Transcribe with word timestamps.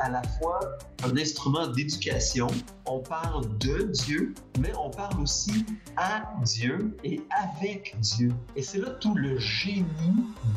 à 0.00 0.08
la 0.08 0.22
fois 0.22 0.60
un 1.04 1.16
instrument 1.16 1.66
d'éducation, 1.66 2.46
on 2.86 3.00
parle 3.00 3.46
de 3.58 3.82
Dieu, 3.84 4.32
mais 4.60 4.72
on 4.78 4.90
parle 4.90 5.20
aussi 5.20 5.66
à 5.96 6.22
Dieu 6.44 6.96
et 7.02 7.20
avec 7.30 7.96
Dieu. 8.00 8.30
Et 8.54 8.62
c'est 8.62 8.78
là 8.78 8.90
tout 8.90 9.14
le 9.14 9.38
génie 9.38 9.86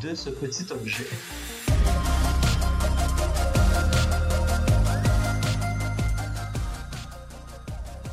de 0.02 0.14
ce 0.14 0.30
petit 0.30 0.72
objet. 0.72 1.06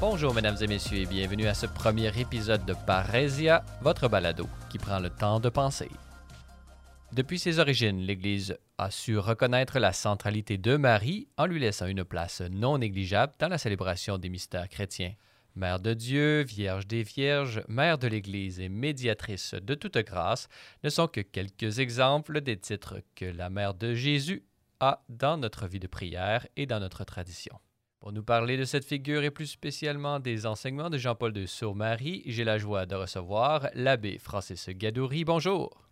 Bonjour 0.01 0.33
mesdames 0.33 0.57
et 0.59 0.67
messieurs 0.67 0.97
et 0.97 1.05
bienvenue 1.05 1.47
à 1.47 1.53
ce 1.53 1.67
premier 1.67 2.11
épisode 2.19 2.65
de 2.65 2.73
Parésia, 2.85 3.63
votre 3.81 4.07
balado 4.07 4.47
qui 4.69 4.77
prend 4.77 4.99
le 4.99 5.09
temps 5.09 5.39
de 5.39 5.49
penser. 5.49 5.89
Depuis 7.13 7.39
ses 7.39 7.59
origines, 7.59 8.01
l'Église 8.01 8.57
a 8.77 8.91
su 8.91 9.17
reconnaître 9.17 9.79
la 9.79 9.93
centralité 9.93 10.57
de 10.57 10.75
Marie 10.75 11.27
en 11.37 11.45
lui 11.45 11.59
laissant 11.59 11.85
une 11.85 12.03
place 12.03 12.41
non 12.41 12.77
négligeable 12.77 13.33
dans 13.39 13.47
la 13.47 13.57
célébration 13.57 14.17
des 14.17 14.29
mystères 14.29 14.67
chrétiens. 14.67 15.13
Mère 15.55 15.79
de 15.79 15.93
Dieu, 15.93 16.41
Vierge 16.43 16.87
des 16.87 17.03
Vierges, 17.03 17.63
Mère 17.69 17.97
de 17.97 18.07
l'Église 18.07 18.59
et 18.59 18.67
médiatrice 18.67 19.53
de 19.53 19.75
toute 19.75 19.97
grâce 19.99 20.49
ne 20.83 20.89
sont 20.89 21.07
que 21.07 21.21
quelques 21.21 21.79
exemples 21.79 22.41
des 22.41 22.57
titres 22.57 23.01
que 23.15 23.25
la 23.25 23.49
Mère 23.49 23.73
de 23.73 23.93
Jésus 23.93 24.43
a 24.81 25.01
dans 25.07 25.37
notre 25.37 25.67
vie 25.67 25.79
de 25.79 25.87
prière 25.87 26.45
et 26.57 26.65
dans 26.65 26.81
notre 26.81 27.05
tradition. 27.05 27.57
Pour 28.01 28.11
nous 28.11 28.23
parler 28.23 28.57
de 28.57 28.65
cette 28.65 28.83
figure 28.83 29.23
et 29.23 29.31
plus 29.31 29.47
spécialement 29.47 30.19
des 30.19 30.45
enseignements 30.45 30.89
de 30.89 30.97
Jean-Paul 30.97 31.31
de 31.31 31.45
Sault-Marie, 31.45 32.23
j'ai 32.25 32.43
la 32.43 32.57
joie 32.57 32.85
de 32.85 32.95
recevoir 32.95 33.69
l'abbé 33.73 34.19
Francis 34.19 34.69
Gadouri. 34.69 35.23
Bonjour. 35.23 35.84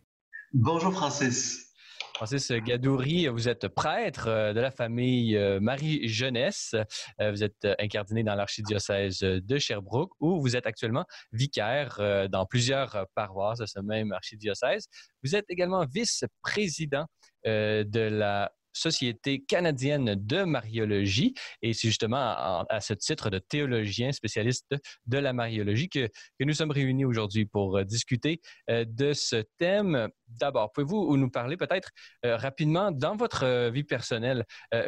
Bonjour 0.54 0.94
Francis. 0.94 1.74
Francis 2.14 2.52
Gadouri, 2.52 3.26
vous 3.26 3.50
êtes 3.50 3.68
prêtre 3.70 4.28
euh, 4.28 4.54
de 4.54 4.60
la 4.60 4.70
famille 4.70 5.36
euh, 5.36 5.60
Marie-Jeunesse. 5.60 6.76
Euh, 7.20 7.32
vous 7.32 7.44
êtes 7.44 7.68
incardiné 7.80 8.23
dans 8.23 8.36
l'archidiocèse 8.36 9.18
de 9.22 9.58
Sherbrooke 9.58 10.12
où 10.20 10.40
vous 10.40 10.56
êtes 10.56 10.68
actuellement 10.68 11.06
vicaire 11.32 12.00
dans 12.30 12.45
plusieurs 12.45 13.08
paroisses 13.16 13.58
de 13.58 13.66
ce 13.66 13.80
même 13.80 14.12
archidiocèse. 14.12 14.86
Vous 15.23 15.36
êtes 15.36 15.45
également 15.50 15.88
vice-président 15.88 17.08
de 17.45 18.00
la 18.00 18.52
Société 18.74 19.44
canadienne 19.44 20.16
de 20.16 20.44
mariologie. 20.44 21.34
Et 21.62 21.74
c'est 21.74 21.88
justement 21.88 22.18
à, 22.18 22.80
ce 22.82 22.94
titre 22.94 23.30
de 23.30 23.40
théologien 23.40 24.12
spécialiste 24.12 24.76
de 25.06 25.18
la 25.18 25.34
mariologie 25.34 25.90
que, 25.90 26.08
que 26.08 26.44
nous 26.44 26.54
sommes 26.54 26.72
réunis 26.72 27.06
aujourd'hui 27.06 27.46
pour 27.46 27.78
euh, 27.78 27.84
discuter 27.84 28.42
euh, 28.70 28.86
de 28.88 29.14
ce 29.14 29.44
thème. 29.58 30.10
D'abord, 30.28 30.72
pouvez-vous 30.72 31.16
nous 31.16 31.30
parler 31.30 31.58
peut-être 31.58 31.90
euh, 32.26 32.36
rapidement 32.38 32.92
dans 32.92 33.16
votre 33.16 33.70
vie 33.70 33.84
personnelle, 33.84 34.46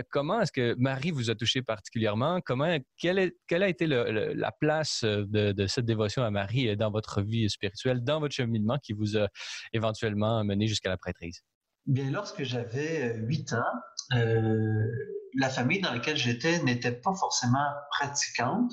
comment 0.10 0.42
est-ce 0.42 0.52
que 0.52 0.76
Marie 0.80 1.12
vous 1.12 1.30
a 1.30 1.36
touché 1.36 1.62
particulièrement? 1.62 2.42
Comment, 2.42 2.78
quelle, 2.98 3.20
a 3.20 3.68
été 3.68 3.86
la 3.86 4.52
place 4.60 5.04
de, 5.04 5.52
de, 5.52 5.68
cette 5.68 5.86
dévotion 5.86 6.24
à 6.24 6.32
Marie 6.32 6.76
dans 6.76 6.90
votre 6.90 7.22
vie 7.22 7.50
spirituelle, 7.50 8.04
dans 8.04 8.20
votre 8.20 8.34
cheminement 8.34 8.78
qui 8.80 8.94
vous 8.94 9.18
a 9.18 9.28
éventuellement 9.74 10.44
mené 10.44 10.68
jusqu'à 10.68 10.90
la 10.90 10.98
prêtrise? 10.98 11.44
Bien, 11.88 12.10
lorsque 12.10 12.44
j'avais 12.44 13.16
8 13.16 13.54
euh, 13.54 13.58
ans, 13.58 14.18
euh, 14.18 14.88
la 15.36 15.50
famille 15.50 15.82
dans 15.82 15.92
laquelle 15.92 16.18
j'étais 16.18 16.64
n'était 16.64 16.92
pas 16.92 17.14
forcément 17.14 17.68
pratiquante 17.92 18.72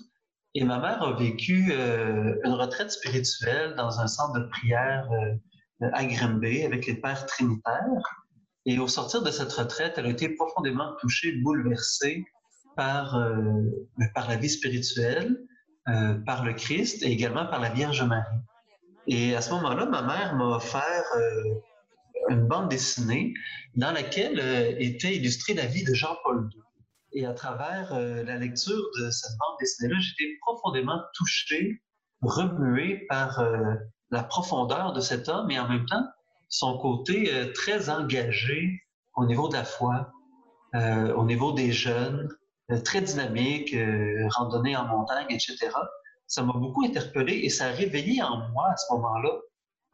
et 0.55 0.65
ma 0.65 0.79
mère 0.79 1.03
a 1.03 1.13
vécu 1.13 1.73
euh, 1.73 2.37
une 2.45 2.53
retraite 2.53 2.91
spirituelle 2.91 3.75
dans 3.77 4.01
un 4.01 4.07
centre 4.07 4.39
de 4.39 4.47
prière 4.47 5.11
euh, 5.13 5.91
à 5.93 6.07
Grimby 6.07 6.63
avec 6.63 6.87
les 6.87 6.95
pères 6.95 7.27
trinitaires. 7.27 8.25
Et 8.65 8.79
au 8.79 8.89
sortir 8.89 9.23
de 9.23 9.31
cette 9.31 9.53
retraite, 9.53 9.95
elle 9.99 10.07
a 10.07 10.11
été 10.11 10.31
profondément 10.31 10.95
touchée, 11.01 11.33
bouleversée 11.43 12.25
par, 12.77 13.21
par 14.15 14.29
la 14.29 14.37
vie 14.37 14.49
spirituelle, 14.49 15.37
par 15.85 16.45
le 16.45 16.53
Christ 16.53 17.03
et 17.03 17.11
également 17.11 17.45
par 17.47 17.61
la 17.61 17.71
Vierge 17.71 18.05
Marie. 18.05 18.39
Et 19.09 19.35
à 19.35 19.41
ce 19.43 19.51
moment-là, 19.55 19.87
ma 19.87 20.03
mère 20.03 20.37
m'a 20.37 20.45
offert 20.45 21.03
une 22.29 22.47
bande 22.47 22.69
dessinée 22.69 23.35
dans 23.75 23.93
laquelle 23.93 24.39
euh, 24.41 24.75
était 24.79 25.17
illustrée 25.17 25.55
la 25.55 25.67
vie 25.67 25.85
de 25.85 25.95
Jean-Paul 25.95 26.49
II. 26.53 26.63
Et 27.15 27.27
à 27.27 27.33
travers 27.33 27.93
euh, 27.93 28.23
la 28.25 28.37
lecture 28.37 28.83
de 29.01 29.11
cette 29.11 29.33
bande 29.39 29.57
dessinée-là, 29.61 29.99
j'étais 30.01 30.33
profondément 30.41 31.01
touché, 31.15 31.83
remué 32.23 33.07
par 33.09 33.41
euh, 33.41 33.75
la 34.11 34.23
profondeur 34.23 34.93
de 34.93 35.01
cet 35.01 35.29
homme 35.29 35.51
et 35.51 35.59
en 35.59 35.69
même 35.69 35.87
temps 35.87 36.05
son 36.49 36.77
côté 36.79 37.51
très 37.55 37.89
engagé 37.89 38.83
au 39.17 39.25
niveau 39.25 39.49
de 39.49 39.55
la 39.55 39.65
foi, 39.65 40.13
au 40.75 41.25
niveau 41.25 41.53
des 41.53 41.73
jeunes, 41.73 42.29
très 42.85 43.01
dynamique, 43.01 43.75
randonnée 44.37 44.77
en 44.77 44.87
montagne, 44.87 45.29
etc. 45.31 45.71
Ça 46.27 46.43
m'a 46.43 46.53
beaucoup 46.53 46.85
interpellé 46.85 47.41
et 47.43 47.49
ça 47.49 47.69
a 47.69 47.71
réveillé 47.71 48.23
en 48.23 48.51
moi 48.51 48.69
à 48.69 48.77
ce 48.77 48.93
moment-là 48.93 49.31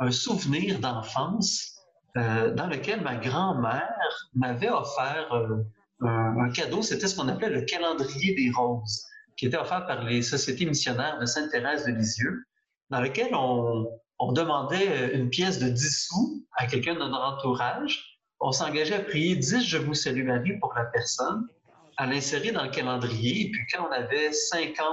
un 0.00 0.10
souvenir 0.10 0.80
d'enfance 0.80 1.77
euh, 2.16 2.54
dans 2.54 2.66
lequel 2.66 3.02
ma 3.02 3.16
grand-mère 3.16 4.28
m'avait 4.34 4.70
offert 4.70 5.32
euh, 5.32 5.64
un, 6.00 6.50
cadeau. 6.50 6.82
C'était 6.82 7.06
ce 7.06 7.16
qu'on 7.16 7.28
appelait 7.28 7.50
le 7.50 7.62
calendrier 7.62 8.34
des 8.34 8.50
roses, 8.50 9.04
qui 9.36 9.46
était 9.46 9.56
offert 9.56 9.86
par 9.86 10.02
les 10.04 10.22
sociétés 10.22 10.66
missionnaires 10.66 11.18
de 11.18 11.26
Sainte-Thérèse 11.26 11.84
de 11.86 11.92
Lisieux, 11.92 12.44
dans 12.90 13.00
lequel 13.00 13.34
on, 13.34 13.86
demandait 14.32 15.14
une 15.14 15.30
pièce 15.30 15.58
de 15.58 15.68
10 15.68 16.06
sous 16.06 16.44
à 16.56 16.66
quelqu'un 16.66 16.94
de 16.94 16.98
notre 16.98 17.20
entourage. 17.20 18.20
On 18.40 18.52
s'engageait 18.52 18.96
à 18.96 19.00
prier 19.00 19.36
10 19.36 19.64
Je 19.64 19.78
vous 19.78 19.94
salue 19.94 20.26
Marie 20.26 20.58
pour 20.58 20.74
la 20.74 20.84
personne, 20.86 21.46
à 21.96 22.06
l'insérer 22.06 22.50
dans 22.50 22.64
le 22.64 22.70
calendrier. 22.70 23.46
Et 23.46 23.50
puis 23.50 23.60
quand 23.72 23.86
on 23.88 23.92
avait 23.92 24.32
50 24.32 24.84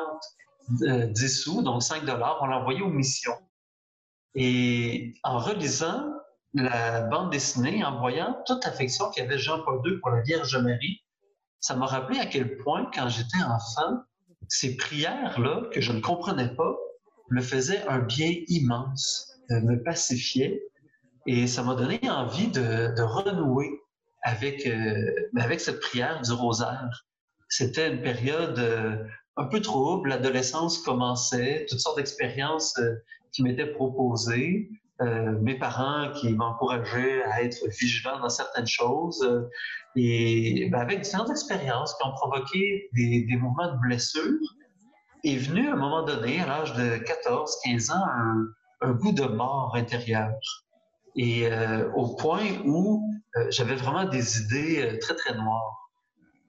10 0.69 0.83
euh, 0.83 1.27
sous, 1.27 1.61
donc 1.61 1.83
5 1.83 2.05
dollars, 2.05 2.39
on 2.41 2.47
l'envoyait 2.47 2.81
aux 2.81 2.89
missions. 2.89 3.37
Et 4.33 5.13
en 5.23 5.37
relisant 5.37 6.11
la 6.55 7.01
bande 7.01 7.31
dessinée, 7.31 7.83
en 7.83 7.99
voyant 7.99 8.37
toute 8.45 8.65
affection 8.65 9.11
qu'avait 9.11 9.37
Jean-Paul 9.37 9.81
II 9.85 9.99
pour 9.99 10.09
la 10.11 10.21
Vierge 10.21 10.55
Marie, 10.57 11.03
ça 11.59 11.75
m'a 11.75 11.85
rappelé 11.85 12.19
à 12.19 12.25
quel 12.25 12.57
point, 12.57 12.89
quand 12.93 13.09
j'étais 13.09 13.43
enfant, 13.43 14.01
ces 14.47 14.77
prières-là, 14.77 15.63
que 15.71 15.81
je 15.81 15.91
ne 15.91 15.99
comprenais 15.99 16.53
pas, 16.55 16.75
me 17.29 17.41
faisaient 17.41 17.85
un 17.87 17.99
bien 17.99 18.31
immense, 18.47 19.33
me 19.49 19.83
pacifiaient, 19.83 20.61
et 21.25 21.47
ça 21.47 21.63
m'a 21.63 21.75
donné 21.75 21.99
envie 22.09 22.47
de, 22.47 23.01
renouer 23.01 23.69
avec, 24.21 24.65
euh, 24.65 25.29
avec 25.37 25.59
cette 25.59 25.79
prière 25.79 26.21
du 26.21 26.31
rosaire. 26.31 27.05
C'était 27.49 27.91
une 27.91 28.01
période 28.01 28.57
euh, 28.59 29.03
un 29.37 29.45
peu 29.45 29.59
trouble, 29.59 30.09
l'adolescence 30.09 30.79
commençait, 30.79 31.65
toutes 31.69 31.79
sortes 31.79 31.97
d'expériences 31.97 32.77
euh, 32.79 32.93
qui 33.31 33.43
m'étaient 33.43 33.71
proposées. 33.73 34.69
Euh, 35.01 35.37
mes 35.41 35.55
parents 35.55 36.09
qui 36.11 36.31
m'encourageaient 36.31 37.21
à 37.23 37.43
être 37.43 37.67
vigilant 37.67 38.17
dans 38.19 38.29
certaines 38.29 38.67
choses. 38.67 39.21
Euh, 39.23 39.49
et 39.97 40.69
ben, 40.71 40.79
avec 40.79 41.01
différentes 41.01 41.29
expériences 41.29 41.93
qui 41.95 42.07
ont 42.07 42.13
provoqué 42.13 42.89
des, 42.93 43.25
des, 43.25 43.35
mouvements 43.35 43.73
de 43.73 43.79
blessure, 43.79 44.39
est 45.25 45.35
venu 45.35 45.67
à 45.67 45.73
un 45.73 45.75
moment 45.75 46.03
donné, 46.03 46.39
à 46.39 46.47
l'âge 46.47 46.73
de 46.75 46.97
14, 46.97 47.59
15 47.65 47.89
ans, 47.91 48.05
un, 48.05 48.45
un 48.81 48.91
goût 48.93 49.11
de 49.11 49.25
mort 49.25 49.73
intérieure. 49.75 50.31
Et 51.17 51.47
euh, 51.51 51.91
au 51.93 52.15
point 52.15 52.45
où 52.65 53.03
euh, 53.35 53.47
j'avais 53.49 53.75
vraiment 53.75 54.05
des 54.05 54.41
idées 54.41 54.97
très, 54.99 55.15
très 55.15 55.33
noires. 55.35 55.89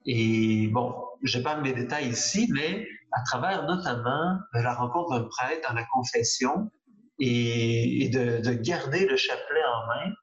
Et 0.05 0.67
bon, 0.67 0.95
je 1.21 1.39
pas 1.39 1.57
mes 1.57 1.73
détails 1.73 2.09
ici, 2.09 2.49
mais 2.53 2.87
à 3.11 3.23
travers 3.23 3.63
notamment 3.65 4.37
la 4.53 4.73
rencontre 4.73 5.19
d'un 5.19 5.27
prêtre 5.27 5.67
dans 5.67 5.75
la 5.75 5.83
confession, 5.85 6.69
et, 7.19 8.09
de, 8.09 8.53
garder 8.53 9.05
le 9.05 9.17
chapelet 9.17 9.63
en 9.63 9.87
main, 9.87 10.13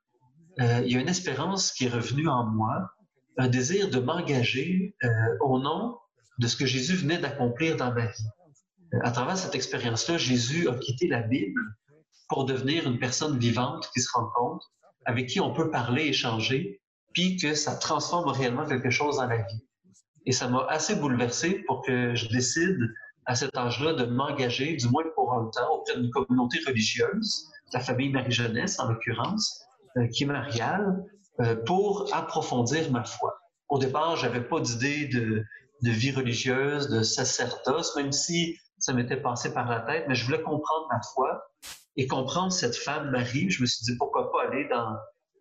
euh, 0.61 0.83
il 0.85 0.93
y 0.93 0.97
a 0.97 1.01
une 1.01 1.09
espérance 1.09 1.73
qui 1.73 1.87
est 1.87 1.89
revenue 1.89 2.29
en 2.29 2.45
moi, 2.47 2.91
un 3.37 3.49
désir 3.49 3.91
de 3.91 3.99
m'engager 3.99 4.95
euh, 5.03 5.09
au 5.41 5.59
nom 5.59 5.99
de 6.39 6.47
ce 6.47 6.57
que 6.57 6.67
Jésus 6.67 6.95
venait 6.95 7.19
d'accomplir 7.19 7.77
dans 7.77 7.93
ma 7.93 8.07
vie. 8.07 8.29
À 9.03 9.11
travers 9.11 9.37
cette 9.37 9.55
expérience-là, 9.55 10.19
Jésus 10.19 10.69
a 10.69 10.75
quitté 10.75 11.09
la 11.09 11.23
Bible 11.23 11.61
pour 12.29 12.45
devenir 12.45 12.87
une 12.87 12.99
personne 12.99 13.39
vivante 13.39 13.91
qui 13.93 14.01
se 14.01 14.11
rencontre, 14.13 14.73
avec 15.05 15.27
qui 15.27 15.41
on 15.41 15.53
peut 15.53 15.71
parler, 15.71 16.07
échanger, 16.07 16.81
puis 17.13 17.37
que 17.37 17.55
ça 17.55 17.77
transforme 17.77 18.29
réellement 18.31 18.67
quelque 18.67 18.91
chose 18.91 19.17
dans 19.17 19.27
la 19.27 19.39
vie. 19.39 19.65
Et 20.27 20.33
ça 20.33 20.49
m'a 20.49 20.65
assez 20.69 20.97
bouleversé 20.97 21.65
pour 21.67 21.83
que 21.83 22.15
je 22.15 22.29
décide 22.29 22.79
à 23.27 23.35
cet 23.35 23.57
âge-là 23.57 23.95
de 23.95 24.05
m'engager, 24.05 24.77
du 24.77 24.89
moins 24.89 25.05
pour 25.15 25.33
un 25.33 25.51
temps, 25.51 25.75
auprès 25.75 25.97
d'une 25.97 26.11
communauté 26.11 26.59
religieuse, 26.67 27.51
la 27.73 27.81
famille 27.81 28.11
Marie-Jeunesse 28.11 28.79
en 28.79 28.89
l'occurrence, 28.89 29.65
euh, 29.97 30.07
qui 30.09 30.25
est 30.25 30.27
mariale, 30.27 31.05
euh, 31.41 31.57
pour 31.65 32.09
approfondir 32.13 32.91
ma 32.91 33.05
foi. 33.05 33.37
Au 33.69 33.79
départ, 33.79 34.17
j'avais 34.17 34.43
pas 34.43 34.61
d'idée 34.61 35.07
de, 35.07 35.45
vie 35.83 36.13
religieuse, 36.13 36.89
de 36.89 37.03
sacerdoce, 37.03 37.97
même 37.97 38.13
si 38.13 38.57
ça 38.79 38.93
m'était 38.93 39.17
passé 39.17 39.53
par 39.53 39.69
la 39.69 39.81
tête, 39.81 40.05
mais 40.09 40.15
je 40.15 40.25
voulais 40.25 40.43
comprendre 40.43 40.87
ma 40.91 41.01
foi 41.15 41.45
et 41.97 42.07
comprendre 42.07 42.53
cette 42.53 42.77
femme 42.77 43.11
Marie. 43.11 43.51
Je 43.51 43.63
me 43.63 43.67
suis 43.67 43.85
dit, 43.85 43.97
pourquoi 43.97 44.31
pas 44.31 44.45
aller 44.49 44.69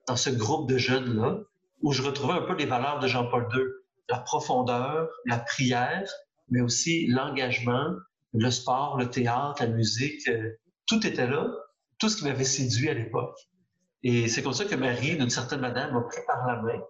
dans 0.08 0.16
ce 0.16 0.30
groupe 0.30 0.70
de 0.70 0.78
jeunes-là, 0.78 1.40
où 1.84 1.92
je 1.92 2.02
retrouvais 2.02 2.34
un 2.34 2.42
peu 2.42 2.56
les 2.56 2.66
valeurs 2.66 3.00
de 3.00 3.08
Jean-Paul 3.08 3.48
II. 3.54 3.62
la 4.10 4.20
profondeur, 4.20 5.10
la 5.26 5.38
prière, 5.38 6.10
mais 6.50 6.62
aussi 6.62 7.08
l'engagement, 7.08 7.96
le 8.34 8.50
sport, 8.50 8.98
le 8.98 9.10
théâtre, 9.10 9.62
la 9.64 9.70
musique, 9.70 10.28
euh, 10.28 10.52
tout 10.88 11.06
était 11.06 11.28
là, 11.28 11.48
tout 12.00 12.10
ce 12.10 12.18
qui 12.18 12.26
m'avait 12.26 12.44
séduit 12.44 12.90
à 12.90 12.94
l'époque. 12.94 13.38
Et 14.04 14.28
c'est 14.28 14.44
comme 14.44 14.54
ça 14.54 14.66
que 14.66 14.76
Marie, 14.76 15.16
d'une 15.16 15.30
certaine 15.30 15.62
manière, 15.62 15.94
m'a 15.94 16.02
pris 16.02 16.22
par 16.28 16.46
la 16.46 16.62
main. 16.62 16.82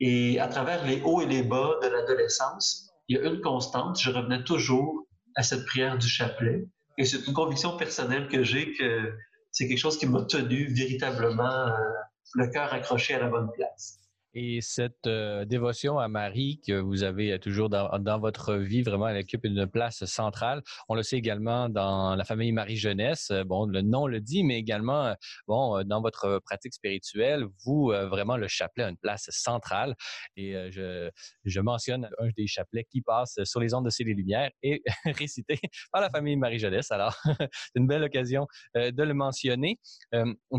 Et 0.00 0.40
à 0.40 0.48
travers 0.48 0.84
les 0.84 1.00
hauts 1.02 1.20
et 1.20 1.26
les 1.26 1.42
bas 1.42 1.78
de 1.82 1.88
l'adolescence, 1.88 2.90
il 3.08 3.16
y 3.16 3.20
a 3.20 3.28
une 3.28 3.40
constante, 3.40 4.00
je 4.00 4.10
revenais 4.10 4.42
toujours 4.44 5.06
à 5.36 5.42
cette 5.42 5.64
prière 5.66 5.98
du 5.98 6.08
chapelet. 6.08 6.66
Et 6.98 7.04
c'est 7.04 7.26
une 7.26 7.32
conviction 7.32 7.76
personnelle 7.76 8.28
que 8.28 8.42
j'ai 8.42 8.72
que 8.72 9.14
c'est 9.52 9.68
quelque 9.68 9.78
chose 9.78 9.98
qui 9.98 10.06
m'a 10.06 10.22
tenu 10.24 10.66
véritablement 10.72 11.68
euh, 11.68 11.72
le 12.34 12.48
cœur 12.48 12.72
accroché 12.72 13.14
à 13.14 13.20
la 13.20 13.28
bonne 13.28 13.50
place. 13.52 13.98
Et 14.34 14.60
cette 14.60 15.06
euh, 15.06 15.46
dévotion 15.46 15.98
à 15.98 16.08
Marie 16.08 16.60
que 16.66 16.78
vous 16.78 17.02
avez 17.02 17.38
toujours 17.38 17.70
dans, 17.70 18.18
votre 18.18 18.54
vie, 18.54 18.82
vraiment, 18.82 19.08
elle 19.08 19.20
occupe 19.22 19.44
une 19.44 19.66
place 19.66 20.04
centrale. 20.04 20.62
On 20.88 20.94
le 20.94 21.02
sait 21.02 21.16
également 21.16 21.70
dans 21.70 22.14
la 22.14 22.24
famille 22.24 22.52
Marie-Jeunesse. 22.52 23.30
Euh, 23.30 23.44
bon, 23.44 23.66
le 23.66 23.80
nom 23.80 24.06
le 24.06 24.20
dit, 24.20 24.44
mais 24.44 24.58
également, 24.58 25.06
euh, 25.06 25.14
bon, 25.46 25.82
dans 25.84 26.02
votre 26.02 26.40
pratique 26.44 26.74
spirituelle, 26.74 27.46
vous, 27.64 27.86
vraiment, 27.88 28.36
le 28.36 28.48
chapelet 28.48 28.84
a 28.84 28.90
une 28.90 28.98
place 28.98 29.28
centrale. 29.30 29.94
Et 30.36 30.54
je, 30.70 31.60
mentionne 31.60 32.08
un 32.18 32.28
des 32.36 32.46
chapelets 32.46 32.84
qui 32.84 33.02
passe 33.02 33.42
sur 33.44 33.60
les 33.60 33.74
ondes 33.74 33.84
de 33.84 33.90
Ciel 33.90 34.08
et 34.08 34.14
Lumière 34.14 34.50
et 34.62 34.82
récité 35.04 35.58
par 35.90 36.00
la 36.00 36.10
famille 36.10 36.36
Marie-Jeunesse. 36.36 36.90
Alors, 36.90 37.16
c'est 37.24 37.76
une 37.76 37.86
belle 37.86 38.04
occasion 38.04 38.46
de 38.74 39.02
le 39.02 39.14
mentionner. 39.14 39.78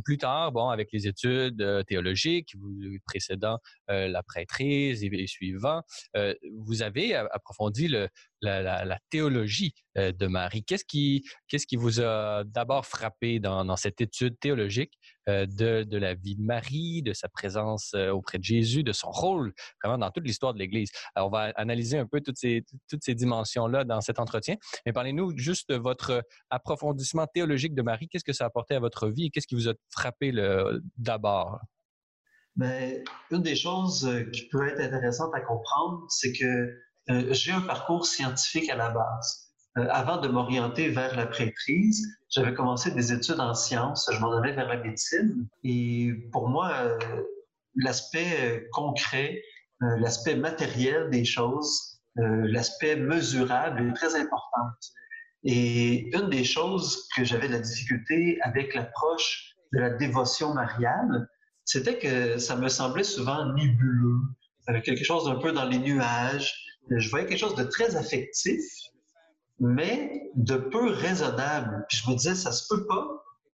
plus 0.04 0.18
tard, 0.18 0.52
bon, 0.52 0.70
avec 0.70 0.90
les 0.92 1.08
études 1.08 1.86
théologiques, 1.88 2.56
vous 2.60 2.98
précédant 3.06 3.59
euh, 3.59 3.59
la 3.88 4.24
prêtrise 4.24 5.04
et, 5.04 5.28
suivant. 5.28 5.82
Euh, 6.16 6.34
vous 6.58 6.82
avez 6.82 7.16
approfondi 7.16 7.88
la, 8.42 9.00
théologie 9.10 9.74
euh, 9.98 10.12
de 10.12 10.28
Marie. 10.28 10.64
Qu'est-ce 10.64 10.86
qui, 10.86 11.24
qu'est-ce 11.48 11.68
qui 11.68 11.76
vous 11.76 12.02
a 12.02 12.44
d'abord 12.46 12.86
frappé 12.86 13.40
dans, 13.40 13.76
cette 13.76 14.02
étude 14.02 14.40
théologique 14.40 14.94
de, 15.28 15.98
la 15.98 16.16
vie 16.16 16.36
de 16.36 16.42
Marie, 16.42 17.04
de 17.04 17.14
sa 17.14 17.30
présence 17.30 17.94
auprès 17.94 18.40
de 18.40 18.44
Jésus, 18.44 18.84
de 18.84 18.92
son 18.92 19.12
rôle 19.12 19.54
vraiment 19.84 20.00
dans 20.00 20.12
toute 20.12 20.26
l'histoire 20.26 20.54
de 20.54 20.60
l'Église? 20.60 20.90
Alors, 21.16 21.28
on 21.28 21.32
va 21.32 21.52
analyser 21.56 21.98
un 21.98 22.08
peu 22.08 22.22
toutes 22.22 22.38
ces, 22.38 22.64
toutes 22.90 23.04
ces 23.04 23.14
dimensions-là 23.14 23.84
dans 23.84 24.02
cet 24.02 24.20
entretien. 24.20 24.56
Mais 24.86 24.94
parlez-nous 24.94 25.38
juste 25.38 25.70
de 25.70 25.76
votre 25.76 26.24
approfondissement 26.50 27.28
théologique 27.28 27.76
de 27.76 27.82
Marie. 27.82 28.08
Qu'est-ce 28.08 28.24
que 28.24 28.34
ça 28.34 28.46
a 28.46 28.48
apporté 28.48 28.76
à 28.76 28.80
votre 28.80 29.08
vie 29.08 29.30
qu'est-ce 29.32 29.48
qui 29.48 29.56
vous 29.56 29.70
a 29.70 29.74
frappé 29.92 30.32
d'abord? 30.98 31.60
Mais 32.56 33.04
une 33.32 33.42
des 33.42 33.56
choses 33.56 34.06
euh, 34.06 34.24
qui 34.32 34.48
peut 34.50 34.68
être 34.68 34.82
intéressante 34.82 35.34
à 35.34 35.42
comprendre, 35.42 36.06
c'est 36.10 36.34
que 36.34 36.76
euh, 37.10 37.34
j'ai 37.34 37.52
un 37.52 37.62
parcours 37.62 38.06
scientifique 38.06 38.70
à 38.70 38.76
la 38.76 38.90
base. 38.90 39.54
Euh, 39.78 39.88
avant 39.90 40.18
de 40.18 40.28
m'orienter 40.28 40.90
vers 40.90 41.16
la 41.16 41.26
prêtrise, 41.26 42.06
j'avais 42.30 42.54
commencé 42.54 42.92
des 42.92 43.14
études 43.14 43.40
en 43.40 43.54
sciences, 43.54 44.10
je 44.12 44.20
m'en 44.20 44.38
allais 44.38 44.54
vers 44.54 44.68
la 44.68 44.78
médecine. 44.78 45.48
Et 45.64 46.12
pour 46.32 46.50
moi, 46.50 46.98
l'aspect 47.76 48.68
concret, 48.72 49.42
l'aspect 49.80 50.36
matériel 50.36 51.10
des 51.10 51.26
choses, 51.26 52.00
l'aspect 52.16 52.96
mesurable 52.96 53.90
est 53.90 53.94
très 53.94 54.16
important. 54.16 54.68
Et 55.44 56.16
une 56.16 56.30
des 56.30 56.44
choses 56.44 57.08
que 57.16 57.24
j'avais 57.24 57.48
de 57.48 57.54
la 57.54 57.60
difficulté 57.60 58.38
avec 58.42 58.76
l'approche 58.76 59.56
de 59.74 59.80
la 59.80 59.90
dévotion 59.92 60.54
mariale, 60.54 61.28
c'était 61.70 62.00
que 62.00 62.40
ça 62.40 62.56
me 62.56 62.68
semblait 62.68 63.04
souvent 63.04 63.54
nébuleux, 63.54 64.18
quelque 64.84 65.04
chose 65.04 65.26
d'un 65.26 65.36
peu 65.36 65.52
dans 65.52 65.66
les 65.66 65.78
nuages. 65.78 66.52
Je 66.90 67.08
voyais 67.12 67.28
quelque 67.28 67.38
chose 67.38 67.54
de 67.54 67.64
très 67.64 67.96
affectif, 67.96 68.64
mais 69.60 70.32
de 70.34 70.56
peu 70.56 70.90
raisonnable. 70.90 71.86
Puis 71.88 72.02
je 72.04 72.10
me 72.10 72.16
disais, 72.16 72.34
ça 72.34 72.52
se 72.52 72.68
peut 72.68 72.88
pas. 72.88 73.08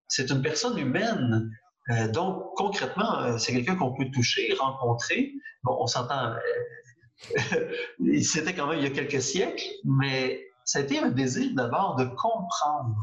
C'est 0.08 0.30
une 0.30 0.40
personne 0.40 0.78
humaine. 0.78 1.50
Euh, 1.90 2.08
donc, 2.08 2.54
concrètement, 2.56 3.20
euh, 3.20 3.36
c'est 3.36 3.52
quelqu'un 3.52 3.76
qu'on 3.76 3.92
peut 3.92 4.10
toucher, 4.10 4.54
rencontrer. 4.58 5.34
Bon, 5.62 5.76
on 5.78 5.86
s'entend, 5.86 6.32
euh, 7.36 7.70
c'était 8.22 8.54
quand 8.54 8.66
même 8.66 8.78
il 8.78 8.84
y 8.84 8.86
a 8.86 8.90
quelques 8.94 9.20
siècles, 9.20 9.66
mais 9.84 10.42
ça 10.64 10.78
a 10.78 10.82
été 10.82 10.98
un 10.98 11.10
désir 11.10 11.50
d'abord 11.54 11.96
de 11.96 12.06
comprendre 12.06 12.96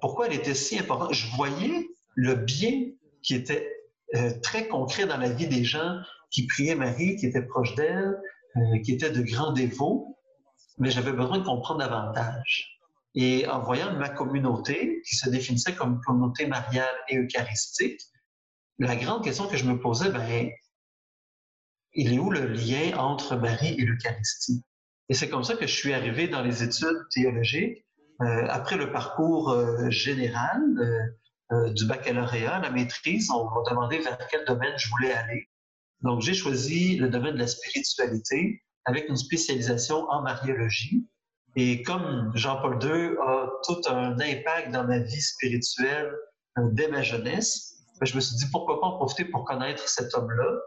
pourquoi 0.00 0.28
elle 0.28 0.34
était 0.34 0.54
si 0.54 0.78
importante. 0.78 1.12
Je 1.12 1.26
voyais 1.36 1.88
le 2.14 2.36
bien 2.36 2.92
qui 3.22 3.34
était 3.34 3.77
euh, 4.14 4.32
très 4.42 4.68
concret 4.68 5.06
dans 5.06 5.18
la 5.18 5.28
vie 5.28 5.48
des 5.48 5.64
gens 5.64 6.00
qui 6.30 6.46
priaient 6.46 6.74
Marie, 6.74 7.16
qui 7.16 7.26
étaient 7.26 7.42
proches 7.42 7.74
d'elle, 7.74 8.18
euh, 8.56 8.78
qui 8.82 8.92
étaient 8.92 9.10
de 9.10 9.22
grands 9.22 9.52
dévots, 9.52 10.18
mais 10.78 10.90
j'avais 10.90 11.12
besoin 11.12 11.38
de 11.38 11.44
comprendre 11.44 11.80
davantage. 11.80 12.80
Et 13.14 13.46
en 13.48 13.62
voyant 13.62 13.92
ma 13.94 14.08
communauté, 14.08 15.02
qui 15.06 15.16
se 15.16 15.28
définissait 15.28 15.74
comme 15.74 16.00
communauté 16.00 16.46
mariale 16.46 16.94
et 17.08 17.18
eucharistique, 17.18 18.00
la 18.78 18.96
grande 18.96 19.24
question 19.24 19.46
que 19.46 19.56
je 19.56 19.64
me 19.64 19.78
posais, 19.78 20.10
ben, 20.10 20.50
il 21.94 22.14
est 22.14 22.18
où 22.18 22.30
le 22.30 22.46
lien 22.46 22.96
entre 22.96 23.36
Marie 23.36 23.74
et 23.78 23.84
l'Eucharistie? 23.84 24.62
Et 25.08 25.14
c'est 25.14 25.28
comme 25.28 25.42
ça 25.42 25.54
que 25.56 25.66
je 25.66 25.74
suis 25.74 25.92
arrivé 25.92 26.28
dans 26.28 26.42
les 26.42 26.62
études 26.62 27.08
théologiques. 27.10 27.84
Euh, 28.20 28.46
après 28.48 28.76
le 28.76 28.92
parcours 28.92 29.54
général, 29.90 30.60
euh, 31.52 31.70
du 31.72 31.86
baccalauréat, 31.86 32.60
la 32.60 32.70
maîtrise, 32.70 33.30
on 33.30 33.44
m'a 33.44 33.70
demandé 33.70 33.98
vers 33.98 34.18
quel 34.30 34.44
domaine 34.44 34.74
je 34.76 34.88
voulais 34.90 35.12
aller. 35.12 35.48
Donc, 36.02 36.20
j'ai 36.20 36.34
choisi 36.34 36.96
le 36.96 37.08
domaine 37.08 37.34
de 37.34 37.38
la 37.38 37.46
spiritualité 37.46 38.62
avec 38.84 39.08
une 39.08 39.16
spécialisation 39.16 40.08
en 40.10 40.22
mariologie. 40.22 41.06
Et 41.56 41.82
comme 41.82 42.30
Jean-Paul 42.34 42.78
II 42.82 43.16
a 43.26 43.48
tout 43.66 43.80
un 43.88 44.18
impact 44.20 44.70
dans 44.72 44.84
ma 44.84 44.98
vie 44.98 45.20
spirituelle 45.20 46.12
euh, 46.58 46.68
dès 46.72 46.88
ma 46.88 47.02
jeunesse, 47.02 47.82
ben, 47.98 48.06
je 48.06 48.14
me 48.14 48.20
suis 48.20 48.36
dit 48.36 48.46
pourquoi 48.52 48.80
pas 48.80 48.86
en 48.86 48.96
profiter 48.96 49.24
pour 49.24 49.44
connaître 49.44 49.88
cet 49.88 50.14
homme-là. 50.14 50.58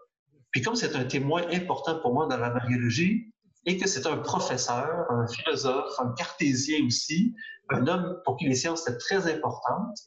Puis 0.51 0.61
comme 0.61 0.75
c'est 0.75 0.95
un 0.95 1.05
témoin 1.05 1.43
important 1.51 1.99
pour 2.01 2.13
moi 2.13 2.27
dans 2.27 2.37
la 2.37 2.49
mariologie 2.49 3.31
et 3.65 3.77
que 3.77 3.87
c'est 3.87 4.05
un 4.05 4.17
professeur, 4.17 5.09
un 5.09 5.27
philosophe, 5.27 5.93
un 5.99 6.11
cartésien 6.13 6.85
aussi, 6.85 7.33
un 7.69 7.87
homme 7.87 8.19
pour 8.25 8.37
qui 8.37 8.47
les 8.47 8.55
sciences 8.55 8.87
étaient 8.87 8.97
très 8.97 9.31
importantes, 9.31 9.97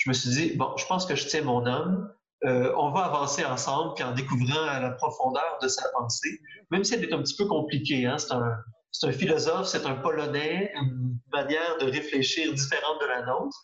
je 0.00 0.08
me 0.08 0.14
suis 0.14 0.30
dit, 0.30 0.56
bon, 0.56 0.74
je 0.78 0.86
pense 0.86 1.04
que 1.04 1.14
je 1.14 1.26
tiens 1.26 1.42
mon 1.42 1.66
homme. 1.66 2.10
Euh, 2.46 2.72
on 2.78 2.90
va 2.90 3.00
avancer 3.00 3.44
ensemble, 3.44 3.92
puis 3.94 4.02
en 4.02 4.14
découvrant 4.14 4.64
la 4.64 4.92
profondeur 4.92 5.58
de 5.60 5.68
sa 5.68 5.90
pensée, 5.90 6.40
même 6.70 6.84
si 6.84 6.94
elle 6.94 7.04
est 7.04 7.12
un 7.12 7.22
petit 7.22 7.36
peu 7.36 7.46
compliquée. 7.46 8.06
Hein, 8.06 8.16
c'est 8.16 8.32
un, 8.32 8.56
un, 9.02 9.12
philosophe, 9.12 9.66
c'est 9.66 9.84
un 9.84 9.96
Polonais, 9.96 10.72
une 10.74 11.18
manière 11.30 11.76
de 11.80 11.84
réfléchir 11.84 12.50
différente 12.54 12.98
de 13.02 13.06
la 13.06 13.26
nôtre, 13.26 13.58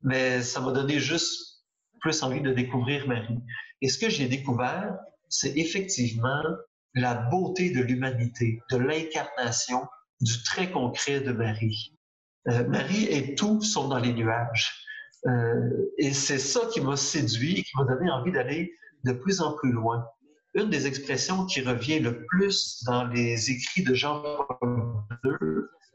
mais 0.00 0.40
ça 0.40 0.60
m'a 0.60 0.72
donné 0.72 1.00
juste 1.00 1.66
plus 2.00 2.22
envie 2.22 2.40
de 2.40 2.52
découvrir 2.52 3.06
Marie. 3.06 3.40
Et 3.82 3.88
ce 3.90 3.98
que 3.98 4.08
j'ai 4.08 4.26
découvert, 4.26 4.96
c'est 5.28 5.54
effectivement 5.58 6.42
la 6.94 7.14
beauté 7.14 7.72
de 7.72 7.82
l'humanité, 7.82 8.62
de 8.70 8.78
l'incarnation, 8.78 9.82
du 10.22 10.42
très 10.44 10.70
concret 10.70 11.20
de 11.20 11.32
Marie. 11.32 11.94
Euh, 12.48 12.66
Marie 12.68 13.04
est 13.04 13.36
tout 13.36 13.60
sauf 13.60 13.90
dans 13.90 13.98
les 13.98 14.14
nuages. 14.14 14.80
Euh, 15.26 15.92
et 15.98 16.12
c'est 16.12 16.38
ça 16.38 16.60
qui 16.72 16.80
m'a 16.80 16.96
séduit 16.96 17.60
et 17.60 17.62
qui 17.62 17.76
m'a 17.76 17.84
donné 17.84 18.10
envie 18.10 18.32
d'aller 18.32 18.74
de 19.04 19.12
plus 19.12 19.40
en 19.40 19.54
plus 19.54 19.72
loin. 19.72 20.06
Une 20.54 20.70
des 20.70 20.86
expressions 20.86 21.46
qui 21.46 21.62
revient 21.62 21.98
le 21.98 22.24
plus 22.26 22.84
dans 22.84 23.04
les 23.04 23.50
écrits 23.50 23.82
de 23.82 23.94
Jean-Paul 23.94 24.94
II, 25.24 25.32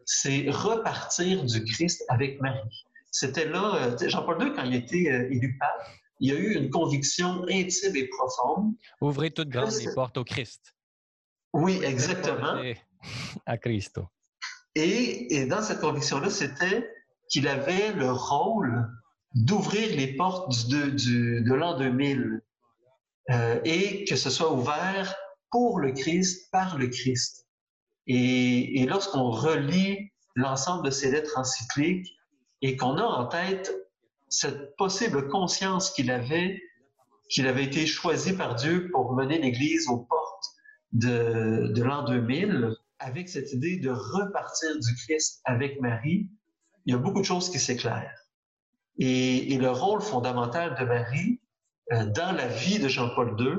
c'est 0.06 0.50
repartir 0.50 1.44
du 1.46 1.64
Christ 1.64 2.04
avec 2.10 2.42
Marie. 2.42 2.86
C'était 3.12 3.48
là, 3.48 3.76
euh, 3.76 4.10
Jean-Paul 4.10 4.44
II, 4.44 4.54
quand 4.54 4.64
il 4.64 4.76
était 4.76 5.10
euh, 5.12 5.32
élu 5.32 5.58
pape, 5.60 5.88
il 6.20 6.32
y 6.32 6.36
a 6.36 6.40
eu 6.40 6.56
une 6.56 6.70
conviction 6.70 7.46
intime 7.50 7.96
et 7.96 8.08
profonde. 8.08 8.74
Ouvrez 9.00 9.32
toutes 9.32 9.50
grandes 9.50 9.72
les 9.80 9.94
portes 9.94 10.18
au 10.18 10.24
Christ. 10.24 10.76
Oui, 11.54 11.80
exactement. 11.84 12.62
À 13.46 13.58
Christ. 13.58 14.00
Et, 14.76 15.36
et 15.36 15.46
dans 15.46 15.62
cette 15.62 15.80
conviction-là, 15.80 16.30
c'était 16.30 16.90
qu'il 17.30 17.48
avait 17.48 17.94
le 17.94 18.12
rôle 18.12 18.86
d'ouvrir 19.36 19.96
les 19.96 20.16
portes 20.16 20.68
du, 20.68 21.42
de 21.42 21.54
l'an 21.54 21.78
2000 21.78 22.42
euh, 23.30 23.60
et 23.64 24.06
que 24.06 24.16
ce 24.16 24.30
soit 24.30 24.52
ouvert 24.52 25.16
pour 25.52 25.80
le 25.80 25.92
Christ, 25.92 26.50
par 26.52 26.78
le 26.78 26.88
Christ. 26.88 27.48
Et, 28.08 28.82
et 28.82 28.86
lorsqu'on 28.86 29.30
relit 29.30 30.12
l'ensemble 30.36 30.86
de 30.86 30.92
ces 30.92 31.12
lettres 31.12 31.38
encycliques 31.38 32.08
et 32.62 32.76
qu'on 32.76 32.98
a 32.98 33.04
en 33.04 33.28
tête 33.28 33.74
cette 34.30 34.76
possible 34.76 35.28
conscience 35.28 35.92
qu'il 35.92 36.12
avait, 36.12 36.62
qu'il 37.30 37.48
avait 37.48 37.66
été 37.66 37.86
choisi 37.86 38.34
par 38.34 38.56
Dieu 38.56 38.90
pour 38.92 39.14
mener 39.14 39.40
l'Église 39.40 39.88
aux 39.90 39.98
portes 39.98 40.46
de, 40.92 41.72
de 41.74 41.84
l'an 41.84 42.04
2000, 42.04 42.76
avec 43.00 43.30
cette 43.30 43.54
idée 43.54 43.78
de 43.78 43.90
repartir 43.90 44.70
du 44.80 44.96
Christ 44.96 45.42
avec 45.46 45.80
Marie, 45.82 46.30
il 46.86 46.94
y 46.94 46.96
a 46.96 46.98
beaucoup 46.98 47.22
de 47.22 47.26
choses 47.26 47.50
qui 47.50 47.60
s'éclairent 47.60 48.19
et, 49.00 49.58
le 49.58 49.72
rôle 49.72 50.02
fondamental 50.02 50.76
de 50.80 50.86
Marie 50.86 51.40
euh, 51.94 52.06
dans 52.06 52.34
la 52.34 52.48
vie 52.48 52.80
de 52.80 52.88
Jean-Paul 52.88 53.36
II, 53.40 53.56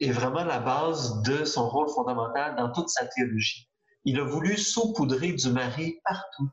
est 0.00 0.10
vraiment 0.10 0.44
la 0.44 0.58
base 0.58 1.22
de 1.22 1.44
son 1.44 1.68
rôle 1.68 1.88
fondamental 1.88 2.56
dans 2.56 2.72
toute 2.72 2.88
sa 2.88 3.06
théologie. 3.06 3.68
Il 4.04 4.18
a 4.18 4.24
voulu 4.24 4.56
saupoudrer 4.56 5.32
du 5.32 5.50
mari 5.50 6.00
partout, 6.04 6.48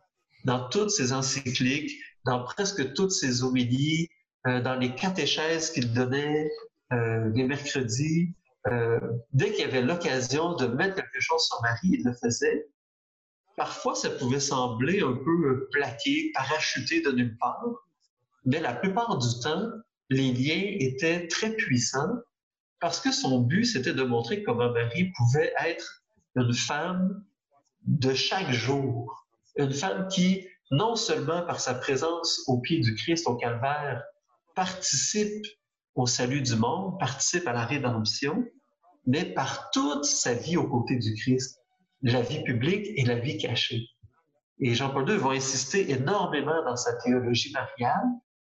dans 0.45 0.69
toutes 0.69 0.91
ses 0.91 1.13
encycliques, 1.13 1.91
dans 2.25 2.43
presque 2.43 2.93
toutes 2.93 3.11
ses 3.11 3.43
homélies, 3.43 4.09
euh, 4.47 4.61
dans 4.61 4.75
les 4.75 4.93
catéchèses 4.93 5.71
qu'il 5.71 5.93
donnait 5.93 6.51
euh, 6.91 7.31
les 7.33 7.43
mercredis. 7.45 8.35
Dès 9.31 9.51
qu'il 9.51 9.61
y 9.61 9.67
avait 9.67 9.81
l'occasion 9.81 10.53
de 10.53 10.67
mettre 10.67 10.95
quelque 10.95 11.19
chose 11.19 11.43
sur 11.43 11.59
Marie, 11.63 11.89
il 11.91 12.03
le 12.03 12.13
faisait. 12.13 12.67
Parfois, 13.59 13.93
ça 13.93 14.09
pouvait 14.09 14.39
sembler 14.39 15.01
un 15.01 15.11
peu 15.13 15.67
plaqué, 15.73 16.31
parachuté 16.33 17.01
de 17.01 17.11
nulle 17.11 17.37
part, 17.37 17.67
mais 18.45 18.61
la 18.61 18.73
plupart 18.73 19.17
du 19.17 19.27
temps, 19.43 19.67
les 20.09 20.31
liens 20.31 20.77
étaient 20.79 21.27
très 21.27 21.51
puissants 21.57 22.19
parce 22.79 23.01
que 23.01 23.11
son 23.11 23.41
but, 23.41 23.65
c'était 23.65 23.93
de 23.93 24.03
montrer 24.03 24.43
comment 24.43 24.71
Marie 24.71 25.11
pouvait 25.17 25.51
être 25.65 26.05
une 26.37 26.53
femme 26.53 27.21
de 27.81 28.13
chaque 28.13 28.49
jour, 28.49 29.27
une 29.57 29.73
femme 29.73 30.07
qui, 30.07 30.47
non 30.71 30.95
seulement 30.95 31.41
par 31.45 31.59
sa 31.59 31.73
présence 31.73 32.41
au 32.47 32.61
pied 32.61 32.79
du 32.79 32.95
Christ 32.95 33.27
au 33.27 33.35
calvaire, 33.35 34.01
participe 34.55 35.45
au 35.95 36.05
salut 36.05 36.41
du 36.41 36.55
monde, 36.55 36.97
participe 36.97 37.45
à 37.45 37.51
la 37.51 37.65
rédemption, 37.65 38.45
mais 39.05 39.25
par 39.25 39.69
toute 39.71 40.05
sa 40.05 40.33
vie 40.33 40.55
aux 40.55 40.69
côtés 40.69 40.95
du 40.95 41.13
Christ, 41.15 41.58
la 42.01 42.21
vie 42.21 42.43
publique 42.43 42.87
et 42.95 43.03
la 43.05 43.15
vie 43.15 43.37
cachée. 43.37 43.85
Et 44.59 44.73
Jean-Paul 44.73 45.09
II 45.09 45.17
va 45.17 45.29
insister 45.31 45.91
énormément 45.91 46.63
dans 46.65 46.75
sa 46.75 46.93
théologie 46.97 47.51
mariale 47.53 48.07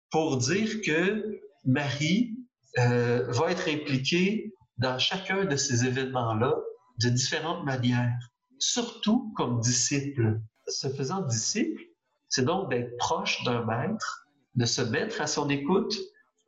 pour 0.09 0.37
dire 0.37 0.81
que 0.81 1.41
Marie 1.65 2.35
euh, 2.79 3.25
va 3.29 3.51
être 3.51 3.67
impliquée 3.69 4.53
dans 4.77 4.97
chacun 4.97 5.45
de 5.45 5.55
ces 5.55 5.85
événements-là 5.85 6.55
de 7.03 7.09
différentes 7.09 7.63
manières, 7.65 8.17
surtout 8.59 9.31
comme 9.35 9.59
disciple. 9.59 10.39
Se 10.67 10.89
faisant 10.89 11.21
disciple, 11.21 11.81
c'est 12.29 12.45
donc 12.45 12.69
d'être 12.69 12.95
proche 12.97 13.43
d'un 13.43 13.63
maître, 13.65 14.27
de 14.55 14.65
se 14.65 14.81
mettre 14.81 15.21
à 15.21 15.27
son 15.27 15.49
écoute, 15.49 15.95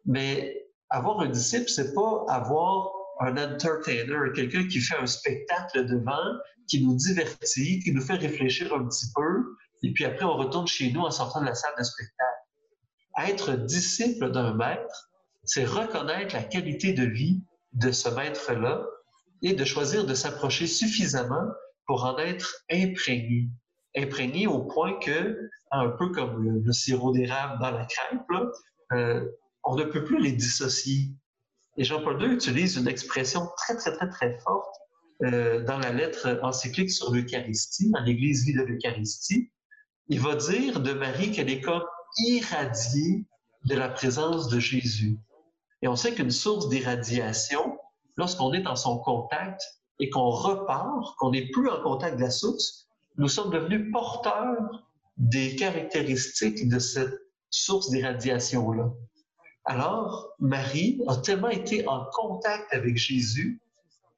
mais 0.06 0.66
avoir 0.90 1.20
un 1.22 1.30
disciple, 1.30 1.70
c'est 1.70 1.94
pas 1.94 2.26
avoir 2.30 2.90
un 3.20 3.38
entertainer, 3.38 4.32
quelqu'un 4.36 4.68
qui 4.68 4.80
fait 4.80 4.98
un 4.98 5.06
spectacle 5.06 5.86
devant, 5.86 6.38
qui 6.74 6.84
nous 6.84 6.96
divertit, 6.96 7.80
qui 7.82 7.92
nous 7.92 8.02
fait 8.02 8.16
réfléchir 8.16 8.74
un 8.74 8.88
petit 8.88 9.06
peu, 9.14 9.56
et 9.84 9.94
puis 9.94 10.06
après 10.06 10.26
on 10.26 10.36
retourne 10.36 10.66
chez 10.66 10.92
nous 10.92 11.02
en 11.02 11.12
sortant 11.12 11.42
de 11.42 11.46
la 11.46 11.54
salle 11.54 11.76
de 11.78 11.84
spectacle. 11.84 13.30
Être 13.30 13.52
disciple 13.66 14.32
d'un 14.32 14.56
maître, 14.56 15.12
c'est 15.44 15.66
reconnaître 15.66 16.34
la 16.34 16.42
qualité 16.42 16.94
de 16.94 17.06
vie 17.06 17.44
de 17.74 17.92
ce 17.92 18.10
maître-là 18.10 18.88
et 19.44 19.54
de 19.54 19.64
choisir 19.64 20.04
de 20.08 20.16
s'approcher 20.16 20.66
suffisamment 20.66 21.46
pour 21.86 22.06
en 22.06 22.18
être 22.18 22.64
imprégné. 22.72 23.50
Imprégné 23.96 24.48
au 24.48 24.64
point 24.64 24.98
que, 24.98 25.38
un 25.70 25.90
peu 25.90 26.10
comme 26.10 26.42
le, 26.42 26.72
sirop 26.72 27.12
d'érable 27.12 27.62
dans 27.62 27.70
la 27.70 27.86
crêpe, 27.86 28.22
euh, 28.94 29.30
on 29.64 29.76
ne 29.76 29.84
peut 29.84 30.04
plus 30.04 30.20
les 30.20 30.32
dissocier. 30.32 31.12
Et 31.78 31.84
Jean-Paul 31.84 32.20
II 32.20 32.34
utilise 32.34 32.78
une 32.78 32.88
expression 32.88 33.48
très, 33.58 33.76
très, 33.76 33.96
très, 33.96 34.10
très 34.10 34.40
forte 34.40 34.83
euh, 35.24 35.64
dans 35.64 35.78
la 35.78 35.92
lettre 35.92 36.40
encyclique 36.44 36.92
sur 36.92 37.14
l'Eucharistie, 37.14 37.90
dans 37.92 38.02
l'Église 38.02 38.46
vie 38.46 38.54
de 38.54 38.62
l'Eucharistie. 38.62 39.52
Il 40.10 40.20
va 40.20 40.36
dire 40.36 40.82
de 40.82 40.94
Marie 40.94 41.32
qu'elle 41.32 41.50
est 41.50 41.62
comme 41.62 41.84
irradiée 42.18 43.26
de 43.66 43.76
la 43.76 43.88
présence 43.88 44.50
de 44.50 44.60
Jésus. 44.60 45.18
Et 45.82 45.88
on 45.88 45.96
sait 45.96 46.14
qu'une 46.14 46.32
source 46.32 46.68
d'irradiation, 46.70 47.78
lorsqu'on 48.18 48.52
est 48.54 48.62
dans 48.62 48.76
son 48.76 48.98
contact 49.00 49.62
et 50.00 50.10
qu'on 50.10 50.30
repart, 50.30 51.16
qu'on 51.18 51.32
n'est 51.32 51.50
plus 51.52 51.70
en 51.70 51.82
contact 51.82 52.18
de 52.18 52.24
la 52.24 52.30
source, 52.30 52.88
nous 53.18 53.30
sommes 53.30 53.52
devenus 53.52 53.92
porteurs 53.92 54.84
des 55.18 55.56
caractéristiques 55.56 56.68
de 56.68 56.80
cette 56.80 57.14
source 57.50 57.90
d'irradiation-là. 57.92 58.92
Alors, 59.66 60.34
Marie 60.40 61.00
a 61.08 61.16
tellement 61.18 61.50
été 61.50 61.88
en 61.88 62.06
contact 62.12 62.74
avec 62.74 62.98
Jésus 62.98 63.62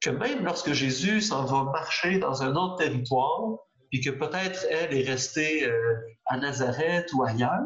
que 0.06 0.10
même 0.12 0.44
lorsque 0.44 0.72
Jésus 0.72 1.20
s'en 1.20 1.44
va 1.44 1.64
marcher 1.64 2.18
dans 2.18 2.44
un 2.44 2.54
autre 2.54 2.76
territoire, 2.76 3.58
puis 3.90 4.00
que 4.00 4.10
peut-être 4.10 4.64
elle 4.70 4.96
est 4.96 5.02
restée 5.02 5.66
euh, 5.66 5.94
à 6.26 6.38
Nazareth 6.38 7.12
ou 7.12 7.24
ailleurs, 7.24 7.60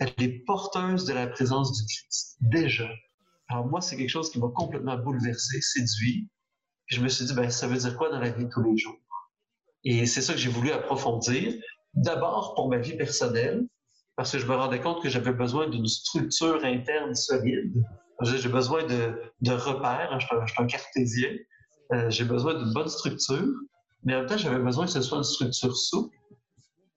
elle 0.00 0.12
est 0.18 0.44
porteuse 0.44 1.06
de 1.06 1.14
la 1.14 1.26
présence 1.26 1.72
du 1.72 1.82
Christ, 1.86 2.36
déjà. 2.40 2.88
Alors 3.48 3.66
moi, 3.66 3.80
c'est 3.80 3.96
quelque 3.96 4.10
chose 4.10 4.30
qui 4.30 4.38
m'a 4.38 4.48
complètement 4.54 4.98
bouleversé, 4.98 5.62
séduit. 5.62 6.28
Puis 6.86 6.96
je 6.96 7.02
me 7.02 7.08
suis 7.08 7.24
dit, 7.24 7.32
ben, 7.32 7.48
ça 7.48 7.66
veut 7.66 7.78
dire 7.78 7.96
quoi 7.96 8.10
dans 8.10 8.20
la 8.20 8.28
vie 8.28 8.44
de 8.44 8.50
tous 8.50 8.62
les 8.62 8.76
jours? 8.76 9.00
Et 9.84 10.04
c'est 10.04 10.20
ça 10.20 10.34
que 10.34 10.38
j'ai 10.38 10.50
voulu 10.50 10.72
approfondir. 10.72 11.54
D'abord 11.94 12.54
pour 12.54 12.68
ma 12.68 12.76
vie 12.76 12.98
personnelle, 12.98 13.66
parce 14.16 14.32
que 14.32 14.38
je 14.38 14.46
me 14.46 14.54
rendais 14.54 14.80
compte 14.80 15.02
que 15.02 15.08
j'avais 15.08 15.32
besoin 15.32 15.68
d'une 15.70 15.86
structure 15.86 16.62
interne 16.64 17.14
solide. 17.14 17.82
J'ai 18.22 18.48
besoin 18.48 18.84
de, 18.84 19.50
repères. 19.50 20.12
Hein, 20.12 20.18
je, 20.18 20.26
suis 20.26 20.62
un 20.62 20.66
cartésien. 20.66 21.30
Euh, 21.92 22.10
j'ai 22.10 22.24
besoin 22.24 22.54
d'une 22.54 22.72
bonne 22.72 22.88
structure. 22.88 23.52
Mais 24.04 24.14
en 24.14 24.20
même 24.20 24.26
temps, 24.26 24.36
j'avais 24.36 24.58
besoin 24.58 24.86
que 24.86 24.92
ce 24.92 25.02
soit 25.02 25.18
une 25.18 25.24
structure 25.24 25.76
souple. 25.76 26.16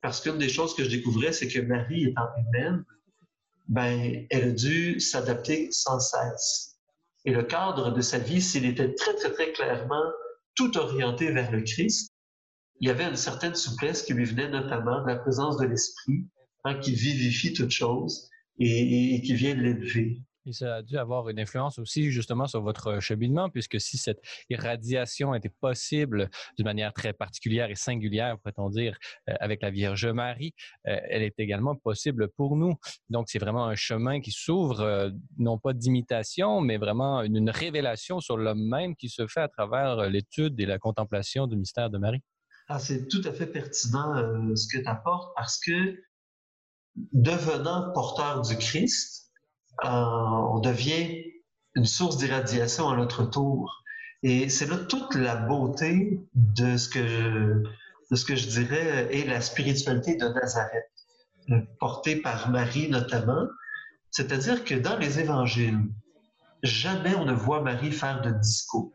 Parce 0.01 0.21
qu'une 0.21 0.37
des 0.37 0.49
choses 0.49 0.75
que 0.75 0.83
je 0.83 0.89
découvrais, 0.89 1.33
c'est 1.33 1.47
que 1.47 1.59
Marie 1.59 2.05
étant 2.05 2.27
humaine, 2.37 2.85
ben, 3.67 4.25
elle 4.29 4.43
a 4.43 4.51
dû 4.51 4.99
s'adapter 4.99 5.69
sans 5.71 5.99
cesse. 5.99 6.77
Et 7.25 7.31
le 7.31 7.43
cadre 7.43 7.91
de 7.91 8.01
sa 8.01 8.17
vie, 8.17 8.41
s'il 8.41 8.65
était 8.65 8.93
très, 8.93 9.13
très, 9.15 9.31
très 9.31 9.51
clairement 9.51 10.03
tout 10.55 10.77
orienté 10.77 11.31
vers 11.31 11.51
le 11.51 11.61
Christ, 11.61 12.13
il 12.79 12.87
y 12.87 12.91
avait 12.91 13.03
une 13.03 13.17
certaine 13.17 13.55
souplesse 13.55 14.03
qui 14.03 14.13
lui 14.13 14.23
venait 14.23 14.47
notamment 14.47 15.01
de 15.01 15.07
la 15.07 15.17
présence 15.17 15.57
de 15.57 15.65
l'Esprit, 15.65 16.25
Hein, 16.65 16.79
qui 16.79 16.93
vivifie 16.93 17.53
toute 17.53 17.71
chose 17.71 18.29
et, 18.59 19.21
qui 19.21 19.33
vient 19.33 19.55
l'élever. 19.55 20.21
Et 20.49 20.53
ça 20.53 20.77
a 20.77 20.81
dû 20.81 20.97
avoir 20.97 21.29
une 21.29 21.39
influence 21.39 21.77
aussi 21.77 22.09
justement 22.09 22.47
sur 22.47 22.63
votre 22.63 22.99
cheminement, 22.99 23.51
puisque 23.51 23.79
si 23.79 23.99
cette 23.99 24.19
irradiation 24.49 25.35
était 25.35 25.53
possible 25.61 26.27
d'une 26.57 26.65
manière 26.65 26.91
très 26.91 27.13
particulière 27.13 27.69
et 27.69 27.75
singulière, 27.75 28.39
pourrait-on 28.39 28.71
dire, 28.71 28.97
euh, 29.29 29.33
avec 29.39 29.61
la 29.61 29.69
Vierge 29.69 30.07
Marie, 30.07 30.55
euh, 30.87 30.99
elle 31.07 31.21
est 31.21 31.39
également 31.39 31.75
possible 31.75 32.29
pour 32.29 32.55
nous. 32.55 32.73
Donc 33.11 33.27
c'est 33.29 33.37
vraiment 33.37 33.67
un 33.67 33.75
chemin 33.75 34.21
qui 34.21 34.31
s'ouvre, 34.31 34.79
euh, 34.79 35.11
non 35.37 35.59
pas 35.59 35.73
d'imitation, 35.73 36.61
mais 36.61 36.77
vraiment 36.77 37.21
une, 37.21 37.37
une 37.37 37.51
révélation 37.51 38.19
sur 38.19 38.35
l'homme 38.35 38.67
même 38.67 38.95
qui 38.95 39.09
se 39.09 39.27
fait 39.27 39.41
à 39.41 39.49
travers 39.49 40.09
l'étude 40.09 40.59
et 40.59 40.65
la 40.65 40.79
contemplation 40.79 41.45
du 41.45 41.57
mystère 41.57 41.91
de 41.91 41.99
Marie. 41.99 42.23
Ah, 42.69 42.79
c'est 42.79 43.07
tout 43.07 43.21
à 43.23 43.33
fait 43.33 43.47
pertinent 43.47 44.15
ce 44.55 44.67
que 44.67 44.81
tu 44.81 44.87
apportes 44.87 45.31
parce 45.35 45.59
que 45.59 46.01
devenant 47.13 47.91
porteur 47.93 48.41
du 48.41 48.57
Christ, 48.57 49.28
euh, 49.28 49.28
on 49.83 50.59
devient 50.59 51.23
une 51.75 51.85
source 51.85 52.17
d'irradiation 52.17 52.89
à 52.89 52.97
notre 52.97 53.23
tour. 53.23 53.83
Et 54.23 54.49
c'est 54.49 54.69
là 54.69 54.77
toute 54.77 55.15
la 55.15 55.35
beauté 55.35 56.19
de 56.33 56.77
ce 56.77 56.89
que 56.89 57.07
je, 57.07 57.63
de 58.11 58.15
ce 58.15 58.25
que 58.25 58.35
je 58.35 58.47
dirais 58.47 59.07
est 59.15 59.25
la 59.25 59.39
spiritualité 59.39 60.15
de 60.15 60.27
Nazareth, 60.27 60.91
euh, 61.51 61.61
portée 61.79 62.17
par 62.17 62.49
Marie 62.49 62.89
notamment. 62.89 63.47
C'est-à-dire 64.11 64.63
que 64.63 64.75
dans 64.75 64.97
les 64.97 65.19
évangiles, 65.19 65.79
jamais 66.63 67.15
on 67.15 67.25
ne 67.25 67.33
voit 67.33 67.61
Marie 67.61 67.91
faire 67.91 68.21
de 68.21 68.31
discours. 68.31 68.91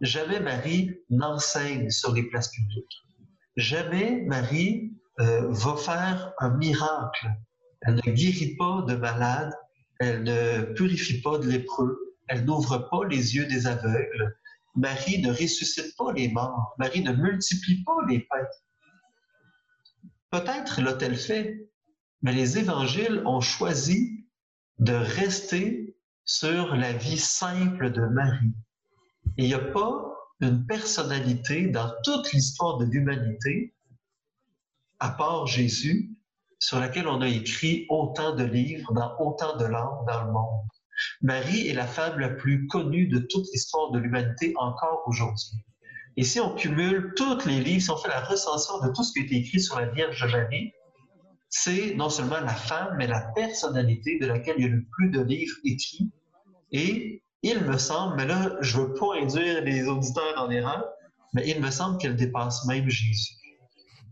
Jamais 0.00 0.40
Marie 0.40 0.92
n'enseigne 1.10 1.90
sur 1.90 2.12
les 2.12 2.24
places 2.24 2.50
publiques. 2.50 3.02
Jamais 3.56 4.22
Marie 4.26 4.92
euh, 5.20 5.48
va 5.50 5.76
faire 5.76 6.32
un 6.38 6.50
miracle. 6.50 7.28
Elle 7.80 7.94
ne 7.94 8.12
guérit 8.12 8.56
pas 8.56 8.82
de 8.86 8.94
malades, 8.94 9.54
elle 10.04 10.22
ne 10.22 10.62
purifie 10.74 11.20
pas 11.20 11.38
de 11.38 11.48
lépreux, 11.48 12.16
elle 12.28 12.44
n'ouvre 12.44 12.88
pas 12.90 13.06
les 13.08 13.34
yeux 13.34 13.46
des 13.46 13.66
aveugles. 13.66 14.36
Marie 14.74 15.22
ne 15.22 15.30
ressuscite 15.30 15.96
pas 15.96 16.12
les 16.12 16.28
morts, 16.28 16.74
Marie 16.78 17.02
ne 17.02 17.12
multiplie 17.12 17.82
pas 17.84 17.96
les 18.08 18.20
pains. 18.20 18.48
Peut-être 20.30 20.80
l'a-t-elle 20.80 21.16
fait, 21.16 21.68
mais 22.22 22.32
les 22.32 22.58
évangiles 22.58 23.22
ont 23.24 23.40
choisi 23.40 24.26
de 24.78 24.94
rester 24.94 25.96
sur 26.24 26.74
la 26.74 26.92
vie 26.92 27.18
simple 27.18 27.92
de 27.92 28.00
Marie. 28.06 28.54
il 29.36 29.46
n'y 29.46 29.54
a 29.54 29.58
pas 29.58 30.10
une 30.40 30.66
personnalité 30.66 31.68
dans 31.68 31.92
toute 32.02 32.32
l'histoire 32.32 32.78
de 32.78 32.86
l'humanité 32.86 33.74
à 34.98 35.10
part 35.10 35.46
Jésus, 35.46 36.10
sur 36.58 36.80
laquelle 36.80 37.08
on 37.08 37.20
a 37.20 37.28
écrit 37.28 37.86
autant 37.88 38.34
de 38.34 38.44
livres 38.44 38.92
dans 38.92 39.16
autant 39.18 39.56
de 39.56 39.64
langues 39.64 40.06
dans 40.06 40.24
le 40.24 40.32
monde. 40.32 40.68
Marie 41.22 41.68
est 41.68 41.74
la 41.74 41.86
femme 41.86 42.18
la 42.18 42.30
plus 42.30 42.66
connue 42.68 43.08
de 43.08 43.18
toute 43.18 43.46
l'histoire 43.52 43.90
de 43.90 43.98
l'humanité 43.98 44.54
encore 44.56 45.02
aujourd'hui. 45.06 45.64
Et 46.16 46.22
si 46.22 46.38
on 46.38 46.54
cumule 46.54 47.12
tous 47.16 47.44
les 47.46 47.60
livres, 47.60 47.82
si 47.82 47.90
on 47.90 47.96
fait 47.96 48.08
la 48.08 48.20
recension 48.20 48.78
de 48.80 48.92
tout 48.92 49.02
ce 49.02 49.12
qui 49.12 49.20
a 49.20 49.22
été 49.24 49.36
écrit 49.36 49.60
sur 49.60 49.78
la 49.78 49.86
Vierge 49.86 50.24
Marie, 50.30 50.72
c'est 51.48 51.94
non 51.94 52.08
seulement 52.08 52.40
la 52.40 52.54
femme, 52.54 52.94
mais 52.96 53.06
la 53.06 53.20
personnalité 53.34 54.18
de 54.20 54.26
laquelle 54.26 54.56
il 54.58 54.64
y 54.64 54.68
a 54.68 54.70
le 54.70 54.84
plus 54.92 55.10
de 55.10 55.20
livres 55.20 55.56
écrits. 55.64 56.10
Et 56.70 57.22
il 57.42 57.60
me 57.60 57.78
semble, 57.78 58.16
mais 58.16 58.26
là, 58.26 58.56
je 58.60 58.78
veux 58.78 58.94
pas 58.94 59.16
induire 59.20 59.62
les 59.62 59.86
auditeurs 59.86 60.34
en 60.36 60.50
erreur, 60.50 60.84
mais 61.32 61.48
il 61.48 61.60
me 61.60 61.70
semble 61.70 61.98
qu'elle 61.98 62.16
dépasse 62.16 62.64
même 62.66 62.88
Jésus 62.88 63.34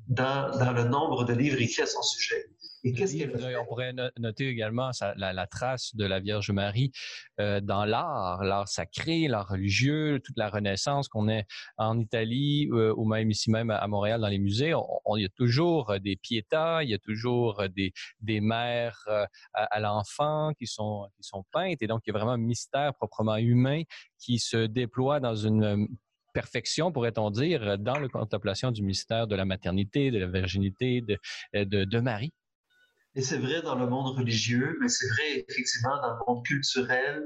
dans, 0.09 0.57
dans 0.59 0.73
le 0.73 0.85
nombre 0.85 1.25
de 1.25 1.33
livres 1.33 1.61
écrits 1.61 1.83
à 1.83 1.87
son 1.87 2.03
sujet. 2.03 2.49
Et 2.85 2.93
qu'est-ce 2.93 3.17
qu'elle 3.17 3.57
On 3.61 3.65
pourrait 3.65 3.95
noter 4.19 4.49
également 4.49 4.91
la, 5.17 5.47
trace 5.47 5.95
de 5.95 6.05
la 6.05 6.19
Vierge 6.19 6.51
Marie 6.51 6.91
euh, 7.39 7.61
dans 7.61 7.85
l'art, 7.85 8.43
l'art 8.43 8.69
sacré, 8.69 9.29
l'art 9.29 9.49
religieux, 9.49 10.21
toute 10.25 10.37
la 10.37 10.49
Renaissance 10.49 11.09
qu'on 11.09 11.29
est 11.29 11.47
en 11.77 11.99
Italie 11.99 12.69
euh, 12.73 12.93
ou 12.97 13.05
même 13.07 13.31
ici 13.31 13.51
même 13.51 13.71
à 13.71 13.87
Montréal 13.87 14.21
dans 14.21 14.29
les 14.29 14.41
musées. 14.41 14.75
On, 14.75 15.17
il 15.17 15.23
y 15.23 15.27
a 15.27 15.29
toujours 15.29 15.91
euh, 15.91 15.99
des 16.01 16.17
piétas, 16.17 16.83
il 16.83 16.91
y 16.91 16.95
a 16.95 16.99
toujours 16.99 17.63
des, 17.75 17.93
des 18.21 18.41
mères 18.41 19.07
à, 19.55 19.81
l'enfant 19.81 20.53
qui 20.59 20.67
sont, 20.67 21.09
qui 21.17 21.23
sont 21.23 21.45
peintes. 21.53 21.83
Et 21.83 21.87
donc, 21.87 22.03
il 22.07 22.11
y 22.11 22.17
a 22.17 22.19
vraiment 22.19 22.33
un 22.33 22.39
mystère 22.39 22.95
proprement 22.95 23.37
humain 23.37 23.83
qui 24.19 24.39
se 24.39 24.67
déploie 24.67 25.21
dans 25.21 25.37
une 25.37 25.87
perfection, 26.33 26.93
pourrait-on 26.93 27.31
dire, 27.31 27.79
dans 27.79 27.99
la 27.99 28.09
contemplation 28.09 28.71
du 28.71 28.83
mystère 28.83 29.27
de 29.27 29.37
la 29.37 29.45
maternité, 29.45 30.11
de 30.11 30.19
la 30.19 30.27
virginité 30.27 31.01
de, 31.01 31.85
de, 31.85 32.01
Marie? 32.01 32.33
Et 33.15 33.23
c'est 33.23 33.39
vrai 33.39 33.63
dans 33.63 33.75
le 33.75 33.87
monde 33.87 34.17
religieux, 34.17 34.77
mais 34.81 34.89
c'est 34.89 35.07
vrai 35.09 35.45
effectivement 35.49 36.01
dans 36.01 36.13
le 36.15 36.19
monde 36.27 36.45
culturel. 36.45 37.23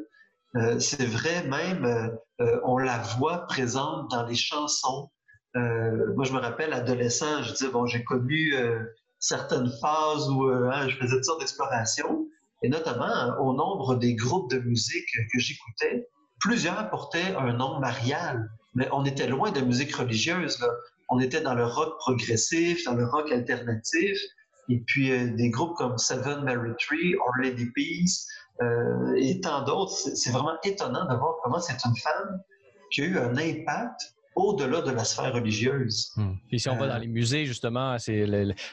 Euh, 0.57 0.79
c'est 0.79 1.07
vrai 1.07 1.47
même, 1.47 1.85
euh, 1.85 2.09
euh, 2.41 2.61
on 2.65 2.79
la 2.79 2.99
voit 2.99 3.47
présente 3.47 4.11
dans 4.11 4.27
les 4.27 4.35
chansons. 4.35 5.11
moi, 5.55 6.25
je 6.25 6.33
me 6.33 6.39
rappelle, 6.39 6.73
adolescent, 6.73 7.43
je 7.43 7.53
disais, 7.53 7.71
bon, 7.71 7.87
j'ai 7.87 8.05
connu 8.05 8.53
certaines 9.19 9.71
phases 9.81 10.29
où 10.29 10.45
hein, 10.49 10.87
je 10.89 10.97
faisais 10.97 11.15
toutes 11.17 11.25
sortes 11.25 11.41
d'explorations, 11.41 12.29
et 12.63 12.69
notamment 12.69 13.39
au 13.41 13.55
nombre 13.55 13.97
des 13.97 14.15
groupes 14.15 14.51
de 14.51 14.59
musique 14.59 15.09
que 15.33 15.39
j'écoutais, 15.39 16.07
plusieurs 16.41 16.91
portaient 16.91 17.35
un 17.35 17.55
nom 17.55 17.81
marial, 17.81 18.51
mais 18.77 18.89
on 18.93 19.05
était 19.05 19.27
loin 19.27 19.51
de 19.51 19.61
musique 19.61 19.97
religieuse. 19.97 20.61
Là. 20.61 20.69
On 21.09 21.19
était 21.19 21.41
dans 21.41 21.55
le 21.55 21.65
rock 21.65 21.99
progressif, 21.99 22.85
dans 22.85 22.95
le 22.95 23.07
rock 23.07 23.33
alternatif, 23.33 24.19
et 24.69 24.79
puis 24.87 25.11
euh, 25.11 25.35
des 25.35 25.51
groupes 25.51 25.75
comme 25.77 25.97
Seven 25.99 26.45
Mary 26.45 26.73
Tree, 26.79 27.17
Our 27.17 27.37
Lady 27.43 27.67
Peace 27.75 28.29
euh, 28.63 29.15
et 29.17 29.41
tant 29.41 29.63
d'autres. 29.63 29.93
C'est 29.93 30.31
vraiment 30.31 30.57
étonnant 30.63 31.07
de 31.07 31.17
voir 31.17 31.37
comment 31.43 31.59
c'est 31.59 31.83
une 31.85 31.97
femme 31.97 32.41
qui 32.93 33.03
a 33.03 33.05
eu 33.07 33.19
un 33.19 33.37
impact 33.37 34.15
au-delà 34.37 34.83
de 34.83 34.91
la 34.91 35.05
sphère 35.05 35.33
religieuse. 35.33 36.13
Hmm. 36.15 36.35
Et 36.53 36.59
si 36.59 36.69
on 36.69 36.77
va 36.77 36.87
dans 36.87 36.97
euh, 36.97 36.99
les 36.99 37.09
musées, 37.09 37.47
justement, 37.47 37.99
c'est 37.99 38.27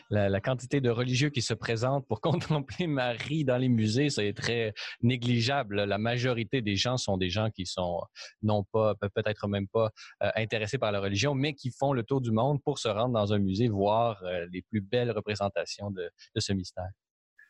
la, 0.09 0.41
quantité 0.41 0.81
de 0.81 0.89
religieux 0.89 1.29
qui 1.29 1.41
se 1.41 1.53
présentent 1.53 2.05
pour 2.07 2.19
contempler 2.21 2.85
Marie 2.85 3.45
dans 3.45 3.57
les 3.57 3.69
musées, 3.69 4.09
c'est 4.09 4.33
très 4.33 4.73
négligeable. 5.01 5.83
La 5.85 5.97
majorité 5.97 6.61
des 6.61 6.75
gens 6.75 6.97
sont 6.97 7.17
des 7.17 7.29
gens 7.29 7.49
qui 7.49 7.65
sont 7.65 8.01
non 8.41 8.65
pas, 8.71 8.93
peut-être 9.15 9.47
même 9.47 9.67
pas 9.69 9.89
euh, 10.21 10.29
intéressés 10.35 10.77
par 10.77 10.91
la 10.91 10.99
religion, 10.99 11.33
mais 11.33 11.53
qui 11.53 11.71
font 11.71 11.93
le 11.93 12.03
tour 12.03 12.19
du 12.19 12.31
monde 12.31 12.61
pour 12.61 12.77
se 12.77 12.89
rendre 12.89 13.13
dans 13.13 13.31
un 13.31 13.39
musée, 13.39 13.69
voir 13.69 14.21
euh, 14.23 14.45
les 14.51 14.61
plus 14.63 14.81
belles 14.81 15.11
représentations 15.11 15.91
de, 15.91 16.09
de 16.35 16.39
ce 16.41 16.51
mystère. 16.51 16.89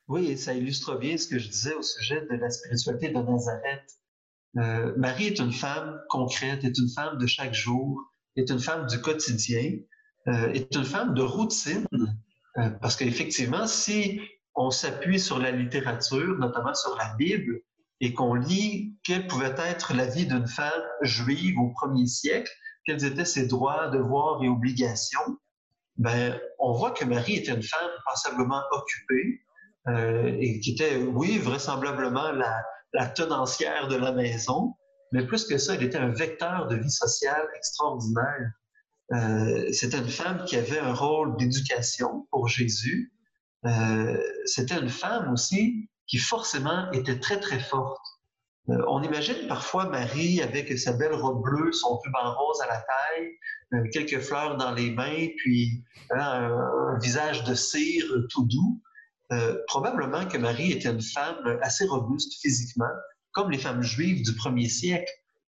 Oui, 0.07 0.27
et 0.27 0.37
ça 0.37 0.53
illustre 0.53 0.97
bien 0.97 1.17
ce 1.17 1.27
que 1.27 1.39
je 1.39 1.49
disais 1.49 1.73
au 1.73 1.81
sujet 1.81 2.21
de 2.29 2.35
la 2.35 2.49
spiritualité 2.51 3.09
de 3.09 3.19
Nazareth. 3.19 4.02
Euh, 4.57 4.93
Marie 4.97 5.27
est 5.27 5.39
une 5.39 5.51
femme 5.51 5.99
concrète, 6.09 6.63
est 6.63 6.77
une 6.77 6.89
femme 6.89 7.17
de 7.17 7.25
chaque 7.25 7.53
jour, 7.53 8.03
est 8.35 8.49
une 8.49 8.59
femme 8.59 8.87
du 8.87 9.01
quotidien, 9.01 9.77
euh, 10.27 10.51
est 10.53 10.75
une 10.75 10.83
femme 10.83 11.13
de 11.15 11.21
routine, 11.21 11.85
euh, 12.57 12.69
parce 12.81 12.95
qu'effectivement, 12.95 13.65
si 13.65 14.21
on 14.55 14.69
s'appuie 14.69 15.19
sur 15.19 15.39
la 15.39 15.51
littérature, 15.51 16.37
notamment 16.37 16.73
sur 16.73 16.95
la 16.97 17.15
Bible, 17.15 17.61
et 17.99 18.13
qu'on 18.13 18.35
lit 18.35 18.95
quelle 19.03 19.27
pouvait 19.27 19.55
être 19.57 19.93
la 19.93 20.05
vie 20.05 20.27
d'une 20.27 20.47
femme 20.47 20.83
juive 21.01 21.57
au 21.57 21.69
premier 21.69 22.05
siècle, 22.05 22.51
quels 22.85 23.05
étaient 23.05 23.25
ses 23.25 23.47
droits, 23.47 23.87
devoirs 23.87 24.43
et 24.43 24.49
obligations, 24.49 25.39
ben, 25.97 26.39
on 26.59 26.73
voit 26.73 26.91
que 26.91 27.05
Marie 27.05 27.37
était 27.37 27.53
une 27.53 27.63
femme 27.63 27.89
passablement 28.05 28.61
occupée 28.71 29.41
et 30.39 30.59
qui 30.59 30.71
était, 30.71 30.97
oui, 30.97 31.37
vraisemblablement 31.37 32.31
la, 32.31 32.63
la 32.93 33.07
tenancière 33.07 33.87
de 33.87 33.95
la 33.95 34.11
maison, 34.11 34.75
mais 35.11 35.25
plus 35.25 35.45
que 35.45 35.57
ça, 35.57 35.75
elle 35.75 35.83
était 35.83 35.97
un 35.97 36.09
vecteur 36.09 36.67
de 36.67 36.75
vie 36.75 36.91
sociale 36.91 37.47
extraordinaire. 37.55 38.51
Euh, 39.11 39.71
c'était 39.71 39.97
une 39.97 40.09
femme 40.09 40.43
qui 40.45 40.55
avait 40.55 40.79
un 40.79 40.93
rôle 40.93 41.37
d'éducation 41.37 42.27
pour 42.31 42.47
Jésus. 42.47 43.13
Euh, 43.65 44.17
c'était 44.45 44.79
une 44.79 44.89
femme 44.89 45.31
aussi 45.31 45.89
qui 46.07 46.17
forcément 46.17 46.91
était 46.91 47.19
très, 47.19 47.39
très 47.39 47.59
forte. 47.59 48.01
Euh, 48.69 48.81
on 48.87 49.03
imagine 49.03 49.47
parfois 49.47 49.85
Marie 49.89 50.41
avec 50.41 50.77
sa 50.79 50.93
belle 50.93 51.13
robe 51.13 51.43
bleue, 51.43 51.71
son 51.73 51.97
ruban 51.97 52.33
rose 52.33 52.61
à 52.61 52.67
la 52.67 52.81
taille, 52.81 53.89
quelques 53.91 54.19
fleurs 54.19 54.57
dans 54.57 54.71
les 54.71 54.91
mains, 54.91 55.27
puis 55.37 55.83
un, 56.11 56.19
un, 56.19 56.99
visage 56.99 57.43
de 57.43 57.53
cire 57.53 58.05
tout 58.29 58.45
doux. 58.45 58.81
Euh, 59.33 59.57
probablement 59.67 60.25
que 60.25 60.37
Marie 60.37 60.71
était 60.71 60.89
une 60.89 61.01
femme 61.01 61.57
assez 61.61 61.85
robuste 61.85 62.41
physiquement, 62.41 62.91
comme 63.31 63.49
les 63.49 63.57
femmes 63.57 63.81
juives 63.81 64.23
du 64.23 64.35
premier 64.35 64.69
siècle. 64.69 65.11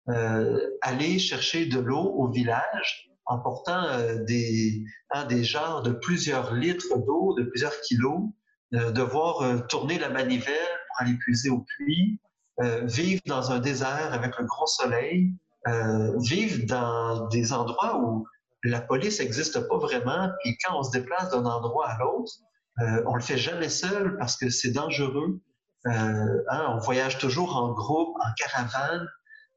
Euh, 0.09 0.59
aller 0.83 1.19
chercher 1.19 1.66
de 1.66 1.79
l'eau 1.79 2.14
au 2.16 2.29
village 2.31 3.11
en 3.27 3.38
portant 3.38 3.85
euh, 3.85 4.25
des, 4.25 4.83
hein, 5.11 5.25
des 5.27 5.45
genres 5.45 5.83
de 5.83 5.93
plusieurs 5.93 6.55
litres 6.55 6.99
d'eau, 7.07 7.35
de 7.38 7.45
plusieurs 7.45 7.79
kilos, 7.83 8.23
devoir 8.73 9.66
tourner 9.66 9.99
la 9.99 10.11
manivelle 10.11 10.55
pour 10.87 11.01
aller 11.01 11.14
puiser 11.14 11.51
au 11.51 11.59
puits, 11.59 12.21
vivre 12.85 13.21
dans 13.27 13.51
un 13.51 13.59
désert 13.59 14.11
avec 14.12 14.33
un 14.38 14.45
gros 14.45 14.69
soleil, 14.69 15.35
vivre 16.19 16.66
dans 16.66 17.27
des 17.31 17.53
endroits 17.53 17.99
où 17.99 18.25
la 18.62 18.81
police 18.81 19.19
n'existe 19.19 19.59
pas 19.66 19.79
vraiment, 19.79 20.29
puis 20.38 20.57
quand 20.59 20.79
on 20.79 20.85
se 20.85 20.93
déplace 20.93 21.31
d'un 21.31 21.45
endroit 21.47 21.88
à 21.88 21.99
l'autre, 21.99 22.33
euh, 22.81 23.03
on 23.07 23.14
le 23.14 23.21
fait 23.21 23.38
jamais 23.38 23.69
seul 23.69 24.16
parce 24.19 24.37
que 24.37 24.49
c'est 24.49 24.73
dangereux. 24.73 25.40
Euh, 25.87 26.45
hein, 26.49 26.66
on 26.75 26.79
voyage 26.79 27.19
toujours 27.19 27.57
en 27.57 27.73
groupe, 27.73 28.16
en 28.21 28.33
caravane. 28.37 29.07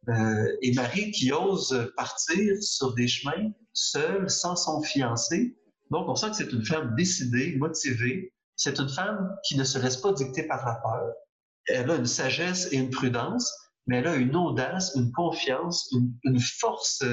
Euh, 0.09 0.57
et 0.61 0.73
Marie 0.73 1.11
qui 1.11 1.31
ose 1.31 1.91
partir 1.95 2.55
sur 2.61 2.93
des 2.93 3.07
chemins 3.07 3.51
seule, 3.73 4.29
sans 4.29 4.55
son 4.55 4.81
fiancé. 4.81 5.57
Donc, 5.91 6.09
on 6.09 6.15
sent 6.15 6.31
que 6.31 6.35
c'est 6.35 6.51
une 6.51 6.65
femme 6.65 6.93
décidée, 6.95 7.55
motivée. 7.55 8.33
C'est 8.55 8.79
une 8.79 8.89
femme 8.89 9.35
qui 9.47 9.57
ne 9.57 9.63
se 9.63 9.79
laisse 9.79 9.97
pas 9.97 10.11
dicter 10.11 10.43
par 10.43 10.65
la 10.65 10.75
peur. 10.75 11.13
Elle 11.67 11.89
a 11.89 11.95
une 11.95 12.05
sagesse 12.05 12.67
et 12.71 12.77
une 12.77 12.89
prudence, 12.89 13.53
mais 13.87 13.97
elle 13.97 14.07
a 14.07 14.15
une 14.15 14.35
audace, 14.35 14.93
une 14.95 15.11
confiance, 15.11 15.89
une, 15.93 16.13
une 16.23 16.39
force 16.39 17.03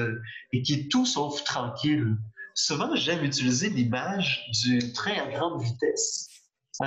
et 0.51 0.61
qui 0.61 0.73
est 0.73 0.91
tout 0.91 1.05
sauf 1.05 1.43
tranquille 1.43 2.17
souvent, 2.53 2.95
j'aime 2.95 3.23
utiliser 3.23 3.69
l'image 3.69 4.47
du 4.63 4.93
train 4.93 5.13
à 5.13 5.27
grande 5.27 5.61
vitesse. 5.61 6.27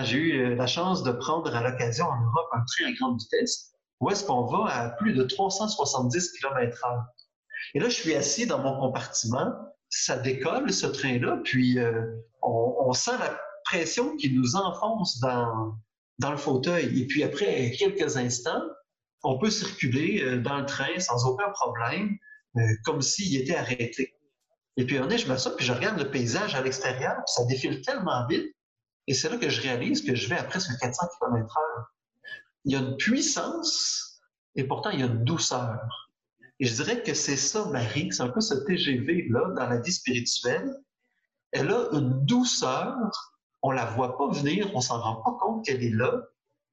J'ai 0.03 0.17
eu 0.17 0.33
euh, 0.41 0.55
la 0.57 0.67
chance 0.67 1.03
de 1.03 1.13
prendre 1.13 1.55
à 1.55 1.63
l'occasion 1.63 2.07
en 2.07 2.21
Europe 2.21 2.49
un 2.53 2.65
train 2.65 2.91
à 2.91 2.93
grande 2.93 3.21
vitesse 3.21 3.71
où 4.01 4.11
est-ce 4.11 4.25
qu'on 4.25 4.45
va 4.45 4.67
à 4.67 4.91
plus 4.91 5.15
de 5.15 5.23
370 5.23 6.33
km/h. 6.33 7.05
Et 7.75 7.81
là, 7.81 7.89
je 7.89 7.95
suis 7.95 8.15
assis 8.15 8.47
dans 8.47 8.59
mon 8.59 8.79
compartiment, 8.79 9.53
ça 9.89 10.17
décolle 10.19 10.73
ce 10.73 10.87
train-là, 10.87 11.41
puis 11.45 11.79
euh, 11.79 12.03
on, 12.43 12.93
sent 12.93 13.17
la 13.19 13.39
pression 13.65 14.17
qui 14.17 14.31
nous 14.31 14.57
enfonce 14.57 15.21
dans, 15.21 15.77
dans 16.19 16.33
le 16.33 16.37
fauteuil. 16.37 17.01
Et 17.01 17.07
puis 17.07 17.23
après 17.23 17.71
quelques 17.79 18.17
instants, 18.17 18.63
on 19.23 19.39
peut 19.39 19.51
circuler 19.51 20.23
euh, 20.23 20.41
dans 20.41 20.59
le 20.59 20.67
train 20.67 20.99
sans 20.99 21.27
aucun 21.27 21.51
problème, 21.51 22.19
comme 22.85 23.03
s'il 23.03 23.41
était 23.41 23.57
arrêté. 23.57 24.15
Et 24.77 24.87
puis, 24.87 24.97
un 24.97 25.01
journée, 25.01 25.19
je 25.19 25.29
m'assois, 25.29 25.57
puis 25.57 25.65
je 25.65 25.73
regarde 25.73 25.99
le 25.99 26.11
paysage 26.11 26.55
à 26.55 26.63
l'extérieur, 26.63 27.15
puis 27.17 27.33
ça 27.35 27.45
défile 27.45 27.81
tellement 27.83 28.27
vite. 28.27 28.55
Et 29.07 29.15
c'est 29.15 29.29
là 29.29 29.37
que 29.37 29.49
je 29.49 29.61
réalise 29.61 30.05
que 30.05 30.15
je 30.15 30.29
vais 30.29 30.37
à 30.37 30.45
presque 30.45 30.71
400 30.81 31.07
km 31.19 31.47
h 31.47 31.85
Il 32.65 32.73
y 32.73 32.77
a 32.77 32.81
une 32.81 32.97
puissance, 32.97 34.21
et 34.57 34.65
pourtant, 34.65 34.91
il 34.91 35.01
y 35.01 35.03
a 35.03 35.07
une 35.07 35.25
douceur. 35.25 35.79
Et 36.61 36.67
je 36.67 36.75
dirais 36.75 37.03
que 37.03 37.15
c'est 37.15 37.37
ça, 37.37 37.67
Marie, 37.67 38.09
c'est 38.13 38.23
un 38.23 38.29
peu 38.29 38.41
ce 38.41 38.55
TGV-là 38.55 39.53
dans 39.57 39.69
la 39.69 39.81
vie 39.81 39.93
spirituelle. 39.93 40.73
Elle 41.53 41.71
a 41.71 41.89
une 41.93 42.25
douceur, 42.25 42.97
on 43.63 43.71
la 43.71 43.85
voit 43.85 44.17
pas 44.17 44.29
venir, 44.29 44.71
on 44.75 44.81
s'en 44.81 45.01
rend 45.01 45.23
pas 45.23 45.37
compte 45.41 45.65
qu'elle 45.65 45.83
est 45.83 45.95
là, 45.95 46.23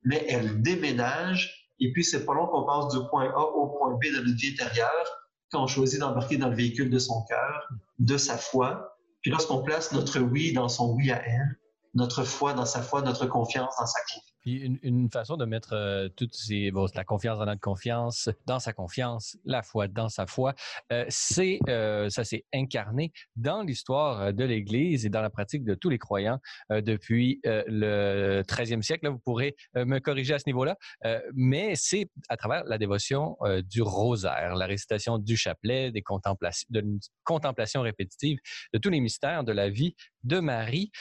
mais 0.04 0.26
elle 0.28 0.62
déménage, 0.62 1.70
et 1.80 1.92
puis 1.92 2.04
c'est 2.04 2.26
pas 2.26 2.34
long 2.34 2.48
qu'on 2.48 2.64
passe 2.64 2.94
du 2.94 3.08
point 3.10 3.32
A 3.32 3.42
au 3.42 3.68
point 3.78 3.94
B 3.96 4.06
de 4.06 4.22
notre 4.22 4.38
vie 4.38 4.54
intérieure, 4.54 5.21
quand 5.52 5.64
on 5.64 5.68
choisit 5.68 6.00
d'embarquer 6.00 6.38
dans 6.38 6.50
le 6.50 6.56
véhicule 6.56 6.90
de 6.90 7.00
son 7.00 7.24
cœur, 7.24 7.70
de 8.00 8.18
sa 8.18 8.38
foi, 8.38 8.98
puis 9.22 9.32
lorsqu'on 9.32 9.62
place 9.62 9.92
notre 9.92 10.20
oui 10.20 10.54
dans 10.54 10.70
son 10.70 10.94
oui 10.94 11.12
à 11.12 11.22
elle, 11.28 11.60
notre 11.94 12.24
foi 12.24 12.54
dans 12.54 12.66
sa 12.66 12.82
foi, 12.82 13.02
notre 13.02 13.26
confiance 13.26 13.76
dans 13.80 13.86
sa 13.86 14.00
confiance. 14.02 14.31
Puis 14.42 14.80
une, 14.82 15.10
façon 15.12 15.38
de 15.38 15.46
mettre 15.46 15.74
euh, 15.74 16.10
toutes 16.16 16.34
ces, 16.34 16.72
la 16.96 17.04
confiance 17.04 17.38
dans 17.38 17.46
notre 17.46 17.62
confiance, 17.62 18.30
dans 18.46 18.60
sa 18.60 18.74
confiance, 18.74 19.38
la 19.46 19.62
foi 19.62 19.88
dans 19.88 20.10
sa 20.10 20.26
foi, 20.26 20.54
euh, 20.92 21.06
c'est 21.10 21.60
euh, 21.70 22.10
ça 22.10 22.24
s'est 22.24 22.46
incarné 22.54 23.12
dans 23.36 23.62
l'histoire 23.62 24.34
de 24.34 24.44
l'Église 24.44 25.06
et 25.06 25.10
dans 25.10 25.22
la 25.22 25.30
pratique 25.30 25.64
de 25.64 25.76
tous 25.76 25.90
les 25.90 26.00
croyants 26.00 26.40
depuis 26.70 27.40
le 27.44 28.42
13e 28.44 28.82
siècle. 28.82 29.06
Là, 29.06 29.12
vous 29.12 29.20
pourrez 29.20 29.56
me 29.76 30.00
corriger 30.00 30.34
à 30.34 30.40
ce 30.40 30.48
niveau-là, 30.48 30.78
mais 31.34 31.74
c'est 31.76 32.10
à 32.30 32.38
travers 32.38 32.64
la 32.66 32.78
dévotion 32.78 33.38
du 33.70 33.82
rosaire, 33.82 34.56
la 34.56 34.66
récitation 34.66 35.18
du 35.18 35.38
chapelet, 35.38 35.92
des 35.92 36.02
contemplations, 36.02 36.68
de 36.70 36.84
contemplation 37.24 37.82
répétitive 37.82 38.40
de 38.74 38.80
tous 38.80 38.90
les 38.90 39.00
mystères 39.00 39.44
de 39.44 39.52
la 39.52 39.70
vie 39.70 39.96
de 40.24 40.40
Marie. 40.40 40.92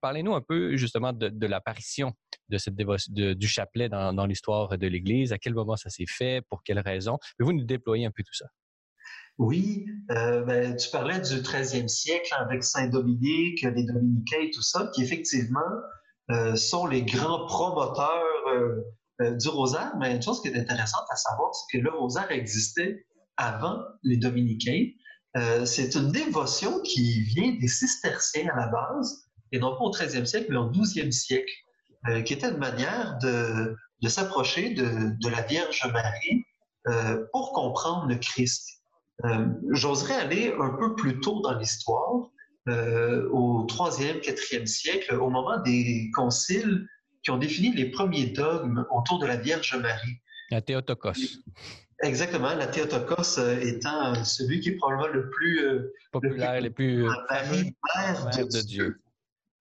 Parlez-nous 0.00 0.34
un 0.34 0.42
peu 0.42 0.76
justement 0.76 1.12
de, 1.12 1.28
de 1.28 1.46
l'apparition 1.46 2.14
de 2.48 2.58
cette 2.58 2.74
du 2.74 3.48
chapelet 3.48 3.88
dans, 3.88 4.26
l'histoire 4.26 4.76
de 4.76 4.86
l'Église, 4.86 5.32
à 5.32 5.38
quel 5.38 5.54
moment 5.54 5.76
ça 5.76 5.90
s'est 5.90 6.06
fait, 6.06 6.42
pour 6.48 6.62
quelles 6.62 6.80
raisons. 6.80 7.18
Pouvez-vous 7.38 7.58
nous 7.58 7.64
déployer 7.64 8.06
un 8.06 8.10
peu 8.10 8.22
tout 8.22 8.34
ça? 8.34 8.46
Oui, 9.38 9.86
euh, 10.12 10.42
ben, 10.44 10.76
tu 10.76 10.88
parlais 10.90 11.20
du 11.20 11.42
13e 11.42 11.88
siècle 11.88 12.34
avec 12.38 12.64
Saint-Dominique, 12.64 13.60
les 13.62 13.84
Dominicains 13.84 14.40
et 14.40 14.50
tout 14.50 14.62
ça, 14.62 14.90
qui 14.94 15.02
effectivement 15.02 15.60
euh, 16.30 16.56
sont 16.56 16.86
les 16.86 17.02
grands 17.02 17.44
promoteurs 17.46 18.24
euh, 19.20 19.36
du 19.36 19.48
rosaire. 19.48 19.92
Mais 19.98 20.14
une 20.14 20.22
chose 20.22 20.40
qui 20.40 20.48
est 20.48 20.58
intéressante 20.58 21.04
à 21.10 21.16
savoir, 21.16 21.50
c'est 21.54 21.78
que 21.78 21.84
le 21.84 21.90
rosaire 21.90 22.30
existait 22.30 23.04
avant 23.36 23.82
les 24.02 24.16
Dominicains. 24.16 24.86
c'est 25.66 25.94
une 25.94 26.10
dévotion 26.10 26.80
qui 26.80 27.20
vient 27.20 27.52
des 27.60 27.68
cisterciens 27.68 28.48
à 28.54 28.56
la 28.56 28.68
base, 28.68 29.28
et 29.52 29.58
non 29.58 29.76
pas 29.76 29.84
au 29.84 29.90
13e 29.90 30.24
siècle, 30.24 30.46
mais 30.48 30.56
au 30.56 30.70
12e 30.70 31.10
siècle. 31.10 31.52
Euh, 32.08 32.22
qui 32.22 32.34
était 32.34 32.50
une 32.50 32.58
manière 32.58 33.18
de, 33.18 33.76
s'approcher 34.08 34.74
de, 34.74 35.28
la 35.28 35.42
Vierge 35.42 35.80
Marie 35.92 36.44
euh, 36.88 37.24
pour 37.32 37.52
comprendre 37.52 38.06
le 38.08 38.16
Christ. 38.16 38.80
Euh, 39.24 39.46
j'oserais 39.70 40.14
aller 40.14 40.54
un 40.60 40.76
peu 40.78 40.94
plus 40.94 41.20
tôt 41.20 41.40
dans 41.40 41.58
l'histoire, 41.58 42.30
au 42.68 43.64
3e, 43.68 44.20
4e 44.20 44.66
siècle, 44.66 45.14
au 45.14 45.30
moment 45.30 45.60
des 45.62 46.10
conciles 46.12 46.88
qui 47.22 47.30
ont 47.30 47.38
défini 47.38 47.72
les 47.72 47.90
premiers 47.90 48.26
dogmes 48.26 48.84
autour 48.90 49.20
de 49.20 49.26
la 49.26 49.36
Vierge 49.36 49.76
Marie. 49.76 50.20
La 50.50 50.60
Théotokos. 50.60 51.38
Exactement, 52.02 52.54
la 52.54 52.66
Théotokos 52.66 53.38
étant 53.62 54.24
celui 54.24 54.60
qui 54.60 54.70
est 54.70 54.76
probablement 54.76 55.06
le 55.06 55.30
plus 55.30 55.60
populaire, 56.10 56.60
le 56.60 56.70
plus, 56.70 57.04
Marie, 57.30 57.72
mère, 57.94 58.30
de, 58.30 58.66
Dieu. 58.66 59.00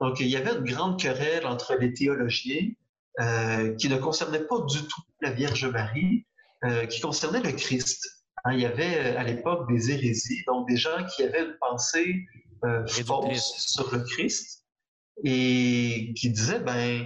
Donc, 0.05 0.19
il 0.19 0.27
y 0.27 0.37
avait 0.37 0.51
une 0.51 0.63
grande 0.63 0.99
querelle 0.99 1.47
entre 1.47 1.73
les 1.79 1.91
théologiens 1.91 2.69
euh, 3.19 3.73
qui 3.73 3.89
ne 3.89 3.97
concernait 3.97 4.45
pas 4.45 4.59
du 4.59 4.83
tout 4.83 5.01
la 5.19 5.31
Vierge 5.31 5.65
Marie, 5.65 6.27
euh, 6.63 6.85
qui 6.85 7.01
concernait 7.01 7.41
le 7.41 7.53
Christ. 7.53 8.05
Hein, 8.43 8.53
il 8.53 8.59
y 8.59 8.67
avait 8.67 8.99
euh, 8.99 9.19
à 9.19 9.23
l'époque 9.23 9.67
des 9.67 9.89
hérésies, 9.89 10.43
donc 10.45 10.69
des 10.69 10.77
gens 10.77 11.03
qui 11.07 11.23
avaient 11.23 11.45
une 11.45 11.57
pensée 11.59 12.23
fausse 12.87 13.55
sur 13.57 13.91
le 13.95 14.03
Christ 14.03 14.63
et 15.23 16.13
qui 16.15 16.29
disaient, 16.29 16.59
ben, 16.59 17.03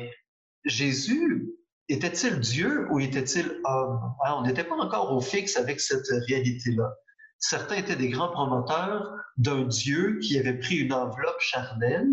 Jésus 0.65 1.53
était-il 1.87 2.41
Dieu 2.41 2.85
ou 2.91 2.99
était-il 2.99 3.61
homme? 3.63 4.13
Hein, 4.25 4.35
on 4.39 4.41
n'était 4.41 4.65
pas 4.65 4.75
encore 4.75 5.13
au 5.13 5.21
fixe 5.21 5.55
avec 5.55 5.79
cette 5.79 6.07
réalité-là. 6.27 6.91
Certains 7.37 7.75
étaient 7.75 7.95
des 7.95 8.09
grands 8.09 8.31
promoteurs 8.31 9.09
d'un 9.37 9.63
Dieu 9.63 10.19
qui 10.21 10.37
avait 10.37 10.59
pris 10.59 10.75
une 10.79 10.91
enveloppe 10.91 11.39
charnelle 11.39 12.09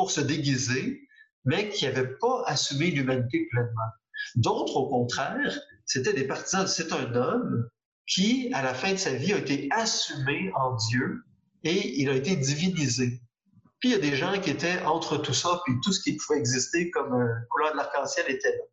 pour 0.00 0.10
se 0.10 0.22
déguiser, 0.22 1.06
mais 1.44 1.68
qui 1.68 1.84
n'avaient 1.84 2.16
pas 2.22 2.42
assumé 2.46 2.90
l'humanité 2.90 3.46
pleinement. 3.50 3.90
D'autres, 4.36 4.76
au 4.76 4.88
contraire, 4.88 5.60
c'était 5.84 6.14
des 6.14 6.26
partisans. 6.26 6.66
C'est 6.66 6.90
un 6.94 7.14
homme 7.14 7.68
qui, 8.06 8.50
à 8.54 8.62
la 8.62 8.72
fin 8.72 8.92
de 8.92 8.96
sa 8.96 9.12
vie, 9.12 9.34
a 9.34 9.36
été 9.36 9.68
assumé 9.72 10.50
en 10.54 10.74
Dieu 10.88 11.22
et 11.64 12.00
il 12.00 12.08
a 12.08 12.14
été 12.14 12.34
divinisé. 12.34 13.20
Puis 13.80 13.90
il 13.90 13.92
y 13.92 13.94
a 13.94 13.98
des 13.98 14.16
gens 14.16 14.40
qui 14.40 14.48
étaient 14.48 14.80
entre 14.84 15.18
tout 15.18 15.34
ça, 15.34 15.60
puis 15.66 15.74
tout 15.82 15.92
ce 15.92 16.00
qui 16.00 16.16
pouvait 16.16 16.38
exister 16.38 16.90
comme 16.90 17.12
euh, 17.12 17.28
couleur 17.50 17.72
de 17.72 17.76
l'arc-en-ciel 17.76 18.24
était 18.30 18.56
là. 18.56 18.64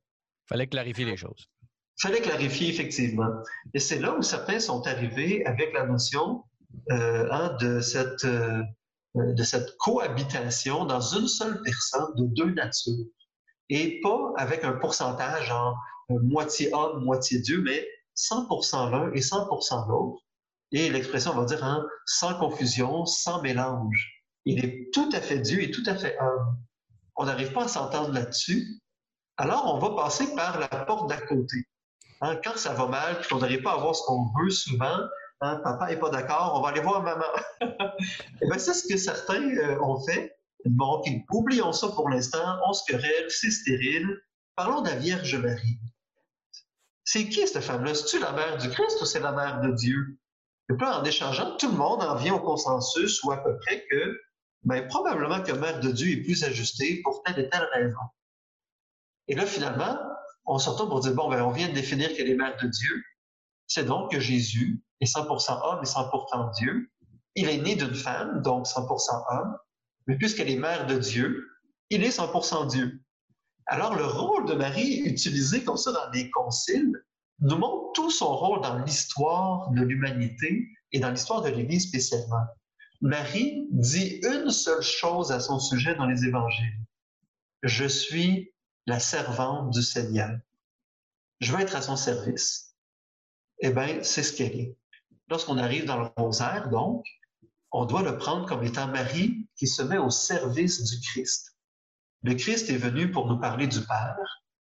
Fallait 0.48 0.68
clarifier 0.68 1.04
les 1.04 1.18
choses. 1.18 1.50
Fallait 2.00 2.22
clarifier, 2.22 2.70
effectivement. 2.70 3.34
Et 3.74 3.80
c'est 3.80 4.00
là 4.00 4.18
où 4.18 4.22
certains 4.22 4.62
sont 4.62 4.88
arrivés 4.88 5.46
avec 5.46 5.74
la 5.74 5.86
notion 5.88 6.46
euh, 6.90 7.28
hein, 7.32 7.58
de 7.60 7.82
cette 7.82 8.24
euh, 8.24 8.64
de 9.18 9.44
cette 9.44 9.76
cohabitation 9.78 10.86
dans 10.86 11.02
une 11.02 11.28
seule 11.28 11.62
personne 11.62 12.16
de 12.16 12.26
deux 12.36 12.54
natures 12.54 13.06
et 13.70 14.00
pas 14.02 14.34
avec 14.38 14.64
un 14.64 14.74
pourcentage 14.74 15.52
en 15.52 15.74
euh, 16.12 16.20
moitié 16.24 16.74
homme, 16.74 17.04
moitié 17.04 17.40
Dieu, 17.40 17.62
mais 17.62 17.86
100% 18.16 18.92
l'un 18.92 19.12
et 19.14 19.20
100% 19.20 19.88
l'autre. 19.88 20.22
Et 20.72 20.90
l'expression 20.90 21.34
va 21.34 21.46
dire 21.46 21.64
hein, 21.64 21.86
sans 22.06 22.38
confusion, 22.40 23.06
sans 23.06 23.42
mélange. 23.42 24.24
Il 24.46 24.64
est 24.64 24.92
tout 24.94 25.10
à 25.14 25.22
fait 25.22 25.40
Dieu 25.40 25.62
et 25.62 25.72
tout 25.72 25.84
à 25.86 25.96
fait 25.96 26.18
homme. 26.20 26.58
On 27.16 27.26
n'arrive 27.26 27.52
pas 27.52 27.66
à 27.66 27.68
s'entendre 27.68 28.14
là-dessus. 28.14 28.82
Alors, 29.38 29.74
on 29.74 29.80
va 29.80 29.96
passer 29.96 30.34
par 30.36 30.60
la 30.60 30.68
porte 30.68 31.10
d'à 31.10 31.18
côté. 31.18 31.68
Hein, 32.22 32.40
quand 32.44 32.58
ça 32.58 32.74
va 32.74 32.88
mal, 32.88 33.20
puis 33.20 33.30
qu'on 33.30 33.40
n'arrive 33.40 33.62
pas 33.62 33.72
à 33.72 33.76
avoir 33.76 33.96
ce 33.96 34.04
qu'on 34.04 34.32
veut 34.40 34.50
souvent, 34.50 35.00
Hein, 35.42 35.58
papa 35.58 35.88
n'est 35.90 35.98
pas 35.98 36.10
d'accord, 36.10 36.54
on 36.56 36.62
va 36.62 36.70
aller 36.70 36.82
voir 36.82 37.04
maman. 37.04 37.26
Et 37.62 37.66
eh 38.42 38.48
bien, 38.48 38.58
c'est 38.58 38.74
ce 38.74 38.88
que 38.88 38.98
certains 38.98 39.44
euh, 39.44 39.80
ont 39.82 40.04
fait. 40.04 40.36
Bon, 40.66 41.02
oublions 41.32 41.72
ça 41.72 41.90
pour 41.90 42.10
l'instant, 42.10 42.60
on 42.68 42.74
se 42.74 42.84
querelle, 42.92 43.30
c'est 43.30 43.52
stérile. 43.52 44.20
Parlons 44.56 44.82
de 44.82 44.90
la 44.90 44.96
Vierge 44.96 45.36
Marie. 45.36 45.80
C'est 47.04 47.30
qui 47.30 47.48
cette 47.48 47.64
femme-là? 47.64 47.94
C'est-tu 47.94 48.20
la 48.20 48.32
mère 48.32 48.58
du 48.58 48.70
Christ 48.70 49.00
ou 49.02 49.06
c'est 49.06 49.20
la 49.20 49.32
mère 49.32 49.62
de 49.62 49.72
Dieu? 49.74 50.18
Et 50.70 50.74
puis 50.74 50.88
en 50.88 51.04
échangeant, 51.04 51.56
tout 51.58 51.72
le 51.72 51.78
monde 51.78 52.02
en 52.02 52.16
vient 52.16 52.34
au 52.34 52.40
consensus 52.40 53.24
ou 53.24 53.32
à 53.32 53.38
peu 53.38 53.58
près 53.60 53.86
que 53.90 54.20
ben, 54.64 54.86
probablement 54.88 55.42
que 55.42 55.52
mère 55.52 55.80
de 55.80 55.92
Dieu 55.92 56.12
est 56.12 56.24
plus 56.24 56.44
ajustée 56.44 57.02
pour 57.04 57.24
telle 57.24 57.40
et 57.40 57.50
telle 57.50 57.68
raison. 57.74 58.00
Et 59.28 59.36
là, 59.36 59.46
finalement, 59.46 59.98
on 60.46 60.58
se 60.58 60.70
retourne 60.70 60.90
pour 60.90 61.00
dire, 61.00 61.14
bon, 61.14 61.30
ben, 61.30 61.44
on 61.44 61.52
vient 61.52 61.70
de 61.70 61.74
définir 61.74 62.14
qu'elle 62.14 62.30
est 62.30 62.36
mère 62.36 62.58
de 62.62 62.68
Dieu. 62.68 63.04
C'est 63.68 63.86
donc 63.86 64.12
que 64.12 64.20
Jésus 64.20 64.82
est 65.02 65.06
100% 65.06 65.60
homme 65.64 65.80
et 65.82 65.86
100% 65.86 66.58
Dieu. 66.58 66.90
Il 67.36 67.50
est 67.50 67.62
né 67.62 67.76
d'une 67.76 67.94
femme, 67.94 68.42
donc 68.42 68.66
100% 68.66 69.24
homme, 69.30 69.58
mais 70.08 70.18
puisqu'elle 70.18 70.50
est 70.50 70.58
mère 70.58 70.88
de 70.88 70.98
Dieu, 70.98 71.46
il 71.90 72.04
est 72.04 72.18
100% 72.18 72.68
Dieu. 72.68 73.02
Alors 73.68 73.96
le 73.96 74.06
rôle 74.06 74.46
de 74.46 74.54
Marie, 74.54 75.00
utilisé 75.00 75.64
comme 75.64 75.78
ça 75.78 75.92
dans 75.92 76.10
les 76.12 76.30
conciles, 76.32 76.94
nous 77.40 77.58
montre 77.58 77.92
tout 77.94 78.10
son 78.10 78.36
rôle 78.36 78.62
dans 78.62 78.80
l'histoire 78.80 79.70
de 79.72 79.82
l'humanité 79.82 80.68
et 80.92 81.00
dans 81.00 81.12
l'histoire 81.12 81.42
de 81.42 81.50
l'Église 81.50 81.88
spécialement. 81.88 82.46
Marie 83.02 83.68
dit 83.72 84.20
une 84.24 84.50
seule 84.50 84.82
chose 84.82 85.32
à 85.32 85.40
son 85.40 85.60
sujet 85.60 85.96
dans 85.96 86.08
les 86.08 86.26
évangiles. 86.26 86.80
Je 87.62 87.86
suis 87.86 88.54
la 88.88 89.00
servante 89.00 89.72
du 89.72 89.84
Seigneur. 89.84 90.32
Je 91.42 91.52
veux 91.52 91.60
être 91.60 91.76
à 91.76 91.82
son 91.82 91.96
service. 91.96 92.76
Eh 93.60 93.70
bien, 93.70 94.02
c'est 94.02 94.24
ce 94.24 94.34
qu'elle 94.34 94.60
est. 94.60 94.78
Lorsqu'on 95.30 95.58
arrive 95.58 95.86
dans 95.86 96.00
le 96.00 96.10
rosaire, 96.16 96.70
donc, 96.70 97.06
on 97.72 97.86
doit 97.86 98.04
le 98.04 98.18
prendre 98.18 98.46
comme 98.48 98.64
étant 98.64 98.88
Marie 98.88 99.48
qui 99.58 99.68
se 99.68 99.82
met 99.82 99.98
au 99.98 100.10
service 100.10 100.84
du 100.84 101.00
Christ. 101.02 101.58
Le 102.24 102.34
Christ 102.34 102.70
est 102.70 102.78
venu 102.78 103.12
pour 103.12 103.28
nous 103.28 103.40
parler 103.40 103.68
du 103.68 103.82
Père, 103.82 104.18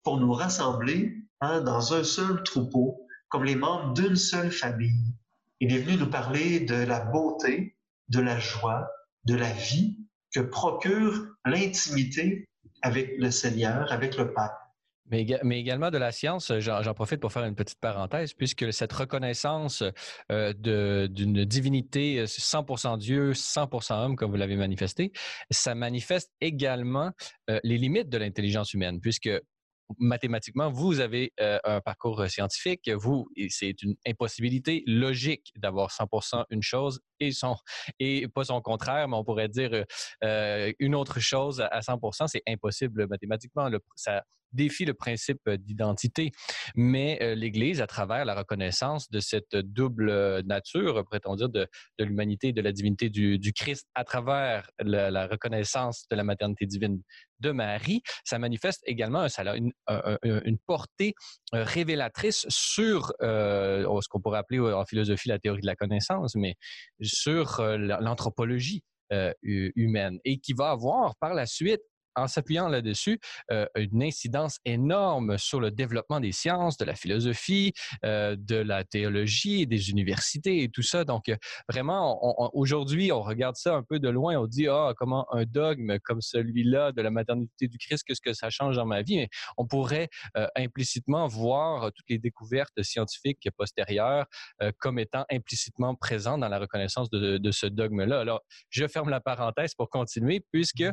pour 0.03 0.19
nous 0.19 0.33
rassembler 0.33 1.17
hein, 1.41 1.61
dans 1.61 1.93
un 1.93 2.05
seul 2.05 2.43
troupeau, 2.43 3.07
comme 3.29 3.45
les 3.45 3.57
membres 3.57 3.95
d'une 3.95 4.17
seule 4.17 4.53
famille. 4.53 5.15
Il 5.61 5.75
est 5.75 5.79
venu 5.79 5.97
nous 5.97 6.11
parler 6.11 6.61
de 6.61 6.75
la 6.75 7.01
beauté, 7.01 7.77
de 8.09 8.21
la 8.21 8.39
joie, 8.39 8.89
de 9.25 9.35
la 9.35 9.53
vie 9.53 9.99
que 10.33 10.41
procure 10.41 11.27
l'intimité 11.45 12.49
avec 12.83 13.15
le 13.19 13.31
Seigneur, 13.31 13.91
avec 13.91 14.17
le 14.17 14.33
Père. 14.33 14.64
Mais, 15.11 15.27
également 15.59 15.91
de 15.91 15.99
la 15.99 16.13
science, 16.13 16.51
j'en 16.61 16.95
profite 16.95 17.21
pour 17.21 17.31
faire 17.31 17.45
une 17.45 17.55
petite 17.55 17.79
parenthèse, 17.79 18.33
puisque 18.33 18.73
cette 18.73 18.93
reconnaissance 18.93 19.85
euh, 20.33 20.53
d'une 21.09 21.45
divinité 21.45 22.25
100% 22.25 22.95
euh, 22.95 22.97
Dieu, 22.97 23.33
100% 23.33 24.05
homme, 24.05 24.17
comme 24.17 24.31
vous 24.31 24.37
l'avez 24.37 24.57
manifesté, 24.57 25.13
ça 25.51 25.75
manifeste 25.75 26.33
également 26.41 27.11
euh, 27.51 27.61
les 27.65 27.77
limites 27.77 28.09
de 28.09 28.17
l'intelligence 28.17 28.73
humaine, 28.73 29.01
puisque 29.01 29.31
mathématiquement, 29.99 30.71
vous 30.71 31.01
avez 31.01 31.31
un 31.39 31.83
parcours 31.83 32.27
scientifique, 32.27 32.89
vous, 32.89 33.29
c'est 33.51 33.83
une 33.83 33.95
impossibilité 34.07 34.83
logique 34.87 35.53
d'avoir 35.57 35.91
100% 35.91 36.45
une 36.49 36.63
chose 36.63 37.01
et 37.99 38.29
pas 38.29 38.45
son 38.45 38.61
contraire, 38.61 39.09
mais 39.09 39.17
on 39.17 39.25
pourrait 39.25 39.49
dire 39.49 39.85
une 40.23 40.95
autre 40.95 41.21
chose 41.21 41.61
à 41.61 41.81
100%, 41.81 42.27
c'est 42.29 42.43
impossible 42.47 43.07
mathématiquement. 43.07 43.69
Ça 43.97 44.23
défie 44.55 44.85
le 44.85 44.95
principe 44.95 45.49
d'identité. 45.51 46.31
Mais 46.75 47.35
l'Église, 47.35 47.81
à 47.81 47.87
travers 47.87 48.25
la 48.25 48.35
reconnaissance 48.35 49.11
de 49.11 49.21
cette 49.21 49.57
double 49.57 50.41
nature, 50.43 51.05
pourrait-on 51.05 51.37
dire, 51.37 51.49
de, 51.49 51.67
de 51.99 52.05
l'humanité 52.05 52.49
et 52.49 52.53
de 52.53 52.63
la 52.63 52.73
divinité 52.73 53.11
du, 53.11 53.39
du 53.39 53.53
Christ, 53.53 53.87
à 53.95 54.05
travers 54.05 54.71
la, 54.79 55.27
reconnaissance 55.27 56.07
de 56.11 56.17
la 56.17 56.25
maternité 56.25 56.67
divine 56.67 57.01
de 57.41 57.51
Marie, 57.51 58.03
ça 58.25 58.39
manifeste 58.39 58.83
également 58.87 59.29
ça 59.29 59.43
a 59.43 59.57
une, 59.57 59.73
une, 60.23 60.59
portée 60.67 61.15
révélatrice 61.53 62.47
sur 62.49 63.13
ce 63.21 64.09
qu'on 64.09 64.21
pourrait 64.21 64.39
appeler 64.39 64.61
en 64.61 64.85
philosophie 64.85 65.29
la 65.29 65.39
théorie 65.39 65.61
de 65.61 65.67
la 65.67 65.75
connaissance, 65.75 66.37
mais 66.37 66.55
sur 67.15 67.63
l'anthropologie 67.63 68.83
humaine 69.43 70.19
et 70.25 70.39
qui 70.39 70.53
va 70.53 70.71
avoir 70.71 71.17
par 71.17 71.35
la 71.35 71.47
suite 71.47 71.83
en 72.17 72.27
s'appuyant 72.27 72.69
là-dessus, 72.69 73.21
euh, 73.51 73.67
une 73.77 74.03
incidence 74.03 74.59
énorme 74.65 75.39
sur 75.39 75.61
le 75.61 75.71
développement 75.71 76.21
des 76.21 76.33
sciences, 76.33 76.77
de 76.77 76.85
la 76.85 76.95
philosophie, 76.95 77.73
euh, 78.05 78.37
de 78.39 78.57
la 78.57 78.85
théologie, 78.85 79.67
des 79.67 79.91
universités 79.91 80.63
et 80.63 80.69
tout 80.69 80.83
ça. 80.83 81.05
Donc, 81.05 81.29
euh, 81.29 81.37
vraiment, 81.69 82.21
aujourd'hui, 82.55 83.13
on 83.13 83.23
regarde 83.23 83.57
ça 83.57 83.75
un 83.75 83.83
peu 83.83 83.99
de 83.99 84.09
loin, 84.09 84.37
on 84.37 84.47
dit, 84.47 84.69
ah, 84.69 84.93
comment 84.97 85.27
un 85.33 85.45
dogme 85.45 85.99
comme 86.01 86.21
celui-là 86.21 86.93
de 86.93 87.03
la 87.03 87.11
maternité 87.11 87.69
du 87.69 87.79
Christ, 87.79 88.05
qu'est-ce 88.07 88.21
que 88.21 88.33
ça 88.33 88.51
change 88.51 88.77
dans 88.77 88.87
ma 88.87 89.03
vie? 89.03 89.17
Mais 89.17 89.29
on 89.57 89.67
pourrait 89.67 90.09
implicitement 90.57 91.27
voir 91.27 91.93
toutes 91.93 92.09
les 92.09 92.19
découvertes 92.19 92.83
scientifiques 92.83 93.49
postérieures 93.57 94.27
comme 94.79 94.99
étant 94.99 95.25
implicitement 95.31 95.95
présentes 95.95 96.41
dans 96.41 96.49
la 96.49 96.59
reconnaissance 96.59 97.11
de, 97.11 97.39
de 97.39 97.51
ce 97.51 97.67
dogme-là. 97.67 98.21
Alors, 98.21 98.41
je 98.71 98.87
ferme 98.87 99.11
la 99.11 99.21
parenthèse 99.21 99.75
pour 99.75 99.91
continuer, 99.91 100.45
puisque 100.53 100.83
mmh. 100.83 100.93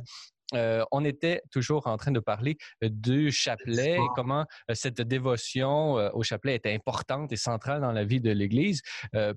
Euh, 0.54 0.84
on 0.92 1.06
était 1.06 1.42
toujours 1.52 1.88
en 1.88 1.98
train 1.98 2.12
de 2.12 2.20
parler 2.20 2.58
euh, 2.84 2.90
du 2.92 3.32
chapelet 3.32 3.96
et 3.96 4.08
comment 4.16 4.46
euh, 4.70 4.74
cette 4.74 5.02
dévotion 5.02 5.94
au 6.14 6.24
chapelet 6.24 6.56
était 6.56 6.74
importante 6.74 7.32
et 7.32 7.38
centrale 7.38 7.82
dans 7.82 7.92
la 7.92 8.04
vie 8.04 8.22
de 8.22 8.32
l'Église. 8.32 8.82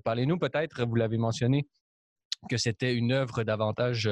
Parlez-nous 0.03 0.37
peut-être, 0.37 0.85
vous 0.85 0.95
l'avez 0.95 1.17
mentionné, 1.17 1.67
que 2.49 2.57
c'était 2.57 2.93
une 2.93 3.11
œuvre 3.11 3.43
davantage 3.43 4.09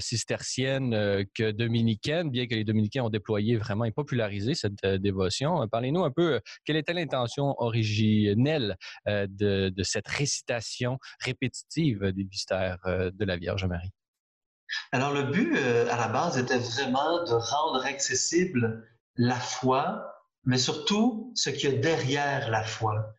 cistercienne 0.00 1.24
que 1.34 1.50
dominicaine, 1.50 2.30
bien 2.30 2.46
que 2.46 2.54
les 2.54 2.64
dominicains 2.64 3.02
ont 3.02 3.10
déployé 3.10 3.56
vraiment 3.56 3.84
et 3.84 3.92
popularisé 3.92 4.54
cette 4.54 4.84
dévotion. 4.84 5.66
Parlez-nous 5.68 6.04
un 6.04 6.10
peu, 6.10 6.40
quelle 6.64 6.76
était 6.76 6.92
l'intention 6.92 7.54
originelle 7.58 8.76
de, 9.06 9.70
de, 9.70 9.82
cette 9.82 10.08
récitation 10.08 10.98
répétitive 11.20 12.04
des 12.12 12.24
mystères 12.24 12.78
de 12.86 13.24
la 13.24 13.36
Vierge 13.36 13.64
Marie? 13.66 13.92
Alors 14.92 15.12
le 15.12 15.24
but 15.24 15.56
euh, 15.56 15.90
à 15.90 15.96
la 15.96 16.08
base 16.08 16.38
était 16.38 16.58
vraiment 16.58 17.24
de 17.24 17.32
rendre 17.32 17.84
accessible 17.84 18.86
la 19.16 19.38
foi, 19.38 20.04
mais 20.44 20.58
surtout 20.58 21.32
ce 21.34 21.50
qu'il 21.50 21.70
y 21.70 21.74
a 21.74 21.76
derrière 21.78 22.50
la 22.50 22.64
foi. 22.64 23.14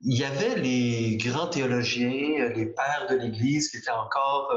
Il 0.00 0.18
y 0.18 0.24
avait 0.24 0.56
les 0.56 1.16
grands 1.16 1.46
théologiens, 1.46 2.40
euh, 2.40 2.52
les 2.54 2.66
pères 2.66 3.06
de 3.08 3.16
l'Église 3.16 3.70
qui 3.70 3.78
étaient 3.78 3.90
encore 3.90 4.50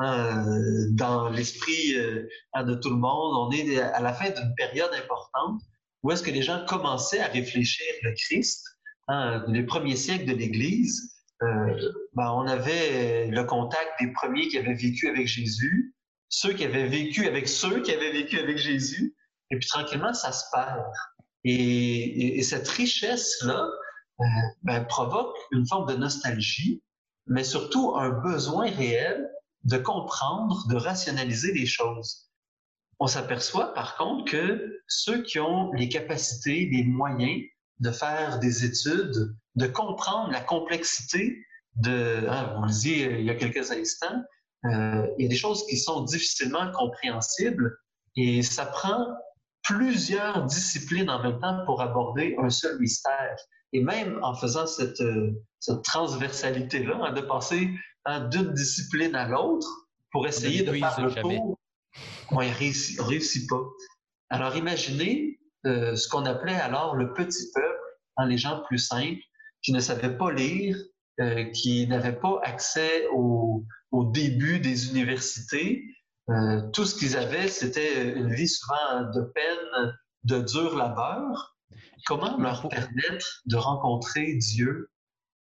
euh, 0.00 0.86
dans 0.92 1.28
l'esprit 1.28 1.94
de 1.94 2.74
tout 2.74 2.90
le 2.90 2.96
monde. 2.96 3.48
On 3.48 3.50
est 3.50 3.78
à 3.78 4.00
la 4.00 4.14
fin 4.14 4.30
d'une 4.30 4.54
période 4.56 4.92
importante 4.94 5.60
où 6.02 6.10
est-ce 6.10 6.22
que 6.22 6.30
les 6.30 6.42
gens 6.42 6.64
commençaient 6.66 7.20
à 7.20 7.26
réfléchir 7.26 7.86
le 8.02 8.12
Christ, 8.12 8.64
hein, 9.08 9.44
les 9.48 9.64
premiers 9.64 9.96
siècles 9.96 10.26
de 10.26 10.34
l'Église. 10.34 11.19
Euh, 11.42 11.92
ben, 12.12 12.30
on 12.32 12.46
avait 12.46 13.28
le 13.28 13.44
contact 13.44 13.88
des 14.00 14.12
premiers 14.12 14.48
qui 14.48 14.58
avaient 14.58 14.74
vécu 14.74 15.08
avec 15.08 15.26
Jésus, 15.26 15.94
ceux 16.28 16.52
qui 16.52 16.64
avaient 16.64 16.86
vécu 16.86 17.26
avec 17.26 17.48
ceux 17.48 17.80
qui 17.82 17.92
avaient 17.92 18.12
vécu 18.12 18.38
avec 18.38 18.58
Jésus, 18.58 19.14
et 19.50 19.58
puis 19.58 19.68
tranquillement, 19.68 20.12
ça 20.12 20.32
se 20.32 20.44
perd. 20.52 20.84
Et, 21.44 22.42
cette 22.42 22.68
richesse-là 22.68 23.68
euh, 24.20 24.24
ben, 24.62 24.84
provoque 24.84 25.36
une 25.52 25.66
forme 25.66 25.90
de 25.90 25.96
nostalgie, 25.96 26.82
mais 27.26 27.44
surtout 27.44 27.94
un 27.96 28.10
besoin 28.10 28.70
réel 28.70 29.30
de 29.64 29.78
comprendre, 29.78 30.66
de 30.68 30.76
rationaliser 30.76 31.52
les 31.52 31.66
choses. 31.66 32.30
On 32.98 33.06
s'aperçoit 33.06 33.72
par 33.72 33.96
contre 33.96 34.30
que 34.30 34.82
ceux 34.86 35.22
qui 35.22 35.38
ont 35.38 35.72
les 35.72 35.88
capacités, 35.88 36.68
les 36.70 36.84
moyens 36.84 37.42
de 37.80 37.90
faire 37.90 38.38
des 38.38 38.64
études, 38.64 39.34
de 39.56 39.66
comprendre 39.66 40.30
la 40.30 40.40
complexité 40.40 41.44
de, 41.76 42.26
hein, 42.28 42.54
vous 42.56 42.62
le 42.62 42.68
disiez 42.68 43.06
euh, 43.06 43.18
il 43.20 43.24
y 43.26 43.30
a 43.30 43.34
quelques 43.34 43.70
instants, 43.70 44.22
euh, 44.66 45.06
il 45.18 45.22
y 45.22 45.26
a 45.26 45.28
des 45.28 45.36
choses 45.36 45.66
qui 45.66 45.78
sont 45.78 46.02
difficilement 46.02 46.70
compréhensibles 46.72 47.76
et 48.16 48.42
ça 48.42 48.66
prend 48.66 49.06
plusieurs 49.62 50.44
disciplines 50.46 51.08
en 51.10 51.22
même 51.22 51.38
temps 51.40 51.64
pour 51.64 51.80
aborder 51.80 52.36
un 52.38 52.50
seul 52.50 52.78
mystère. 52.78 53.36
Et 53.72 53.82
même 53.82 54.18
en 54.22 54.34
faisant 54.34 54.66
cette, 54.66 55.00
euh, 55.00 55.30
cette 55.60 55.82
transversalité-là, 55.82 56.98
hein, 57.02 57.12
de 57.12 57.20
passer 57.20 57.70
hein, 58.04 58.28
d'une 58.28 58.52
discipline 58.52 59.14
à 59.14 59.28
l'autre 59.28 59.68
pour 60.10 60.26
essayer 60.26 60.62
de 60.62 60.72
faire 60.72 61.00
le 61.00 61.14
tour, 61.14 61.58
on 62.30 62.40
ne 62.40 62.52
réussit, 62.52 63.00
réussit, 63.00 63.48
pas. 63.48 63.62
Alors 64.28 64.56
imaginez 64.56 65.40
euh, 65.66 65.94
ce 65.94 66.08
qu'on 66.08 66.26
appelait 66.26 66.54
alors 66.54 66.96
le 66.96 67.12
petit 67.12 67.50
peuple, 67.54 67.69
hein, 68.20 68.26
les 68.26 68.38
gens 68.38 68.62
plus 68.62 68.78
simples, 68.78 69.20
qui 69.62 69.72
ne 69.72 69.80
savaient 69.80 70.16
pas 70.16 70.32
lire, 70.32 70.76
euh, 71.20 71.44
qui 71.50 71.86
n'avaient 71.86 72.18
pas 72.18 72.40
accès 72.42 73.06
au, 73.12 73.64
au, 73.90 74.04
début 74.04 74.60
des 74.60 74.90
universités. 74.90 75.84
Euh, 76.30 76.62
tout 76.72 76.84
ce 76.84 76.94
qu'ils 76.94 77.16
avaient, 77.16 77.48
c'était 77.48 78.14
une 78.14 78.32
vie 78.32 78.48
souvent 78.48 79.02
de 79.14 79.22
peine, 79.34 79.94
de 80.24 80.40
dur 80.40 80.76
labeur. 80.76 81.56
Comment 82.06 82.38
leur 82.38 82.68
permettre 82.68 83.42
de 83.46 83.56
rencontrer 83.56 84.34
Dieu 84.36 84.90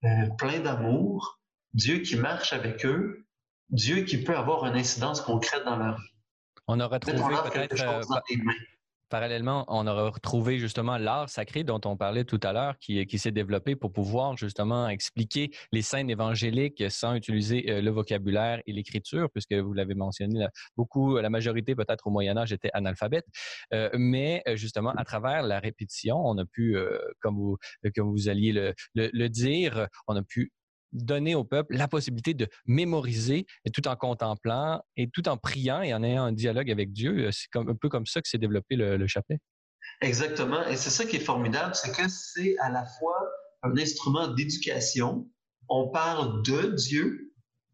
euh, 0.05 0.09
plein 0.39 0.61
d'amour, 0.61 1.41
Dieu 1.75 1.99
qui 1.99 2.17
marche 2.17 2.53
avec 2.53 2.87
eux, 2.87 3.27
Dieu 3.71 4.03
qui 4.05 4.23
peut 4.23 4.37
avoir 4.37 4.65
une 4.67 4.77
incidence 4.77 5.21
concrète 5.21 5.65
dans 5.65 5.77
leur 5.77 5.97
vie? 5.97 6.09
On 6.69 6.81
aurait 6.81 7.01
trouvé 7.01 7.35
peut-être 7.51 7.77
Parallèlement, 9.09 9.65
on 9.69 9.87
aura 9.87 10.11
retrouvé 10.11 10.59
justement 10.59 10.99
l'art 10.99 11.29
sacré 11.29 11.63
dont 11.63 11.81
on 11.85 11.97
parlait 11.97 12.25
tout 12.25 12.41
à 12.43 12.53
l'heure, 12.53 12.77
qui, 12.79 13.07
qui 13.07 13.19
s'est 13.19 13.31
développé 13.31 13.77
pour 13.77 13.93
pouvoir 13.93 14.37
justement 14.37 14.89
expliquer 14.89 15.53
les 15.71 15.83
scènes 15.83 16.11
évangéliques 16.11 16.91
sans 16.91 17.15
utiliser 17.15 17.71
euh, 17.71 17.81
le 17.81 17.91
vocabulaire 17.91 18.61
et 18.67 18.73
l'écriture, 18.73 19.31
puisque 19.31 19.53
vous 19.53 19.73
l'avez 19.75 19.95
mentionné, 19.95 20.47
beaucoup, 20.77 21.19
la 21.19 21.31
majorité 21.31 21.77
peut-être 21.77 22.09
au 22.09 22.11
Moyen 22.11 22.37
Âge 22.37 22.53
était 22.53 22.71
analphabète, 22.73 23.27
euh, 23.73 23.91
mais 23.95 24.43
euh, 24.49 24.57
justement 24.57 24.91
à 24.91 25.05
travers 25.05 25.43
la 25.45 25.61
répétition, 25.61 26.17
on 26.17 26.37
a 26.39 26.45
pu, 26.45 26.77
comme 27.21 27.39
vous 27.39 28.29
alliez 28.29 28.53
le, 28.53 28.75
le 28.95 29.29
dire, 29.29 29.87
on 30.09 30.17
a 30.17 30.23
pu 30.23 30.53
donner 30.97 31.35
au 31.35 31.45
peuple 31.45 31.77
la 31.77 31.89
possibilité 31.89 32.35
de 32.35 32.49
mémoriser 32.67 33.47
tout 33.73 33.87
en 33.89 33.97
contemplant 33.97 34.83
et 34.97 35.09
tout 35.09 35.29
en 35.29 35.37
priant 35.37 35.83
et 35.83 35.95
en 35.95 36.03
ayant 36.03 36.25
un 36.25 36.33
dialogue 36.33 36.71
avec 36.71 36.93
Dieu. 36.93 37.31
C'est 37.33 37.49
comme, 37.51 37.69
un 37.69 37.75
peu 37.75 37.89
comme 37.89 38.07
ça 38.07 38.21
que 38.21 38.29
s'est 38.29 38.39
développé 38.39 38.77
le, 38.77 39.07
chapelet. 39.07 39.39
Exactement. 40.01 40.67
Et 40.67 40.77
c'est 40.77 40.91
ça 40.91 41.05
qui 41.05 41.17
est 41.17 41.21
formidable, 41.21 41.75
c'est 41.75 41.93
que 41.93 42.09
c'est 42.09 42.59
à 42.59 42.71
la 42.71 42.85
fois 42.85 43.17
un 43.63 43.77
instrument 43.77 44.29
d'éducation. 44.29 45.29
On 45.69 45.89
parle 45.89 46.43
de 46.43 46.75
Dieu, 46.75 47.33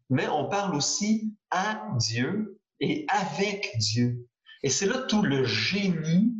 mais 0.09 0.27
on 0.27 0.47
parle 0.49 0.75
aussi 0.75 1.35
à 1.51 1.87
Dieu 1.97 2.59
et 2.79 3.05
avec 3.09 3.71
Dieu. 3.77 4.27
Et 4.61 4.69
c'est 4.69 4.85
là 4.85 4.99
tout 5.03 5.21
le 5.21 5.43
génie 5.43 6.33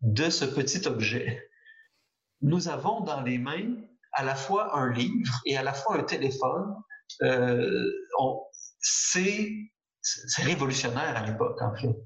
de 0.00 0.30
ce 0.30 0.44
petit 0.44 0.86
objet. 0.86 1.50
Nous 2.40 2.68
avons 2.68 3.00
dans 3.00 3.22
les 3.22 3.38
mains 3.38 3.74
à 4.18 4.24
la 4.24 4.34
fois 4.34 4.76
un 4.76 4.92
livre 4.92 5.40
et 5.46 5.56
à 5.56 5.62
la 5.62 5.72
fois 5.72 5.96
un 5.96 6.02
téléphone, 6.02 6.74
euh, 7.22 7.88
c'est 8.80 9.48
révolutionnaire 10.38 11.16
à 11.16 11.24
l'époque, 11.24 11.62
en 11.62 11.74
fait. 11.76 11.96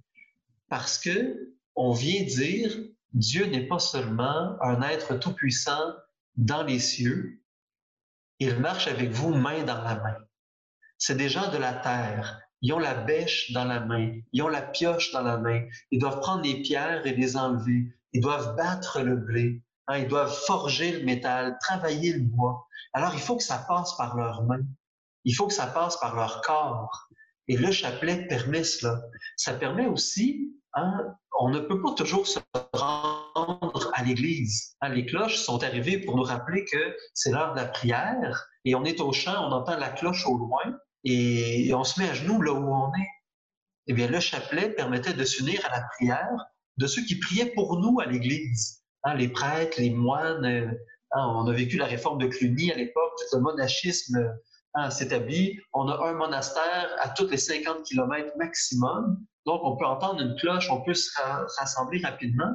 Parce 0.68 0.98
que 0.98 1.54
on 1.74 1.92
vient 1.92 2.22
dire 2.24 2.70
Dieu 3.14 3.46
n'est 3.46 3.66
pas 3.66 3.78
seulement 3.78 4.58
un 4.60 4.82
être 4.82 5.16
tout-puissant 5.16 5.94
dans 6.36 6.62
les 6.62 6.78
cieux, 6.78 7.40
il 8.38 8.58
marche 8.58 8.88
avec 8.88 9.10
vous 9.10 9.34
main 9.34 9.64
dans 9.64 9.82
la 9.82 9.94
main. 9.96 10.16
C'est 10.98 11.16
des 11.16 11.30
gens 11.30 11.50
de 11.50 11.56
la 11.56 11.72
terre. 11.72 12.40
Ils 12.60 12.74
ont 12.74 12.78
la 12.78 12.94
bêche 12.94 13.52
dans 13.52 13.64
la 13.64 13.80
main, 13.80 14.12
ils 14.32 14.42
ont 14.42 14.48
la 14.48 14.62
pioche 14.62 15.12
dans 15.12 15.22
la 15.22 15.38
main. 15.38 15.66
Ils 15.90 15.98
doivent 15.98 16.20
prendre 16.20 16.42
les 16.42 16.60
pierres 16.60 17.06
et 17.06 17.14
les 17.14 17.36
enlever. 17.36 17.88
Ils 18.12 18.20
doivent 18.20 18.54
battre 18.54 19.00
le 19.00 19.16
blé. 19.16 19.62
Hein, 19.88 19.98
ils 19.98 20.08
doivent 20.08 20.34
forger 20.46 20.92
le 20.92 21.04
métal, 21.04 21.56
travailler 21.60 22.12
le 22.12 22.20
bois. 22.20 22.66
Alors, 22.92 23.14
il 23.14 23.20
faut 23.20 23.36
que 23.36 23.42
ça 23.42 23.58
passe 23.58 23.96
par 23.96 24.16
leurs 24.16 24.44
mains. 24.44 24.64
Il 25.24 25.34
faut 25.34 25.46
que 25.46 25.52
ça 25.52 25.66
passe 25.66 25.98
par 25.98 26.14
leur 26.14 26.40
corps. 26.42 27.08
Et 27.48 27.56
le 27.56 27.72
chapelet 27.72 28.26
permet 28.26 28.64
cela. 28.64 29.00
Ça 29.36 29.54
permet 29.54 29.86
aussi, 29.86 30.52
hein, 30.74 31.14
on 31.40 31.48
ne 31.48 31.58
peut 31.58 31.80
pas 31.82 31.92
toujours 31.94 32.26
se 32.26 32.38
rendre 32.72 33.90
à 33.94 34.02
l'Église. 34.04 34.76
Hein, 34.80 34.90
les 34.90 35.06
cloches 35.06 35.38
sont 35.38 35.62
arrivées 35.62 35.98
pour 35.98 36.16
nous 36.16 36.22
rappeler 36.22 36.64
que 36.64 36.96
c'est 37.14 37.32
l'heure 37.32 37.52
de 37.52 37.60
la 37.60 37.66
prière 37.66 38.46
et 38.64 38.74
on 38.74 38.84
est 38.84 39.00
au 39.00 39.12
champ, 39.12 39.48
on 39.48 39.52
entend 39.52 39.76
la 39.76 39.90
cloche 39.90 40.26
au 40.26 40.38
loin 40.38 40.78
et 41.04 41.72
on 41.74 41.82
se 41.82 42.00
met 42.00 42.08
à 42.08 42.14
genoux 42.14 42.40
là 42.42 42.52
où 42.52 42.72
on 42.72 42.88
est. 42.94 43.08
Eh 43.88 43.94
bien, 43.94 44.06
le 44.06 44.20
chapelet 44.20 44.70
permettait 44.70 45.14
de 45.14 45.24
s'unir 45.24 45.64
à 45.66 45.70
la 45.70 45.82
prière 45.96 46.36
de 46.76 46.86
ceux 46.86 47.02
qui 47.02 47.18
priaient 47.18 47.52
pour 47.54 47.80
nous 47.80 47.98
à 47.98 48.06
l'Église. 48.06 48.81
Hein, 49.04 49.14
les 49.14 49.28
prêtres, 49.28 49.80
les 49.80 49.90
moines. 49.90 50.44
Euh, 50.44 50.66
hein, 51.12 51.26
on 51.36 51.46
a 51.46 51.52
vécu 51.52 51.76
la 51.76 51.86
réforme 51.86 52.18
de 52.18 52.26
Cluny 52.26 52.70
à 52.72 52.76
l'époque, 52.76 53.12
tout 53.18 53.36
le 53.36 53.42
monachisme 53.42 54.32
hein, 54.74 54.90
s'établit. 54.90 55.58
On 55.72 55.88
a 55.88 56.08
un 56.08 56.12
monastère 56.12 56.88
à 57.00 57.08
tous 57.08 57.28
les 57.28 57.36
50 57.36 57.82
km 57.84 58.30
maximum. 58.36 59.18
Donc, 59.44 59.60
on 59.64 59.76
peut 59.76 59.86
entendre 59.86 60.20
une 60.20 60.36
cloche, 60.36 60.70
on 60.70 60.82
peut 60.82 60.94
se 60.94 61.10
rassembler 61.58 62.00
rapidement, 62.02 62.52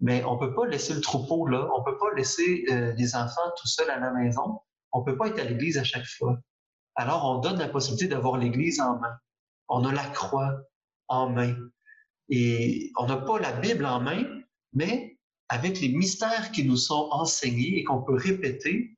mais 0.00 0.24
on 0.24 0.36
peut 0.36 0.54
pas 0.54 0.66
laisser 0.66 0.94
le 0.94 1.00
troupeau 1.00 1.46
là. 1.46 1.68
On 1.76 1.84
peut 1.84 1.96
pas 1.98 2.12
laisser 2.16 2.64
euh, 2.70 2.92
les 2.96 3.14
enfants 3.14 3.50
tout 3.56 3.68
seuls 3.68 3.90
à 3.90 4.00
la 4.00 4.12
maison. 4.12 4.60
On 4.92 5.04
peut 5.04 5.16
pas 5.16 5.28
être 5.28 5.38
à 5.38 5.44
l'église 5.44 5.78
à 5.78 5.84
chaque 5.84 6.06
fois. 6.06 6.38
Alors, 6.96 7.24
on 7.24 7.38
donne 7.38 7.58
la 7.58 7.68
possibilité 7.68 8.08
d'avoir 8.08 8.36
l'église 8.36 8.80
en 8.80 8.98
main. 8.98 9.16
On 9.68 9.84
a 9.84 9.92
la 9.92 10.06
croix 10.06 10.56
en 11.06 11.30
main. 11.30 11.54
Et 12.30 12.90
on 12.98 13.06
n'a 13.06 13.18
pas 13.18 13.38
la 13.38 13.52
Bible 13.52 13.86
en 13.86 14.00
main, 14.00 14.24
mais 14.72 15.17
avec 15.48 15.80
les 15.80 15.88
mystères 15.88 16.50
qui 16.52 16.64
nous 16.64 16.76
sont 16.76 17.08
enseignés 17.10 17.78
et 17.78 17.84
qu'on 17.84 18.02
peut 18.02 18.16
répéter, 18.16 18.96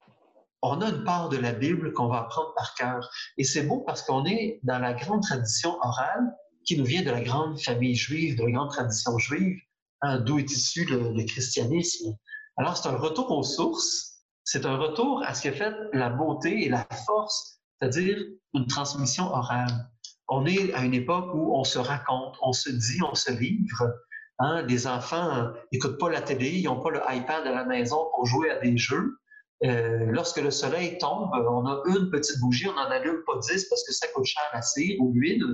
on 0.63 0.81
a 0.81 0.91
une 0.91 1.05
part 1.05 1.29
de 1.29 1.37
la 1.37 1.53
Bible 1.53 1.93
qu'on 1.93 2.09
va 2.09 2.19
apprendre 2.19 2.53
par 2.55 2.75
cœur. 2.75 3.11
Et 3.39 3.45
c'est 3.45 3.63
beau 3.63 3.81
parce 3.81 4.03
qu'on 4.03 4.27
est 4.27 4.61
dans 4.63 4.79
la 4.79 4.93
grande 4.93 5.23
tradition 5.23 5.79
orale 5.83 6.35
qui 6.67 6.77
nous 6.77 6.85
vient 6.85 7.03
de 7.03 7.11
la 7.11 7.23
grande 7.23 7.59
famille 7.61 7.95
juive, 7.95 8.37
de 8.37 8.45
la 8.45 8.51
grande 8.51 8.71
tradition 8.71 9.17
juive, 9.19 9.59
hein, 10.03 10.19
d'où 10.19 10.39
est 10.39 10.51
issu 10.51 10.85
le, 10.85 11.13
le 11.13 11.25
christianisme. 11.25 12.15
Alors 12.57 12.77
c'est 12.77 12.89
un 12.89 12.97
retour 12.97 13.31
aux 13.31 13.43
sources, 13.43 14.25
c'est 14.45 14.67
un 14.67 14.77
retour 14.77 15.23
à 15.25 15.35
ce 15.35 15.43
qui 15.43 15.49
a 15.49 15.53
fait 15.53 15.73
la 15.93 16.11
beauté 16.11 16.65
et 16.65 16.69
la 16.69 16.87
force, 17.07 17.61
c'est-à-dire 17.79 18.19
une 18.53 18.67
transmission 18.67 19.25
orale 19.25 19.91
on 20.31 20.47
est 20.47 20.73
à 20.75 20.85
une 20.85 20.95
époque 20.95 21.35
où 21.35 21.57
on 21.57 21.65
se 21.65 21.79
raconte, 21.79 22.37
on 22.41 22.53
se 22.53 22.71
dit, 22.71 23.03
on 23.03 23.15
se 23.15 23.33
livre. 23.33 23.93
Hein? 24.41 24.63
Les 24.63 24.87
enfants 24.87 25.53
n'écoutent 25.71 25.99
pas 25.99 26.11
la 26.11 26.23
télé, 26.23 26.51
ils 26.51 26.65
n'ont 26.65 26.81
pas 26.81 26.91
le 26.91 27.01
iPad 27.09 27.47
à 27.47 27.53
la 27.53 27.65
maison 27.65 28.09
pour 28.15 28.27
jouer 28.27 28.51
à 28.51 28.59
des 28.59 28.77
jeux. 28.77 29.19
Euh, 29.63 30.07
lorsque 30.07 30.41
le 30.41 30.51
soleil 30.51 30.97
tombe, 30.99 31.31
on 31.33 31.67
a 31.67 31.83
une 31.87 32.11
petite 32.11 32.41
bougie, 32.41 32.67
on 32.67 32.73
n'en 32.73 32.91
allume 32.91 33.23
pas 33.27 33.39
dix 33.39 33.67
parce 33.69 33.85
que 33.87 33.93
ça 33.93 34.07
coûte 34.15 34.25
cher 34.25 34.43
la 34.55 34.63
cire 34.63 34.97
ou 35.01 35.13
l'huile. 35.13 35.45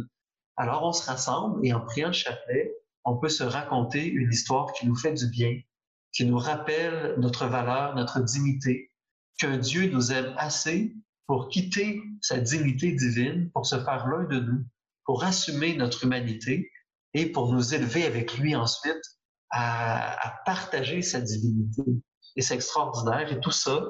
Alors 0.57 0.85
on 0.85 0.93
se 0.93 1.05
rassemble 1.05 1.67
et 1.67 1.73
en 1.75 1.81
priant 1.81 2.09
le 2.09 2.13
chapelet, 2.13 2.73
on 3.05 3.17
peut 3.17 3.29
se 3.29 3.43
raconter 3.43 4.07
une 4.07 4.31
histoire 4.31 4.73
qui 4.73 4.87
nous 4.87 4.95
fait 4.95 5.13
du 5.13 5.29
bien, 5.29 5.61
qui 6.13 6.25
nous 6.25 6.39
rappelle 6.39 7.17
notre 7.19 7.47
valeur, 7.47 7.97
notre 7.97 8.21
dignité, 8.21 8.93
qu'un 9.39 9.59
Dieu 9.59 9.91
nous 9.91 10.13
aime 10.13 10.33
assez 10.39 10.95
pour 11.27 11.49
quitter 11.49 12.03
sa 12.21 12.39
dignité 12.39 12.93
divine, 12.93 13.51
pour 13.53 13.67
se 13.67 13.77
faire 13.77 14.07
l'un 14.07 14.25
de 14.25 14.39
nous, 14.39 14.65
pour 15.05 15.25
assumer 15.25 15.77
notre 15.77 16.05
humanité 16.05 16.71
et 17.17 17.33
pour 17.33 17.51
nous 17.51 17.75
élever 17.75 18.05
avec 18.05 18.37
lui 18.37 18.55
ensuite 18.55 19.03
à, 19.51 20.35
partager 20.45 21.01
sa 21.01 21.19
divinité. 21.21 21.83
Et 22.37 22.43
c'est 22.43 22.55
extraordinaire. 22.55 23.33
Et 23.33 23.41
tout 23.41 23.51
ça 23.51 23.81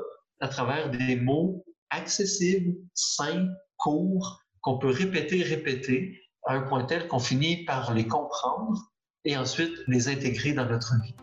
à 0.40 0.46
travers 0.46 0.90
des 0.90 1.16
mots 1.16 1.64
accessibles, 1.90 2.76
simples, 2.94 3.50
courts, 3.76 4.40
qu'on 4.60 4.78
peut 4.78 4.90
répéter, 4.90 5.42
répéter, 5.42 6.20
à 6.46 6.54
un 6.54 6.62
point 6.62 6.84
tel 6.84 7.08
qu'on 7.08 7.18
finit 7.18 7.64
par 7.64 7.92
les 7.94 8.06
comprendre 8.06 8.92
et 9.24 9.36
ensuite 9.36 9.74
les 9.88 10.08
intégrer 10.08 10.52
dans 10.52 10.66
notre 10.66 10.94
vie. 11.02 11.14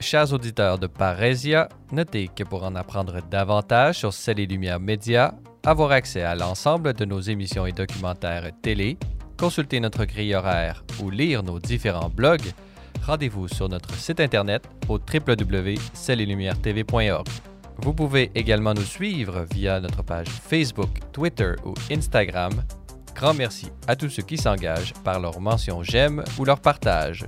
Chers 0.00 0.32
auditeurs 0.32 0.78
de 0.78 0.88
Parésia, 0.88 1.68
notez 1.92 2.28
que 2.28 2.42
pour 2.42 2.64
en 2.64 2.74
apprendre 2.74 3.20
davantage 3.22 3.98
sur 3.98 4.12
Celles 4.12 4.40
et 4.40 4.78
Média, 4.78 5.34
avoir 5.64 5.92
accès 5.92 6.22
à 6.22 6.34
l'ensemble 6.34 6.94
de 6.94 7.04
nos 7.04 7.20
émissions 7.20 7.66
et 7.66 7.72
documentaires 7.72 8.50
télé, 8.62 8.96
consulter 9.38 9.80
notre 9.80 10.04
grille 10.04 10.34
horaire 10.34 10.84
ou 11.00 11.08
lire 11.10 11.42
nos 11.42 11.58
différents 11.58 12.10
blogs, 12.10 12.52
rendez-vous 13.06 13.48
sur 13.48 13.68
notre 13.68 13.92
site 13.94 14.20
internet 14.20 14.68
au 14.88 14.98
www.cellesetlumières.tv.org. 14.98 17.28
Vous 17.80 17.94
pouvez 17.94 18.32
également 18.34 18.74
nous 18.74 18.82
suivre 18.82 19.46
via 19.52 19.78
notre 19.80 20.02
page 20.02 20.28
Facebook, 20.28 20.90
Twitter 21.12 21.52
ou 21.64 21.74
Instagram. 21.90 22.52
Grand 23.14 23.34
merci 23.34 23.68
à 23.86 23.94
tous 23.94 24.10
ceux 24.10 24.22
qui 24.22 24.36
s'engagent 24.36 24.94
par 25.04 25.20
leur 25.20 25.40
mention 25.40 25.82
j'aime 25.82 26.24
ou 26.38 26.44
leur 26.44 26.60
partage. 26.60 27.26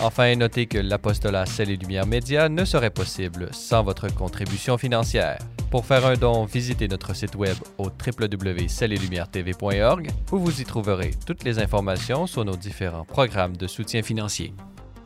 Enfin, 0.00 0.36
notez 0.36 0.66
que 0.66 0.78
l'apostolat 0.78 1.46
Celle 1.46 1.70
et 1.70 1.76
Lumière 1.76 2.06
Média 2.06 2.48
ne 2.48 2.64
serait 2.64 2.90
possible 2.90 3.48
sans 3.52 3.82
votre 3.82 4.06
contribution 4.14 4.78
financière. 4.78 5.38
Pour 5.70 5.84
faire 5.84 6.06
un 6.06 6.14
don, 6.14 6.46
visitez 6.46 6.88
notre 6.88 7.14
site 7.14 7.34
web 7.34 7.54
au 7.76 7.84
www.celleetlumière.tv.org 7.84 10.08
où 10.32 10.38
vous 10.38 10.62
y 10.62 10.64
trouverez 10.64 11.10
toutes 11.26 11.44
les 11.44 11.58
informations 11.58 12.26
sur 12.26 12.42
nos 12.44 12.56
différents 12.56 13.04
programmes 13.04 13.54
de 13.56 13.66
soutien 13.66 14.02
financier. 14.02 14.54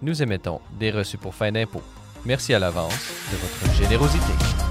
Nous 0.02 0.22
émettons 0.22 0.60
des 0.78 0.92
reçus 0.92 1.18
pour 1.18 1.34
fin 1.34 1.50
d'impôt. 1.50 1.82
Merci 2.24 2.54
à 2.54 2.60
l'avance 2.60 3.10
de 3.32 3.36
votre 3.38 3.74
générosité. 3.76 4.61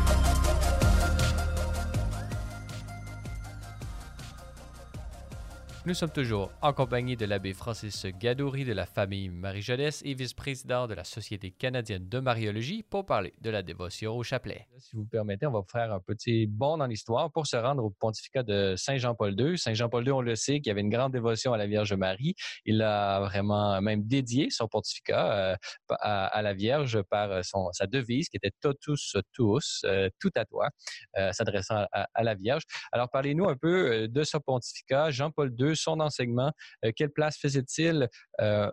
Nous 5.84 5.96
sommes 5.96 6.12
toujours 6.12 6.52
en 6.62 6.74
compagnie 6.74 7.18
de 7.18 7.26
l'abbé 7.26 7.54
Francis 7.54 8.06
Gadouri 8.06 8.66
de 8.66 8.72
la 8.72 8.86
famille 8.86 9.30
Marie-Jeunesse 9.30 10.04
et 10.06 10.14
vice-président 10.14 10.86
de 10.86 10.94
la 10.94 11.04
Société 11.04 11.50
canadienne 11.50 12.08
de 12.08 12.20
mariologie 12.20 12.84
pour 12.84 13.04
parler 13.04 13.34
de 13.42 13.50
la 13.50 13.64
dévotion 13.64 14.16
au 14.16 14.22
chapelet. 14.22 14.68
Si 14.78 14.96
vous 14.96 15.06
permettez, 15.06 15.48
on 15.48 15.52
va 15.52 15.64
faire 15.72 15.92
un 15.92 16.00
petit 16.00 16.46
bond 16.46 16.78
dans 16.78 16.86
l'histoire 16.86 17.32
pour 17.32 17.48
se 17.48 17.56
rendre 17.56 17.84
au 17.84 17.90
pontificat 17.90 18.44
de 18.44 18.76
Saint 18.78 18.98
Jean-Paul 18.98 19.34
II. 19.36 19.58
Saint 19.58 19.74
Jean-Paul 19.74 20.06
II, 20.06 20.12
on 20.12 20.22
le 20.22 20.36
sait, 20.36 20.62
qui 20.62 20.70
avait 20.70 20.82
une 20.82 20.92
grande 20.92 21.14
dévotion 21.14 21.52
à 21.52 21.58
la 21.58 21.66
Vierge 21.66 21.94
Marie. 21.94 22.36
Il 22.64 22.84
a 22.84 23.20
vraiment 23.22 23.82
même 23.82 24.04
dédié 24.04 24.52
son 24.52 24.68
pontificat 24.68 25.34
euh, 25.34 25.56
à, 26.00 26.44
la 26.44 26.54
Vierge 26.54 27.02
par 27.10 27.44
son, 27.44 27.72
sa 27.72 27.88
devise 27.88 28.30
qui 28.30 28.38
était 28.38 28.52
Totus 28.62 29.16
Tuus, 29.34 29.82
euh, 29.86 30.10
tout 30.20 30.32
à 30.36 30.46
toi, 30.46 30.70
euh, 31.18 31.32
s'adressant 31.32 31.88
à, 31.92 32.24
la 32.24 32.36
Vierge. 32.36 32.66
Alors 32.92 33.10
parlez-nous 33.10 33.50
un 33.50 33.56
peu 33.56 34.08
de 34.08 34.24
ce 34.24 34.38
pontificat. 34.38 35.10
Jean-Paul 35.10 35.56
II 35.58 35.71
son 35.76 36.00
enseignement. 36.00 36.52
Euh, 36.86 36.92
quelle 36.96 37.12
place 37.12 37.38
faisait-il 37.38 38.08
euh, 38.42 38.70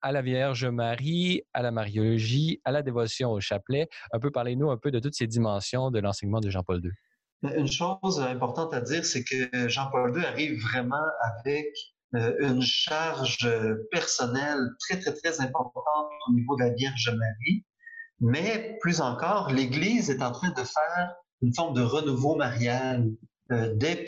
à 0.00 0.12
la 0.12 0.22
Vierge 0.22 0.64
Marie, 0.64 1.42
à 1.52 1.62
la 1.62 1.70
Mariologie, 1.70 2.60
à 2.64 2.72
la 2.72 2.82
dévotion 2.82 3.30
au 3.30 3.40
chapelet? 3.40 3.88
Un 4.12 4.18
peu, 4.18 4.30
parlez-nous 4.30 4.70
un 4.70 4.76
peu 4.76 4.90
de 4.90 4.98
toutes 4.98 5.14
ces 5.14 5.26
dimensions 5.26 5.90
de 5.90 6.00
l'enseignement 6.00 6.40
de 6.40 6.50
Jean-Paul 6.50 6.80
II. 6.84 6.90
Ben, 7.42 7.58
une 7.58 7.70
chose 7.70 8.20
importante 8.20 8.72
à 8.74 8.80
dire, 8.80 9.04
c'est 9.04 9.24
que 9.24 9.68
Jean-Paul 9.68 10.16
II 10.16 10.24
arrive 10.24 10.60
vraiment 10.60 11.04
avec 11.36 11.66
euh, 12.14 12.34
une 12.40 12.62
charge 12.62 13.48
personnelle 13.90 14.60
très, 14.80 15.00
très, 15.00 15.12
très 15.14 15.40
importante 15.40 16.10
au 16.28 16.32
niveau 16.32 16.56
de 16.56 16.64
la 16.64 16.70
Vierge 16.70 17.10
Marie. 17.10 17.64
Mais 18.20 18.78
plus 18.80 19.00
encore, 19.00 19.50
l'Église 19.50 20.10
est 20.10 20.22
en 20.22 20.30
train 20.30 20.50
de 20.50 20.62
faire 20.62 21.14
une 21.40 21.52
forme 21.54 21.74
de 21.74 21.82
renouveau 21.82 22.36
marial. 22.36 23.10
dès 23.50 24.04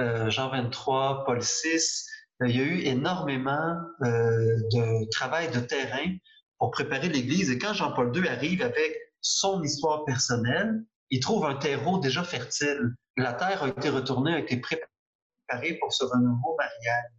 euh, 0.00 0.30
Jean 0.30 0.48
23, 0.48 1.24
Paul 1.24 1.40
VI, 1.40 1.76
euh, 2.42 2.48
il 2.48 2.56
y 2.56 2.60
a 2.60 2.64
eu 2.64 2.80
énormément 2.80 3.76
euh, 4.02 4.56
de 4.72 5.10
travail 5.10 5.50
de 5.50 5.60
terrain 5.60 6.16
pour 6.58 6.70
préparer 6.70 7.08
l'Église. 7.08 7.50
Et 7.50 7.58
quand 7.58 7.74
Jean-Paul 7.74 8.16
II 8.16 8.26
arrive 8.26 8.62
avec 8.62 8.96
son 9.20 9.62
histoire 9.62 10.04
personnelle, 10.04 10.82
il 11.10 11.20
trouve 11.20 11.44
un 11.44 11.56
terreau 11.56 11.98
déjà 11.98 12.24
fertile. 12.24 12.94
La 13.16 13.34
terre 13.34 13.62
a 13.62 13.68
été 13.68 13.90
retournée, 13.90 14.34
a 14.34 14.38
été 14.38 14.56
préparée 14.56 15.74
pour 15.80 15.92
ce 15.92 16.04
renouveau 16.04 16.56
mariage. 16.56 17.10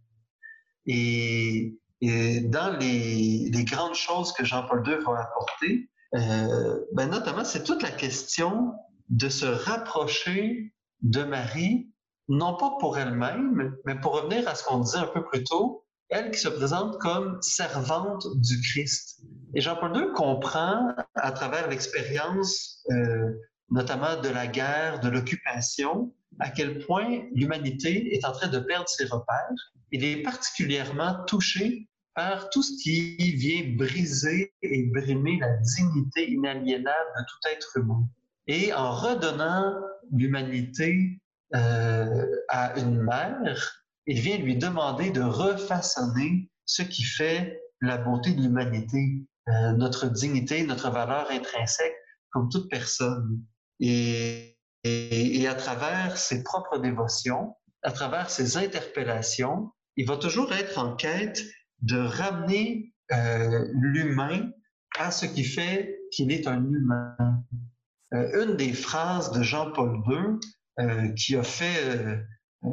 Et, 0.86 1.78
dans 2.02 2.76
les, 2.78 3.50
grandes 3.64 3.94
choses 3.94 4.32
que 4.32 4.44
Jean-Paul 4.44 4.86
II 4.86 4.96
va 5.06 5.22
apporter, 5.22 5.88
ben 6.12 7.06
notamment, 7.08 7.44
c'est 7.44 7.64
toute 7.64 7.82
la 7.82 7.90
question 7.90 8.74
de 9.08 9.30
se 9.30 9.46
rapprocher 9.46 10.74
de 11.00 11.22
Marie 11.22 11.93
non 12.28 12.56
pas 12.56 12.76
pour 12.80 12.98
elle-même, 12.98 13.76
mais 13.84 13.94
pour 13.96 14.12
revenir 14.12 14.48
à 14.48 14.54
ce 14.54 14.64
qu'on 14.64 14.80
disait 14.80 14.98
un 14.98 15.06
peu 15.06 15.24
plus 15.24 15.44
tôt, 15.44 15.84
elle 16.08 16.30
qui 16.30 16.40
se 16.40 16.48
présente 16.48 16.98
comme 16.98 17.38
servante 17.40 18.26
du 18.36 18.60
Christ. 18.60 19.20
Et 19.54 19.60
Jean-Paul 19.60 19.96
II 19.96 20.12
comprend 20.14 20.94
à 21.14 21.32
travers 21.32 21.68
l'expérience, 21.68 22.84
euh, 22.90 23.32
notamment 23.70 24.20
de 24.20 24.28
la 24.28 24.46
guerre, 24.46 25.00
de 25.00 25.08
l'occupation, 25.08 26.14
à 26.40 26.50
quel 26.50 26.84
point 26.84 27.22
l'humanité 27.34 28.14
est 28.14 28.24
en 28.24 28.32
train 28.32 28.48
de 28.48 28.58
perdre 28.58 28.88
ses 28.88 29.04
repères. 29.04 29.72
Il 29.92 30.04
est 30.04 30.22
particulièrement 30.22 31.24
touché 31.26 31.88
par 32.14 32.50
tout 32.50 32.62
ce 32.62 32.72
qui 32.82 33.16
vient 33.16 33.74
briser 33.76 34.52
et 34.62 34.84
brimer 34.92 35.38
la 35.40 35.56
dignité 35.58 36.30
inaliénable 36.30 37.10
de 37.18 37.22
tout 37.22 37.48
être 37.52 37.76
humain. 37.76 38.08
Et 38.46 38.72
en 38.72 38.92
redonnant 38.92 39.74
l'humanité 40.12 41.18
euh, 41.54 42.26
à 42.48 42.78
une 42.78 43.00
mère, 43.00 43.84
il 44.06 44.20
vient 44.20 44.38
lui 44.38 44.56
demander 44.56 45.10
de 45.10 45.22
refaçonner 45.22 46.50
ce 46.66 46.82
qui 46.82 47.04
fait 47.04 47.60
la 47.80 47.98
beauté 47.98 48.32
de 48.32 48.42
l'humanité, 48.42 49.24
euh, 49.48 49.72
notre 49.72 50.06
dignité, 50.08 50.64
notre 50.66 50.90
valeur 50.90 51.30
intrinsèque 51.30 51.94
comme 52.30 52.48
toute 52.48 52.68
personne. 52.68 53.40
Et, 53.78 54.58
et, 54.82 55.46
à 55.46 55.54
travers 55.54 56.16
ses 56.16 56.42
propres 56.42 56.78
dévotions, 56.78 57.54
à 57.82 57.92
travers 57.92 58.30
ses 58.30 58.56
interpellations, 58.56 59.70
il 59.96 60.06
va 60.06 60.16
toujours 60.16 60.52
être 60.52 60.78
en 60.78 60.96
quête 60.96 61.42
de 61.82 61.98
ramener 61.98 62.92
euh, 63.12 63.66
l'humain 63.74 64.50
à 64.98 65.10
ce 65.10 65.26
qui 65.26 65.44
fait 65.44 66.00
qu'il 66.10 66.32
est 66.32 66.46
un 66.48 66.64
humain. 66.64 67.16
Une 68.12 68.56
des 68.56 68.72
phrases 68.72 69.32
de 69.32 69.42
Jean-Paul 69.42 70.00
II 70.08 70.38
qui 71.16 71.36
a 71.36 71.42
fait 71.42 71.84
euh, 71.84 72.16
euh, 72.64 72.68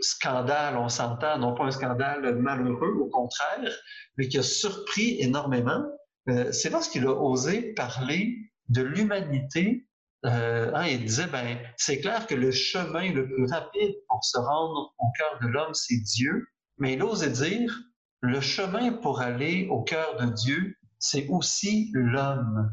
scandale, 0.00 0.76
on 0.76 0.88
s'entend, 0.88 1.38
non 1.38 1.54
pas 1.54 1.64
un 1.64 1.70
scandale 1.70 2.36
malheureux, 2.36 2.96
au 3.00 3.06
contraire, 3.06 3.72
mais 4.16 4.28
qui 4.28 4.38
a 4.38 4.42
surpris 4.42 5.20
énormément, 5.20 5.84
euh, 6.28 6.52
c'est 6.52 6.70
lorsqu'il 6.70 7.06
a 7.06 7.12
osé 7.12 7.74
parler 7.74 8.36
de 8.68 8.82
l'humanité. 8.82 9.86
Euh, 10.26 10.72
hein, 10.74 10.86
il 10.86 11.04
disait, 11.04 11.28
ben, 11.28 11.58
c'est 11.76 12.00
clair 12.00 12.26
que 12.26 12.34
le 12.34 12.50
chemin 12.50 13.12
le 13.12 13.26
plus 13.28 13.46
rapide 13.46 13.94
pour 14.08 14.24
se 14.24 14.38
rendre 14.38 14.94
au 14.98 15.06
cœur 15.16 15.38
de 15.42 15.48
l'homme, 15.48 15.74
c'est 15.74 16.00
Dieu, 16.02 16.46
mais 16.78 16.94
il 16.94 17.02
osait 17.02 17.30
dire, 17.30 17.80
le 18.20 18.40
chemin 18.40 18.92
pour 18.92 19.20
aller 19.20 19.68
au 19.70 19.82
cœur 19.82 20.16
de 20.16 20.26
Dieu, 20.32 20.76
c'est 20.98 21.28
aussi 21.28 21.90
l'homme. 21.94 22.72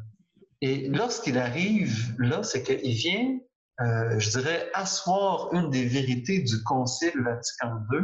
Et 0.61 0.89
lorsqu'il 0.89 1.37
arrive 1.37 2.15
là, 2.17 2.41
c'est 2.41 2.63
qu'il 2.63 2.93
vient, 2.93 3.37
euh, 3.81 4.19
je 4.19 4.29
dirais, 4.29 4.69
asseoir 4.73 5.53
une 5.53 5.69
des 5.69 5.85
vérités 5.85 6.41
du 6.41 6.63
Concile 6.63 7.19
Vatican 7.21 7.77
II, 7.91 7.99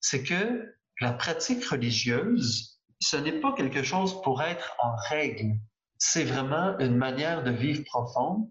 c'est 0.00 0.22
que 0.22 0.74
la 1.00 1.12
pratique 1.12 1.64
religieuse, 1.64 2.78
ce 3.00 3.16
n'est 3.16 3.40
pas 3.40 3.52
quelque 3.54 3.82
chose 3.82 4.20
pour 4.22 4.42
être 4.42 4.76
en 4.82 4.94
règle. 5.08 5.58
C'est 5.98 6.24
vraiment 6.24 6.78
une 6.78 6.96
manière 6.96 7.42
de 7.42 7.50
vivre 7.50 7.84
profonde 7.84 8.48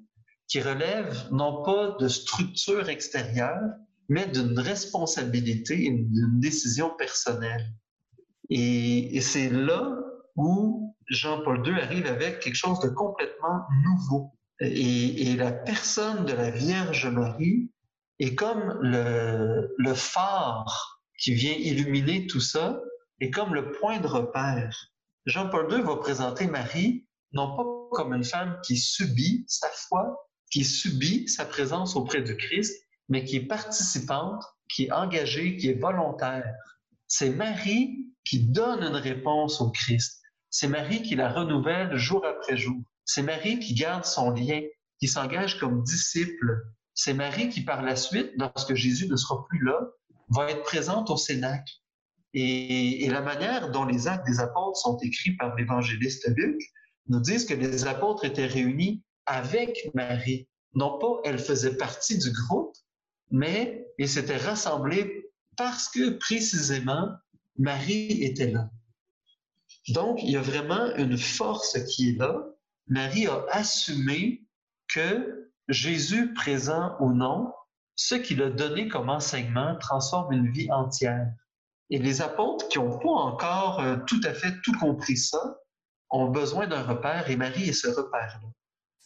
qui 0.47 0.61
relève 0.61 1.27
non 1.31 1.63
pas 1.63 1.95
de 1.99 2.07
structure 2.07 2.89
extérieure, 2.89 3.61
mais 4.09 4.27
d'une 4.27 4.59
responsabilité 4.59 5.75
d'une 5.77 6.39
décision 6.39 6.89
personnelle. 6.97 7.71
Et, 8.49 9.15
et 9.15 9.21
c'est 9.21 9.49
là 9.49 9.95
où 10.35 10.95
Jean-Paul 11.09 11.65
II 11.65 11.79
arrive 11.79 12.07
avec 12.07 12.39
quelque 12.39 12.55
chose 12.55 12.79
de 12.79 12.89
complètement 12.89 13.61
nouveau. 13.83 14.33
Et, 14.59 15.31
et, 15.31 15.35
la 15.35 15.51
personne 15.51 16.25
de 16.25 16.33
la 16.33 16.51
Vierge 16.51 17.07
Marie 17.07 17.71
est 18.19 18.35
comme 18.35 18.77
le, 18.81 19.73
le 19.77 19.93
phare 19.93 21.01
qui 21.17 21.33
vient 21.33 21.53
illuminer 21.53 22.27
tout 22.27 22.39
ça, 22.39 22.79
et 23.19 23.31
comme 23.31 23.53
le 23.53 23.71
point 23.71 23.99
de 23.99 24.07
repère. 24.07 24.91
Jean-Paul 25.25 25.71
II 25.71 25.81
va 25.81 25.95
présenter 25.97 26.47
Marie 26.47 27.07
non 27.31 27.55
pas 27.55 27.63
comme 27.91 28.13
une 28.13 28.23
femme 28.23 28.59
qui 28.63 28.77
subit 28.77 29.45
sa 29.47 29.69
foi, 29.69 30.27
qui 30.51 30.63
subit 30.63 31.27
sa 31.27 31.45
présence 31.45 31.95
auprès 31.95 32.21
du 32.21 32.35
Christ, 32.37 32.83
mais 33.09 33.23
qui 33.23 33.37
est 33.37 33.47
participante, 33.47 34.43
qui 34.69 34.85
est 34.85 34.91
engagée, 34.91 35.57
qui 35.57 35.69
est 35.69 35.79
volontaire. 35.79 36.53
C'est 37.07 37.29
Marie 37.29 38.07
qui 38.23 38.47
donne 38.47 38.83
une 38.83 38.95
réponse 38.95 39.61
au 39.61 39.71
Christ. 39.71 40.21
C'est 40.49 40.67
Marie 40.67 41.01
qui 41.01 41.15
la 41.15 41.31
renouvelle 41.31 41.95
jour 41.95 42.25
après 42.25 42.57
jour. 42.57 42.81
C'est 43.05 43.21
Marie 43.21 43.59
qui 43.59 43.73
garde 43.73 44.05
son 44.05 44.31
lien, 44.31 44.61
qui 44.99 45.07
s'engage 45.07 45.59
comme 45.59 45.83
disciple. 45.83 46.63
C'est 46.93 47.13
Marie 47.13 47.49
qui, 47.49 47.61
par 47.61 47.81
la 47.81 47.95
suite, 47.95 48.31
lorsque 48.37 48.75
Jésus 48.75 49.07
ne 49.07 49.15
sera 49.15 49.45
plus 49.49 49.63
là, 49.63 49.79
va 50.29 50.49
être 50.49 50.63
présente 50.63 51.09
au 51.09 51.17
Cénacle. 51.17 51.71
Et, 52.33 53.05
et 53.05 53.09
la 53.09 53.21
manière 53.21 53.71
dont 53.71 53.85
les 53.85 54.07
actes 54.07 54.25
des 54.25 54.39
apôtres 54.39 54.77
sont 54.77 54.97
écrits 55.03 55.35
par 55.35 55.55
l'évangéliste 55.55 56.27
Luc 56.35 56.59
nous 57.07 57.19
disent 57.19 57.45
que 57.45 57.53
les 57.53 57.85
apôtres 57.85 58.25
étaient 58.25 58.47
réunis 58.47 59.03
avec 59.25 59.89
Marie. 59.93 60.47
Non 60.73 60.97
pas 60.97 61.19
elle 61.25 61.37
faisait 61.37 61.77
partie 61.77 62.17
du 62.17 62.31
groupe, 62.31 62.75
mais 63.29 63.87
ils 63.99 64.09
s'étaient 64.09 64.37
rassemblés 64.37 65.29
parce 65.57 65.89
que 65.89 66.11
précisément 66.17 67.09
Marie 67.57 68.23
était 68.23 68.51
là. 68.51 68.69
Donc, 69.89 70.19
il 70.23 70.31
y 70.31 70.37
a 70.37 70.41
vraiment 70.41 70.95
une 70.95 71.17
force 71.17 71.77
qui 71.85 72.09
est 72.09 72.17
là. 72.17 72.41
Marie 72.93 73.25
a 73.25 73.43
assumé 73.49 74.43
que 74.87 75.49
Jésus, 75.67 76.31
présent 76.35 76.95
ou 76.99 77.11
non, 77.11 77.51
ce 77.95 78.13
qu'il 78.13 78.43
a 78.43 78.51
donné 78.51 78.87
comme 78.87 79.09
enseignement 79.09 79.75
transforme 79.79 80.31
une 80.31 80.51
vie 80.51 80.71
entière. 80.71 81.27
Et 81.89 81.97
les 81.97 82.21
apôtres 82.21 82.67
qui 82.67 82.77
n'ont 82.77 82.99
pas 82.99 83.09
encore 83.09 83.79
euh, 83.79 83.97
tout 84.05 84.21
à 84.23 84.33
fait 84.35 84.53
tout 84.63 84.77
compris 84.77 85.17
ça, 85.17 85.57
ont 86.11 86.29
besoin 86.29 86.67
d'un 86.67 86.83
repère 86.83 87.31
et 87.31 87.35
Marie 87.35 87.69
est 87.69 87.73
ce 87.73 87.87
repère-là. 87.87 88.47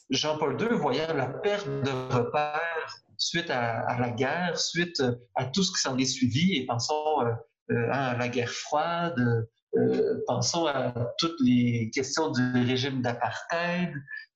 Jean-Paul 0.09 0.61
II, 0.61 0.77
voyant 0.77 1.13
la 1.13 1.27
perte 1.27 1.67
de 1.67 2.13
repère 2.13 2.93
suite 3.17 3.49
à, 3.49 3.97
la 3.97 4.09
guerre, 4.09 4.59
suite 4.59 5.01
à 5.35 5.45
tout 5.45 5.63
ce 5.63 5.71
qui 5.71 5.79
s'en 5.79 5.97
est 5.97 6.05
suivi, 6.05 6.57
et 6.57 6.65
pensons 6.65 7.21
euh, 7.21 7.31
euh 7.71 7.89
à 7.89 8.17
la 8.17 8.27
guerre 8.27 8.51
froide, 8.51 9.47
euh, 9.75 10.23
pensons 10.27 10.65
à 10.65 10.93
toutes 11.17 11.39
les 11.41 11.91
questions 11.93 12.31
du 12.31 12.41
régime 12.53 13.01
d'apartheid, 13.01 13.93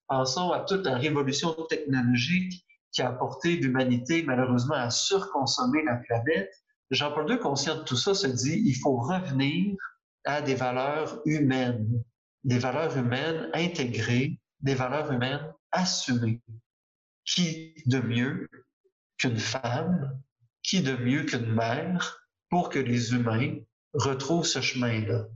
pensons 0.07 0.51
à 0.51 0.59
toute 0.61 0.85
la 0.85 0.95
révolution 0.95 1.53
technologique 1.69 2.65
qui 2.91 3.01
a 3.01 3.09
apporté 3.09 3.55
l'humanité 3.55 4.23
malheureusement 4.23 4.75
à 4.75 4.89
surconsommer 4.89 5.83
la 5.83 5.95
planète. 5.95 6.51
Jean-Paul 6.91 7.31
II, 7.31 7.39
conscient 7.39 7.77
de 7.77 7.83
tout 7.83 7.95
ça, 7.95 8.13
se 8.13 8.27
dit 8.27 8.61
il 8.65 8.75
faut 8.75 8.97
revenir 8.97 9.75
à 10.25 10.41
des 10.41 10.55
valeurs 10.55 11.21
humaines, 11.25 12.03
des 12.43 12.59
valeurs 12.59 12.97
humaines 12.97 13.49
intégrées, 13.53 14.37
des 14.59 14.75
valeurs 14.75 15.11
humaines 15.11 15.53
assumées. 15.71 16.41
Qui 17.23 17.75
de 17.85 17.99
mieux 17.99 18.49
qu'une 19.17 19.37
femme, 19.37 20.19
qui 20.63 20.81
de 20.81 20.95
mieux 20.97 21.23
qu'une 21.23 21.53
mère 21.53 22.27
pour 22.49 22.69
que 22.69 22.79
les 22.79 23.13
humains 23.13 23.55
retrouve 23.93 24.45
ce 24.45 24.61
chemin-là. 24.61 25.27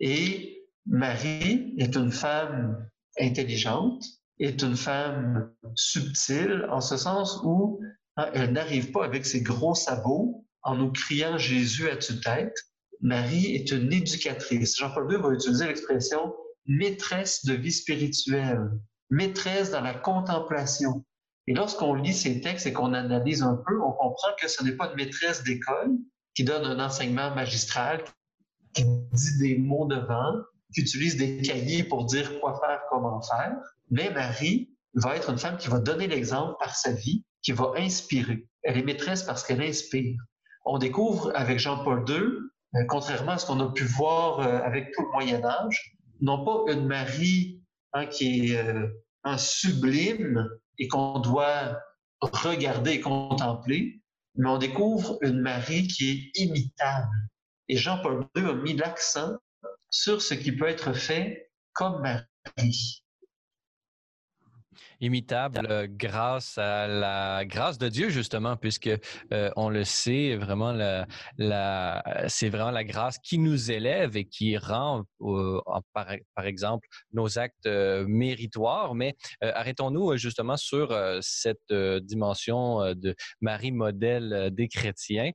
Et 0.00 0.66
Marie 0.86 1.74
est 1.78 1.96
une 1.96 2.12
femme 2.12 2.88
intelligente, 3.18 4.04
est 4.38 4.62
une 4.62 4.76
femme 4.76 5.52
subtile, 5.74 6.66
en 6.70 6.80
ce 6.80 6.96
sens 6.96 7.40
où 7.44 7.80
hein, 8.16 8.30
elle 8.34 8.52
n'arrive 8.52 8.90
pas 8.90 9.04
avec 9.04 9.26
ses 9.26 9.42
gros 9.42 9.74
sabots 9.74 10.46
en 10.62 10.76
nous 10.76 10.92
criant 10.92 11.38
Jésus 11.38 11.88
à 11.88 11.96
tu 11.96 12.20
tête. 12.20 12.56
Marie 13.00 13.54
est 13.54 13.70
une 13.70 13.92
éducatrice. 13.92 14.76
Jean-Paul 14.78 15.12
II 15.12 15.20
va 15.20 15.30
utiliser 15.30 15.66
l'expression 15.66 16.34
maîtresse 16.66 17.44
de 17.44 17.54
vie 17.54 17.72
spirituelle, 17.72 18.70
maîtresse 19.10 19.70
dans 19.70 19.80
la 19.80 19.94
contemplation. 19.94 21.04
Et 21.46 21.54
lorsqu'on 21.54 21.94
lit 21.94 22.14
ces 22.14 22.40
textes 22.40 22.66
et 22.66 22.72
qu'on 22.72 22.94
analyse 22.94 23.42
un 23.42 23.56
peu, 23.66 23.80
on 23.82 23.92
comprend 23.92 24.28
que 24.40 24.48
ce 24.48 24.62
n'est 24.62 24.76
pas 24.76 24.90
une 24.90 24.96
maîtresse 24.96 25.42
d'école, 25.42 25.90
qui 26.34 26.44
donne 26.44 26.64
un 26.64 26.84
enseignement 26.84 27.34
magistral, 27.34 28.02
qui 28.74 28.84
dit 28.84 29.38
des 29.38 29.58
mots 29.58 29.86
devant, 29.86 30.34
qui 30.74 30.82
utilise 30.82 31.16
des 31.16 31.42
cahiers 31.42 31.84
pour 31.84 32.04
dire 32.04 32.40
quoi 32.40 32.60
faire, 32.60 32.80
comment 32.90 33.20
faire. 33.22 33.56
Mais 33.90 34.10
Marie 34.10 34.70
va 34.94 35.16
être 35.16 35.30
une 35.30 35.38
femme 35.38 35.56
qui 35.56 35.68
va 35.68 35.78
donner 35.78 36.06
l'exemple 36.06 36.54
par 36.58 36.74
sa 36.76 36.92
vie, 36.92 37.24
qui 37.42 37.52
va 37.52 37.72
inspirer. 37.76 38.46
Elle 38.62 38.78
est 38.78 38.82
maîtresse 38.82 39.22
parce 39.22 39.42
qu'elle 39.44 39.62
inspire. 39.62 40.16
On 40.64 40.78
découvre 40.78 41.32
avec 41.34 41.58
Jean-Paul 41.58 42.04
II, 42.08 42.16
euh, 42.16 42.84
contrairement 42.88 43.32
à 43.32 43.38
ce 43.38 43.46
qu'on 43.46 43.60
a 43.60 43.72
pu 43.72 43.84
voir 43.84 44.40
euh, 44.40 44.60
avec 44.62 44.92
tout 44.92 45.02
le 45.02 45.10
Moyen 45.10 45.44
Âge, 45.44 45.96
non 46.20 46.44
pas 46.44 46.72
une 46.72 46.86
Marie 46.86 47.62
hein, 47.92 48.06
qui 48.06 48.52
est 48.52 48.58
euh, 48.58 48.88
un 49.24 49.38
sublime 49.38 50.48
et 50.78 50.88
qu'on 50.88 51.18
doit 51.18 51.78
regarder 52.20 52.92
et 52.92 53.00
contempler, 53.00 53.99
mais 54.40 54.48
on 54.48 54.56
découvre 54.56 55.18
une 55.20 55.40
Marie 55.40 55.86
qui 55.86 56.10
est 56.10 56.40
imitable. 56.40 57.10
Et 57.68 57.76
Jean-Paul 57.76 58.26
II 58.36 58.44
a 58.44 58.54
mis 58.54 58.74
l'accent 58.74 59.36
sur 59.90 60.22
ce 60.22 60.32
qui 60.32 60.52
peut 60.52 60.66
être 60.66 60.94
fait 60.94 61.50
comme 61.74 62.00
Marie 62.00 63.04
imitable 65.00 65.66
euh, 65.70 65.86
grâce 65.88 66.58
à 66.58 66.86
la 66.86 67.44
grâce 67.44 67.78
de 67.78 67.88
Dieu 67.88 68.10
justement 68.10 68.56
puisque 68.56 68.90
euh, 69.32 69.50
on 69.56 69.70
le 69.70 69.84
sait 69.84 70.36
vraiment 70.36 70.72
la, 70.72 71.06
c'est 72.28 72.48
vraiment 72.48 72.70
la 72.70 72.84
grâce 72.84 73.18
qui 73.18 73.38
nous 73.38 73.70
élève 73.70 74.16
et 74.16 74.26
qui 74.26 74.56
rend 74.56 75.04
euh, 75.22 75.60
par, 75.94 76.08
par, 76.34 76.44
exemple 76.44 76.86
nos 77.12 77.38
actes 77.38 77.66
méritoires. 77.66 78.94
Mais 78.94 79.14
arrêtons-nous 79.40 80.16
justement 80.16 80.56
sur 80.56 80.96
cette 81.20 81.72
dimension 81.72 82.94
de 82.94 83.14
Marie 83.40 83.72
modèle 83.72 84.50
des 84.52 84.68
chrétiens. 84.68 85.30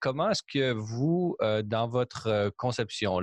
Comment 0.00 0.30
est-ce 0.30 0.42
que 0.42 0.72
vous 0.72 1.36
dans 1.64 1.88
votre 1.88 2.50
conception 2.56 3.20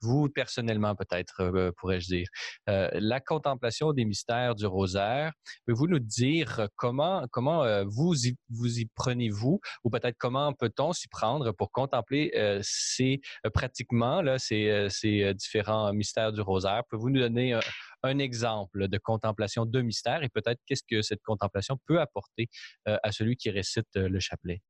vous 0.00 0.28
personnellement 0.28 0.94
peut-être 0.94 1.72
pourrais-je 1.78 2.06
dire 2.06 2.28
la 2.66 3.20
contemplation 3.20 3.92
des 3.92 4.04
mystères 4.04 4.43
du 4.52 4.66
rosaire. 4.66 5.32
Pouvez-vous 5.64 5.86
nous 5.86 5.98
dire 6.00 6.68
comment, 6.76 7.24
comment 7.30 7.84
vous 7.86 8.26
y, 8.26 8.36
vous 8.50 8.80
y 8.80 8.86
prenez-vous 8.94 9.60
ou 9.84 9.90
peut-être 9.90 10.16
comment 10.18 10.52
peut-on 10.52 10.92
s'y 10.92 11.08
prendre 11.08 11.52
pour 11.52 11.70
contempler 11.70 12.32
ces 12.62 13.20
pratiquement 13.54 14.20
là, 14.20 14.38
ces, 14.38 14.88
ces 14.90 15.32
différents 15.34 15.92
mystères 15.92 16.32
du 16.32 16.40
rosaire? 16.40 16.82
Pouvez-vous 16.90 17.10
nous 17.10 17.20
donner 17.20 17.58
un 18.02 18.18
exemple 18.18 18.88
de 18.88 18.98
contemplation 18.98 19.64
de 19.64 19.80
mystère 19.80 20.22
et 20.24 20.28
peut-être 20.28 20.60
qu'est-ce 20.66 20.82
que 20.88 21.00
cette 21.02 21.22
contemplation 21.22 21.78
peut 21.86 22.00
apporter 22.00 22.48
à 22.84 23.12
celui 23.12 23.36
qui 23.36 23.50
récite 23.50 23.94
le 23.94 24.18
chapelet? 24.18 24.60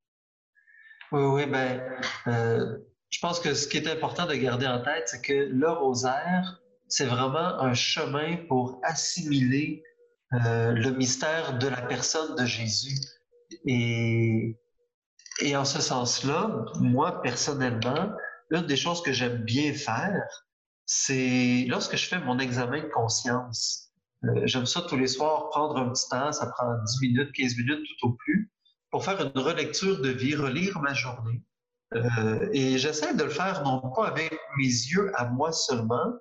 Oui, 1.12 1.22
oui, 1.22 1.47
ben, 1.47 1.81
euh, 2.27 2.79
je 3.11 3.20
pense 3.20 3.39
que 3.39 3.55
ce 3.55 3.68
qui 3.68 3.77
est 3.77 3.89
important 3.89 4.27
de 4.27 4.35
garder 4.35 4.66
en 4.66 4.83
tête, 4.83 5.05
c'est 5.07 5.22
que 5.22 5.33
le 5.33 5.70
rosaire, 5.70 6.61
c'est 6.89 7.07
vraiment 7.07 7.61
un 7.61 7.74
chemin 7.74 8.37
pour 8.49 8.80
assimiler 8.82 9.82
euh, 10.32 10.72
le 10.72 10.91
mystère 10.91 11.59
de 11.59 11.68
la 11.68 11.82
personne 11.82 12.35
de 12.37 12.47
Jésus. 12.47 12.99
Et, 13.66 14.57
et 15.41 15.57
en 15.57 15.64
ce 15.64 15.80
sens-là, 15.80 16.64
moi, 16.80 17.22
personnellement, 17.22 18.11
une 18.51 18.66
des 18.66 18.76
choses 18.76 19.03
que 19.03 19.12
j'aime 19.12 19.39
bien 19.39 19.72
faire, 19.72 20.47
c'est 20.87 21.66
lorsque 21.68 21.97
je 21.97 22.07
fais 22.07 22.18
mon 22.20 22.39
examen 22.39 22.82
de 22.82 22.89
conscience. 22.89 23.91
Euh, 24.24 24.43
j'aime 24.45 24.66
ça 24.66 24.82
tous 24.82 24.97
les 24.97 25.07
soirs, 25.07 25.51
prendre 25.51 25.76
un 25.76 25.91
petit 25.91 26.09
temps, 26.09 26.32
ça 26.32 26.47
prend 26.47 26.74
10 26.82 27.01
minutes, 27.01 27.32
15 27.32 27.57
minutes 27.57 27.87
tout 28.01 28.09
au 28.09 28.12
plus, 28.12 28.51
pour 28.91 29.05
faire 29.05 29.20
une 29.20 29.41
relecture 29.41 30.01
de 30.01 30.09
vie, 30.09 30.35
relire 30.35 30.80
ma 30.80 30.95
journée. 30.95 31.43
Euh, 31.95 32.49
et 32.53 32.78
j'essaie 32.78 33.14
de 33.14 33.22
le 33.22 33.30
faire 33.30 33.62
non 33.62 33.80
pas 33.95 34.09
avec 34.09 34.37
mes 34.57 34.64
yeux 34.64 35.12
à 35.14 35.26
moi 35.26 35.53
seulement, 35.53 36.12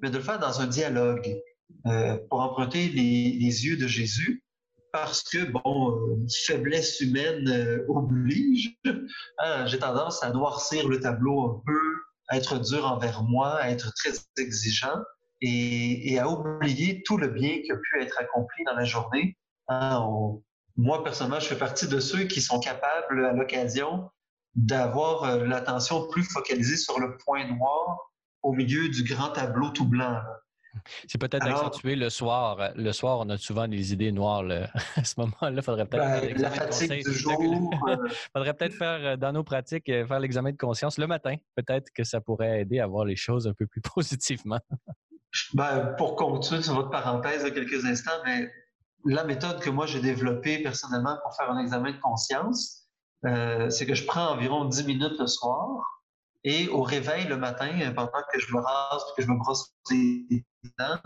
mais 0.00 0.10
de 0.10 0.16
le 0.16 0.22
faire 0.22 0.38
dans 0.38 0.60
un 0.60 0.66
dialogue 0.66 1.40
euh, 1.86 2.18
pour 2.28 2.40
emprunter 2.40 2.88
les, 2.88 3.66
yeux 3.66 3.76
de 3.76 3.86
Jésus, 3.86 4.42
parce 4.92 5.22
que, 5.22 5.44
bon, 5.44 5.92
euh, 5.92 6.26
faiblesse 6.46 7.00
humaine 7.00 7.48
euh, 7.48 7.84
oblige. 7.88 8.76
Hein, 9.38 9.66
j'ai 9.66 9.78
tendance 9.78 10.22
à 10.22 10.30
noircir 10.30 10.88
le 10.88 11.00
tableau 11.00 11.40
un 11.42 11.62
peu, 11.64 11.80
à 12.28 12.36
être 12.36 12.58
dur 12.58 12.84
envers 12.86 13.22
moi, 13.22 13.54
à 13.56 13.70
être 13.70 13.92
très 13.94 14.12
exigeant 14.36 15.00
et, 15.40 16.18
à 16.18 16.28
oublier 16.28 17.02
tout 17.04 17.16
le 17.16 17.28
bien 17.28 17.62
qui 17.62 17.72
a 17.72 17.76
pu 17.76 18.02
être 18.02 18.18
accompli 18.20 18.64
dans 18.64 18.74
la 18.74 18.84
journée. 18.84 19.38
Hein, 19.68 20.04
moi, 20.76 21.02
personnellement, 21.02 21.40
je 21.40 21.46
fais 21.46 21.58
partie 21.58 21.88
de 21.88 21.98
ceux 21.98 22.24
qui 22.24 22.42
sont 22.42 22.60
capables, 22.60 23.24
à 23.24 23.32
l'occasion, 23.32 24.10
d'avoir 24.54 25.38
l'attention 25.38 26.08
plus 26.08 26.24
focalisée 26.24 26.76
sur 26.76 26.98
le 26.98 27.16
point 27.16 27.46
noir 27.46 28.09
au 28.42 28.52
milieu 28.52 28.88
du 28.88 29.04
grand 29.04 29.30
tableau 29.30 29.70
tout 29.70 29.86
blanc. 29.86 30.20
C'est 31.08 31.18
peut-être 31.18 31.46
accentué 31.46 31.96
le 31.96 32.10
soir. 32.10 32.72
Le 32.76 32.92
soir, 32.92 33.18
on 33.20 33.28
a 33.28 33.36
souvent 33.36 33.66
des 33.66 33.92
idées 33.92 34.12
noires. 34.12 34.44
À 34.96 35.04
ce 35.04 35.14
moment-là, 35.18 35.52
il 35.56 35.62
faudrait 35.62 35.86
peut-être. 35.86 36.34
Ben, 36.34 36.40
la 36.40 36.50
fatigue 36.50 37.04
du 37.04 37.12
jour. 37.12 37.36
Il 37.42 37.88
euh. 37.88 38.08
faudrait 38.32 38.54
peut-être 38.54 38.74
faire 38.74 39.00
euh, 39.04 39.16
dans 39.16 39.32
nos 39.32 39.42
pratiques, 39.42 39.86
faire 39.86 40.20
l'examen 40.20 40.52
de 40.52 40.56
conscience 40.56 40.98
le 40.98 41.06
matin. 41.06 41.34
Peut-être 41.56 41.90
que 41.92 42.04
ça 42.04 42.20
pourrait 42.20 42.60
aider 42.60 42.78
à 42.78 42.86
voir 42.86 43.04
les 43.04 43.16
choses 43.16 43.48
un 43.48 43.54
peu 43.54 43.66
plus 43.66 43.80
positivement. 43.94 44.60
Ben, 45.54 45.94
pour 45.96 46.16
continuer 46.16 46.62
sur 46.62 46.74
votre 46.74 46.90
parenthèse 46.90 47.44
de 47.44 47.50
quelques 47.50 47.84
instants, 47.84 48.18
mais 48.24 48.50
la 49.04 49.24
méthode 49.24 49.60
que 49.60 49.70
moi 49.70 49.86
j'ai 49.86 50.00
développée 50.00 50.62
personnellement 50.62 51.16
pour 51.22 51.34
faire 51.36 51.50
un 51.50 51.58
examen 51.58 51.92
de 51.92 52.00
conscience, 52.00 52.88
euh, 53.26 53.70
c'est 53.70 53.86
que 53.86 53.94
je 53.94 54.04
prends 54.06 54.32
environ 54.32 54.64
10 54.64 54.86
minutes 54.86 55.18
le 55.18 55.26
soir 55.26 55.99
et 56.44 56.68
au 56.68 56.82
réveil 56.82 57.26
le 57.26 57.36
matin, 57.36 57.68
pendant 57.94 58.22
que 58.32 58.40
je 58.40 58.52
me 58.52 58.60
rase, 58.60 59.02
que 59.16 59.22
je 59.22 59.28
me 59.28 59.36
brosse 59.36 59.72
les 59.90 60.44
dents, 60.78 60.98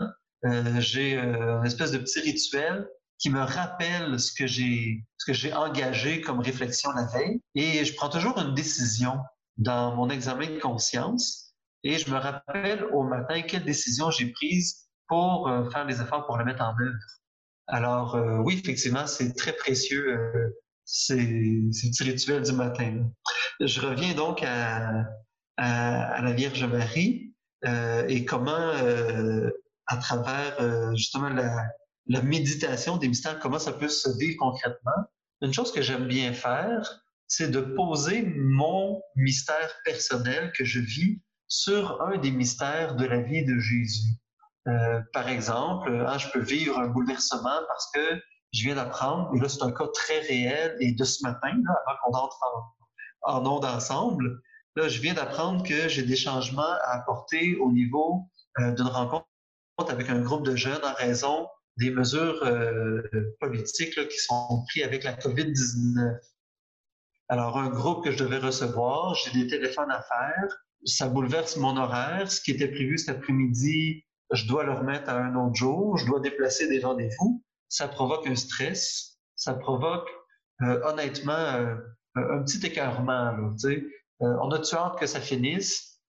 euh, 0.45 0.79
j'ai 0.79 1.17
euh, 1.17 1.59
une 1.59 1.65
espèce 1.65 1.91
de 1.91 1.97
petit 1.97 2.19
rituel 2.21 2.87
qui 3.17 3.29
me 3.29 3.41
rappelle 3.41 4.19
ce 4.19 4.31
que 4.33 4.45
j'ai 4.45 5.03
ce 5.17 5.25
que 5.25 5.33
j'ai 5.33 5.53
engagé 5.53 6.21
comme 6.21 6.39
réflexion 6.39 6.91
la 6.91 7.05
veille 7.05 7.41
et 7.55 7.85
je 7.85 7.95
prends 7.95 8.09
toujours 8.09 8.37
une 8.37 8.53
décision 8.53 9.17
dans 9.57 9.95
mon 9.95 10.09
examen 10.09 10.47
de 10.47 10.59
conscience 10.59 11.53
et 11.83 11.97
je 11.97 12.11
me 12.11 12.17
rappelle 12.17 12.83
au 12.93 13.03
matin 13.03 13.41
quelle 13.41 13.63
décision 13.63 14.11
j'ai 14.11 14.31
prise 14.31 14.89
pour 15.07 15.49
faire 15.71 15.85
les 15.85 16.01
efforts 16.01 16.25
pour 16.25 16.37
la 16.37 16.43
mettre 16.43 16.61
en 16.61 16.75
œuvre. 16.79 16.97
Alors 17.67 18.15
euh, 18.15 18.37
oui, 18.39 18.59
effectivement, 18.63 19.07
c'est 19.07 19.33
très 19.33 19.53
précieux 19.53 20.07
euh, 20.07 20.49
ces, 20.83 21.15
petits 21.17 22.03
rituels 22.03 22.43
du 22.43 22.51
matin. 22.51 23.09
Je 23.59 23.81
reviens 23.81 24.13
donc 24.13 24.43
à, 24.43 25.05
la 25.57 26.33
Vierge 26.33 26.63
Marie 26.65 27.33
euh, 27.65 28.05
et 28.07 28.25
comment, 28.25 28.71
à 29.87 29.97
travers 29.97 30.95
justement 30.95 31.29
la, 31.29 31.65
la, 32.07 32.21
méditation 32.21 32.97
des 32.97 33.07
mystères, 33.07 33.39
comment 33.39 33.59
ça 33.59 33.73
peut 33.73 33.89
se 33.89 34.09
vivre 34.17 34.37
concrètement. 34.39 34.91
Une 35.41 35.53
chose 35.53 35.71
que 35.71 35.81
j'aime 35.81 36.07
bien 36.07 36.33
faire, 36.33 37.01
c'est 37.27 37.49
de 37.49 37.61
poser 37.61 38.23
mon 38.37 39.01
mystère 39.15 39.71
personnel 39.83 40.51
que 40.55 40.63
je 40.63 40.79
vis 40.79 41.21
sur 41.47 42.01
un 42.01 42.17
des 42.17 42.31
mystères 42.31 42.95
de 42.95 43.05
la 43.05 43.21
vie 43.21 43.45
de 43.45 43.57
Jésus. 43.59 44.15
Euh, 44.67 45.01
par 45.13 45.29
exemple, 45.29 45.91
hein, 46.07 46.17
je 46.17 46.27
peux 46.29 46.39
vivre 46.39 46.79
un 46.79 46.87
bouleversement 46.87 47.59
parce 47.67 47.91
que 47.93 48.21
je 48.51 48.63
viens 48.63 48.75
d'apprendre, 48.75 49.31
et 49.35 49.39
là 49.39 49.49
c'est 49.49 49.61
un 49.61 49.71
cas 49.71 49.87
très 49.93 50.19
réel, 50.21 50.75
et 50.79 50.93
de 50.93 51.03
ce 51.03 51.23
matin, 51.23 51.49
là, 51.63 51.75
avant 51.85 51.97
qu'on 52.03 52.17
entre 52.17 52.39
en, 53.23 53.33
en 53.33 53.45
onde 53.45 53.65
ensemble, 53.65 54.41
là 54.75 54.87
je 54.87 55.01
viens 55.01 55.13
d'apprendre 55.13 55.63
que 55.63 55.87
j'ai 55.87 56.03
des 56.03 56.15
changements 56.15 56.61
à 56.61 56.97
apporter 56.97 57.55
au 57.57 57.71
niveau 57.71 58.23
euh, 58.59 58.71
d'une 58.71 58.87
rencontre 58.87 59.25
avec 59.89 60.09
un 60.09 60.21
groupe 60.21 60.45
de 60.45 60.55
jeunes 60.55 60.83
en 60.83 60.93
raison 60.93 61.47
des 61.77 61.91
mesures 61.91 62.41
euh, 62.43 63.01
politiques 63.39 64.07
qui 64.07 64.17
sont 64.17 64.63
prises 64.69 64.83
avec 64.83 65.03
la 65.03 65.13
COVID-19. 65.13 66.17
Alors, 67.27 67.57
un 67.57 67.69
groupe 67.69 68.05
que 68.05 68.11
je 68.11 68.23
devais 68.23 68.37
recevoir, 68.37 69.13
j'ai 69.15 69.31
des 69.31 69.47
téléphones 69.47 69.91
à 69.91 70.01
faire, 70.01 70.57
ça 70.85 71.09
bouleverse 71.09 71.57
mon 71.57 71.75
horaire. 71.75 72.31
Ce 72.31 72.39
qui 72.39 72.51
était 72.51 72.69
prévu 72.69 72.97
cet 72.97 73.17
après-midi 73.17 74.05
je 74.31 74.47
dois 74.47 74.63
le 74.63 74.73
remettre 74.73 75.09
à 75.09 75.17
un 75.17 75.35
autre 75.35 75.55
jour, 75.55 75.97
je 75.97 76.05
dois 76.05 76.19
déplacer 76.19 76.67
des 76.67 76.79
rendez-vous, 76.79 77.43
ça 77.69 77.87
provoque 77.87 78.25
un 78.27 78.35
stress, 78.35 79.17
ça 79.35 79.53
provoque 79.53 80.09
euh, 80.61 80.81
honnêtement 80.83 81.77
un 82.15 82.43
petit 82.43 82.65
écœurement. 82.65 83.35
On 84.19 84.49
a 84.51 84.59
tu 84.59 84.75
hâte 84.75 84.97
que 84.99 85.05
ça 85.05 85.19
finisse, 85.19 85.99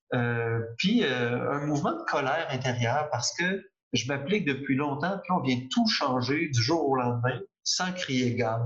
puis 0.78 1.04
un 1.04 1.66
mouvement 1.66 1.92
de 1.92 2.02
colère 2.04 2.46
intérieure 2.50 3.09
parce 3.11 3.34
que 3.36 3.64
je 3.92 4.07
m'applique 4.09 4.46
depuis 4.46 4.76
longtemps, 4.76 5.18
puis 5.22 5.32
on 5.32 5.40
vient 5.40 5.61
tout 5.70 5.88
changer 5.88 6.48
du 6.48 6.62
jour 6.62 6.88
au 6.88 6.96
lendemain 6.96 7.40
sans 7.64 7.92
crier 7.92 8.34
gaz. 8.34 8.61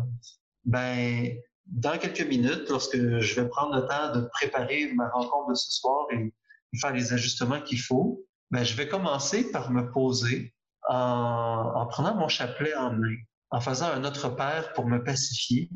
Ben, 0.65 1.37
dans 1.67 1.99
quelques 1.99 2.27
minutes, 2.27 2.69
lorsque 2.69 2.97
je 2.97 3.41
vais 3.41 3.49
prendre 3.49 3.77
le 3.77 3.87
temps 3.87 4.13
de 4.13 4.27
préparer 4.27 4.93
ma 4.95 5.09
rencontre 5.09 5.51
de 5.51 5.55
ce 5.55 5.73
soir 5.73 6.07
et 6.13 6.33
faire 6.81 6.93
les 6.93 7.13
ajustements 7.13 7.61
qu'il 7.61 7.81
faut, 7.81 8.25
ben, 8.51 8.65
je 8.65 8.75
vais 8.77 8.89
commencer 8.89 9.51
par 9.51 9.71
me 9.71 9.91
poser 9.91 10.55
en, 10.89 11.73
en, 11.75 11.87
prenant 11.87 12.15
mon 12.15 12.29
chapelet 12.29 12.75
en 12.75 12.93
main, 12.93 13.17
en 13.51 13.61
faisant 13.61 13.87
un 13.87 14.01
Notre 14.01 14.29
Père 14.29 14.73
pour 14.73 14.87
me 14.87 15.03
pacifier, 15.03 15.71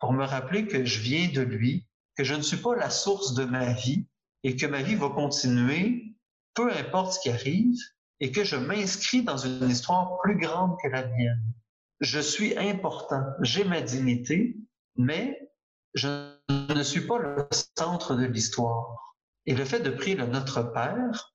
pour 0.00 0.12
me 0.12 0.24
rappeler 0.24 0.66
que 0.66 0.84
je 0.84 1.00
viens 1.00 1.28
de 1.28 1.42
lui, 1.42 1.86
que 2.16 2.24
je 2.24 2.34
ne 2.34 2.42
suis 2.42 2.56
pas 2.56 2.74
la 2.74 2.90
source 2.90 3.34
de 3.34 3.44
ma 3.44 3.72
vie 3.72 4.06
et 4.42 4.56
que 4.56 4.66
ma 4.66 4.82
vie 4.82 4.94
va 4.94 5.10
continuer, 5.10 6.16
peu 6.54 6.72
importe 6.72 7.14
ce 7.14 7.20
qui 7.20 7.30
arrive, 7.30 7.76
et 8.20 8.32
que 8.32 8.44
je 8.44 8.56
m'inscris 8.56 9.22
dans 9.22 9.36
une 9.36 9.68
histoire 9.68 10.18
plus 10.22 10.38
grande 10.38 10.76
que 10.82 10.88
la 10.88 11.06
mienne. 11.06 11.52
Je 12.00 12.20
suis 12.20 12.56
important, 12.56 13.24
j'ai 13.42 13.64
ma 13.64 13.80
dignité, 13.80 14.56
mais 14.96 15.50
je 15.94 16.34
ne 16.48 16.82
suis 16.82 17.06
pas 17.06 17.18
le 17.18 17.46
centre 17.76 18.14
de 18.14 18.24
l'histoire. 18.24 19.14
Et 19.46 19.54
le 19.54 19.64
fait 19.64 19.80
de 19.80 19.90
prier 19.90 20.16
le 20.16 20.26
Notre 20.26 20.62
Père 20.62 21.34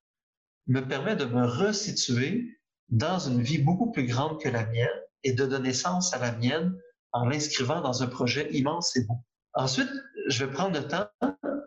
me 0.68 0.82
permet 0.82 1.16
de 1.16 1.26
me 1.26 1.46
resituer 1.46 2.60
dans 2.90 3.20
une 3.20 3.42
vie 3.42 3.58
beaucoup 3.58 3.92
plus 3.92 4.06
grande 4.06 4.40
que 4.40 4.50
la 4.50 4.66
mienne 4.68 4.90
et 5.24 5.34
de 5.34 5.46
donner 5.46 5.74
sens 5.74 6.14
à 6.14 6.20
la 6.20 6.32
mienne 6.34 6.78
en 7.12 7.26
l'inscrivant 7.26 7.82
dans 7.82 8.04
un 8.04 8.08
projet 8.08 8.52
immense 8.52 8.96
et 8.96 9.06
beau. 9.06 9.18
Ensuite, 9.54 9.90
je 10.28 10.45
vais 10.45 10.51
prendre 10.51 10.80
le 10.80 10.88
temps 10.88 11.09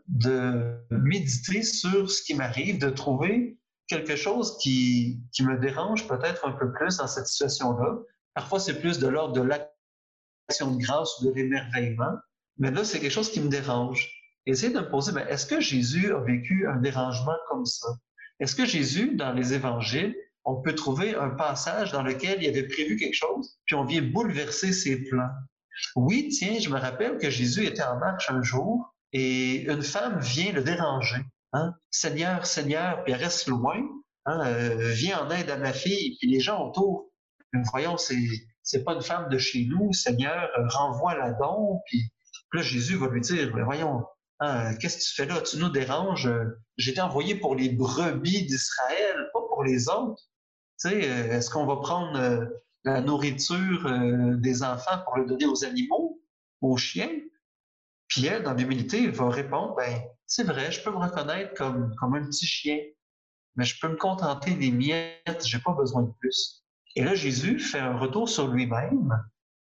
de 0.08 0.76
méditer 0.90 1.62
sur 1.62 2.10
ce 2.10 2.22
qui 2.22 2.34
m'arrive, 2.34 2.78
de 2.78 2.90
trouver 2.90 3.58
quelque 3.86 4.16
chose 4.16 4.56
qui, 4.58 5.20
me 5.40 5.58
dérange 5.58 6.06
peut-être 6.08 6.46
un 6.46 6.52
peu 6.52 6.72
plus 6.72 6.96
dans 6.96 7.06
cette 7.06 7.26
situation-là. 7.26 7.98
Parfois, 8.34 8.60
c'est 8.60 8.80
plus 8.80 8.98
de 8.98 9.08
l'ordre 9.08 9.34
de 9.34 9.42
l'action 9.42 10.74
de 10.74 10.80
grâce 10.80 11.20
ou 11.20 11.26
de 11.26 11.32
l'émerveillement, 11.32 12.14
mais 12.58 12.70
là, 12.70 12.84
c'est 12.84 13.00
quelque 13.00 13.12
chose 13.12 13.30
qui 13.30 13.40
me 13.40 13.48
dérange. 13.48 14.10
Essayer 14.46 14.72
de 14.72 14.78
me 14.78 14.88
poser, 14.88 15.12
mais 15.12 15.24
est-ce 15.28 15.46
que 15.46 15.60
Jésus 15.60 16.12
a 16.12 16.20
vécu 16.20 16.66
un 16.66 16.76
dérangement 16.76 17.36
comme 17.48 17.64
ça? 17.64 17.88
Est-ce 18.40 18.54
que 18.54 18.66
Jésus, 18.66 19.14
dans 19.14 19.32
les 19.32 19.54
évangiles, 19.54 20.14
on 20.44 20.60
peut 20.60 20.74
trouver 20.74 21.14
un 21.14 21.30
passage 21.30 21.92
dans 21.92 22.02
lequel 22.02 22.42
il 22.42 22.48
avait 22.48 22.68
prévu 22.68 22.96
quelque 22.96 23.14
chose, 23.14 23.58
puis 23.64 23.74
on 23.74 23.84
vient 23.84 24.02
bouleverser 24.02 24.72
ses 24.72 25.04
plans? 25.04 25.30
Oui, 25.96 26.28
tiens, 26.28 26.58
je 26.58 26.68
me 26.70 26.78
rappelle 26.78 27.18
que 27.18 27.30
Jésus 27.30 27.66
était 27.66 27.82
en 27.82 27.98
marche 27.98 28.30
un 28.30 28.42
jour 28.42 28.94
et 29.12 29.62
une 29.70 29.82
femme 29.82 30.20
vient 30.20 30.52
le 30.52 30.62
déranger. 30.62 31.22
Hein? 31.52 31.74
Seigneur, 31.90 32.46
Seigneur, 32.46 33.04
puis 33.04 33.12
elle 33.12 33.20
reste 33.20 33.46
loin, 33.46 33.80
hein, 34.26 34.46
euh, 34.46 34.90
viens 34.92 35.20
en 35.20 35.30
aide 35.30 35.50
à 35.50 35.56
ma 35.56 35.72
fille, 35.72 36.16
puis 36.18 36.28
les 36.28 36.40
gens 36.40 36.68
autour 36.68 37.10
voyons, 37.62 37.96
c'est, 37.96 38.18
c'est 38.62 38.84
pas 38.84 38.94
une 38.94 39.02
femme 39.02 39.28
de 39.28 39.38
chez 39.38 39.66
nous, 39.66 39.92
Seigneur, 39.92 40.48
renvoie-la 40.70 41.32
donc. 41.32 41.80
Puis, 41.86 42.10
là, 42.52 42.62
Jésus 42.62 42.96
va 42.96 43.08
lui 43.08 43.20
dire, 43.20 43.50
voyons, 43.64 44.04
hein, 44.40 44.74
qu'est-ce 44.76 44.98
que 44.98 45.02
tu 45.02 45.14
fais 45.14 45.26
là? 45.26 45.40
Tu 45.42 45.58
nous 45.58 45.70
déranges. 45.70 46.30
J'ai 46.76 46.92
été 46.92 47.00
envoyé 47.00 47.36
pour 47.36 47.54
les 47.54 47.70
brebis 47.70 48.46
d'Israël, 48.46 49.30
pas 49.32 49.40
pour 49.48 49.64
les 49.64 49.88
autres. 49.88 50.22
Tu 50.80 50.90
sais, 50.90 50.98
est-ce 50.98 51.50
qu'on 51.50 51.66
va 51.66 51.76
prendre 51.76 52.48
la 52.84 53.00
nourriture 53.00 54.38
des 54.38 54.62
enfants 54.62 54.98
pour 55.04 55.16
le 55.16 55.26
donner 55.26 55.46
aux 55.46 55.64
animaux, 55.64 56.20
aux 56.60 56.76
chiens? 56.76 57.10
Puis 58.08 58.26
elle, 58.26 58.42
dans 58.42 58.54
l'humilité, 58.54 59.08
va 59.08 59.28
répondre, 59.30 59.74
ben, 59.74 60.02
c'est 60.26 60.44
vrai, 60.44 60.70
je 60.70 60.82
peux 60.82 60.90
me 60.90 60.98
reconnaître 60.98 61.54
comme, 61.54 61.94
comme 61.96 62.14
un 62.14 62.24
petit 62.24 62.46
chien, 62.46 62.78
mais 63.56 63.64
je 63.64 63.78
peux 63.80 63.88
me 63.88 63.96
contenter 63.96 64.54
des 64.54 64.70
miettes, 64.70 65.44
j'ai 65.44 65.58
pas 65.58 65.72
besoin 65.72 66.02
de 66.02 66.12
plus. 66.20 66.64
Et 66.96 67.04
là, 67.04 67.14
Jésus 67.14 67.58
fait 67.58 67.78
un 67.78 67.96
retour 67.96 68.28
sur 68.28 68.48
lui-même, 68.48 69.12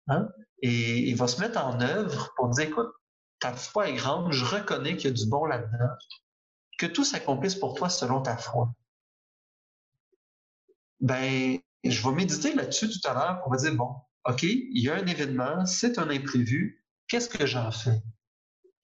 hein, 0.08 0.30
et 0.62 1.10
il 1.10 1.16
va 1.16 1.28
se 1.28 1.40
mettre 1.40 1.64
en 1.64 1.80
œuvre 1.82 2.34
pour 2.36 2.50
dire, 2.50 2.66
écoute, 2.66 2.92
ta 3.40 3.54
foi 3.54 3.90
est 3.90 3.96
grande, 3.96 4.32
je 4.32 4.46
reconnais 4.46 4.96
qu'il 4.96 5.10
y 5.10 5.14
a 5.14 5.16
du 5.16 5.28
bon 5.30 5.46
là-dedans, 5.46 5.94
que 6.78 6.86
tout 6.86 7.04
s'accomplisse 7.04 7.56
pour 7.56 7.74
toi 7.74 7.90
selon 7.90 8.22
ta 8.22 8.38
foi. 8.38 8.74
Ben, 11.00 11.60
je 11.92 12.08
vais 12.08 12.16
méditer 12.16 12.54
là-dessus 12.54 12.90
tout 12.90 13.08
à 13.08 13.14
l'heure 13.14 13.40
pour 13.42 13.52
me 13.52 13.58
dire, 13.58 13.76
bon, 13.76 13.96
OK, 14.26 14.44
il 14.44 14.82
y 14.84 14.90
a 14.90 14.96
un 14.96 15.06
événement, 15.06 15.66
c'est 15.66 16.00
un 16.00 16.10
imprévu, 16.10 16.84
qu'est-ce 17.08 17.30
que 17.30 17.46
j'en 17.46 17.72
fais? 17.72 18.02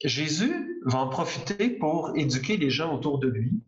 Jésus 0.04 0.80
va 0.86 1.00
en 1.00 1.10
profiter 1.10 1.70
pour 1.70 2.14
éduquer 2.16 2.58
les 2.58 2.70
gens 2.70 2.94
autour 2.94 3.20
de 3.20 3.28
lui, 3.28 3.64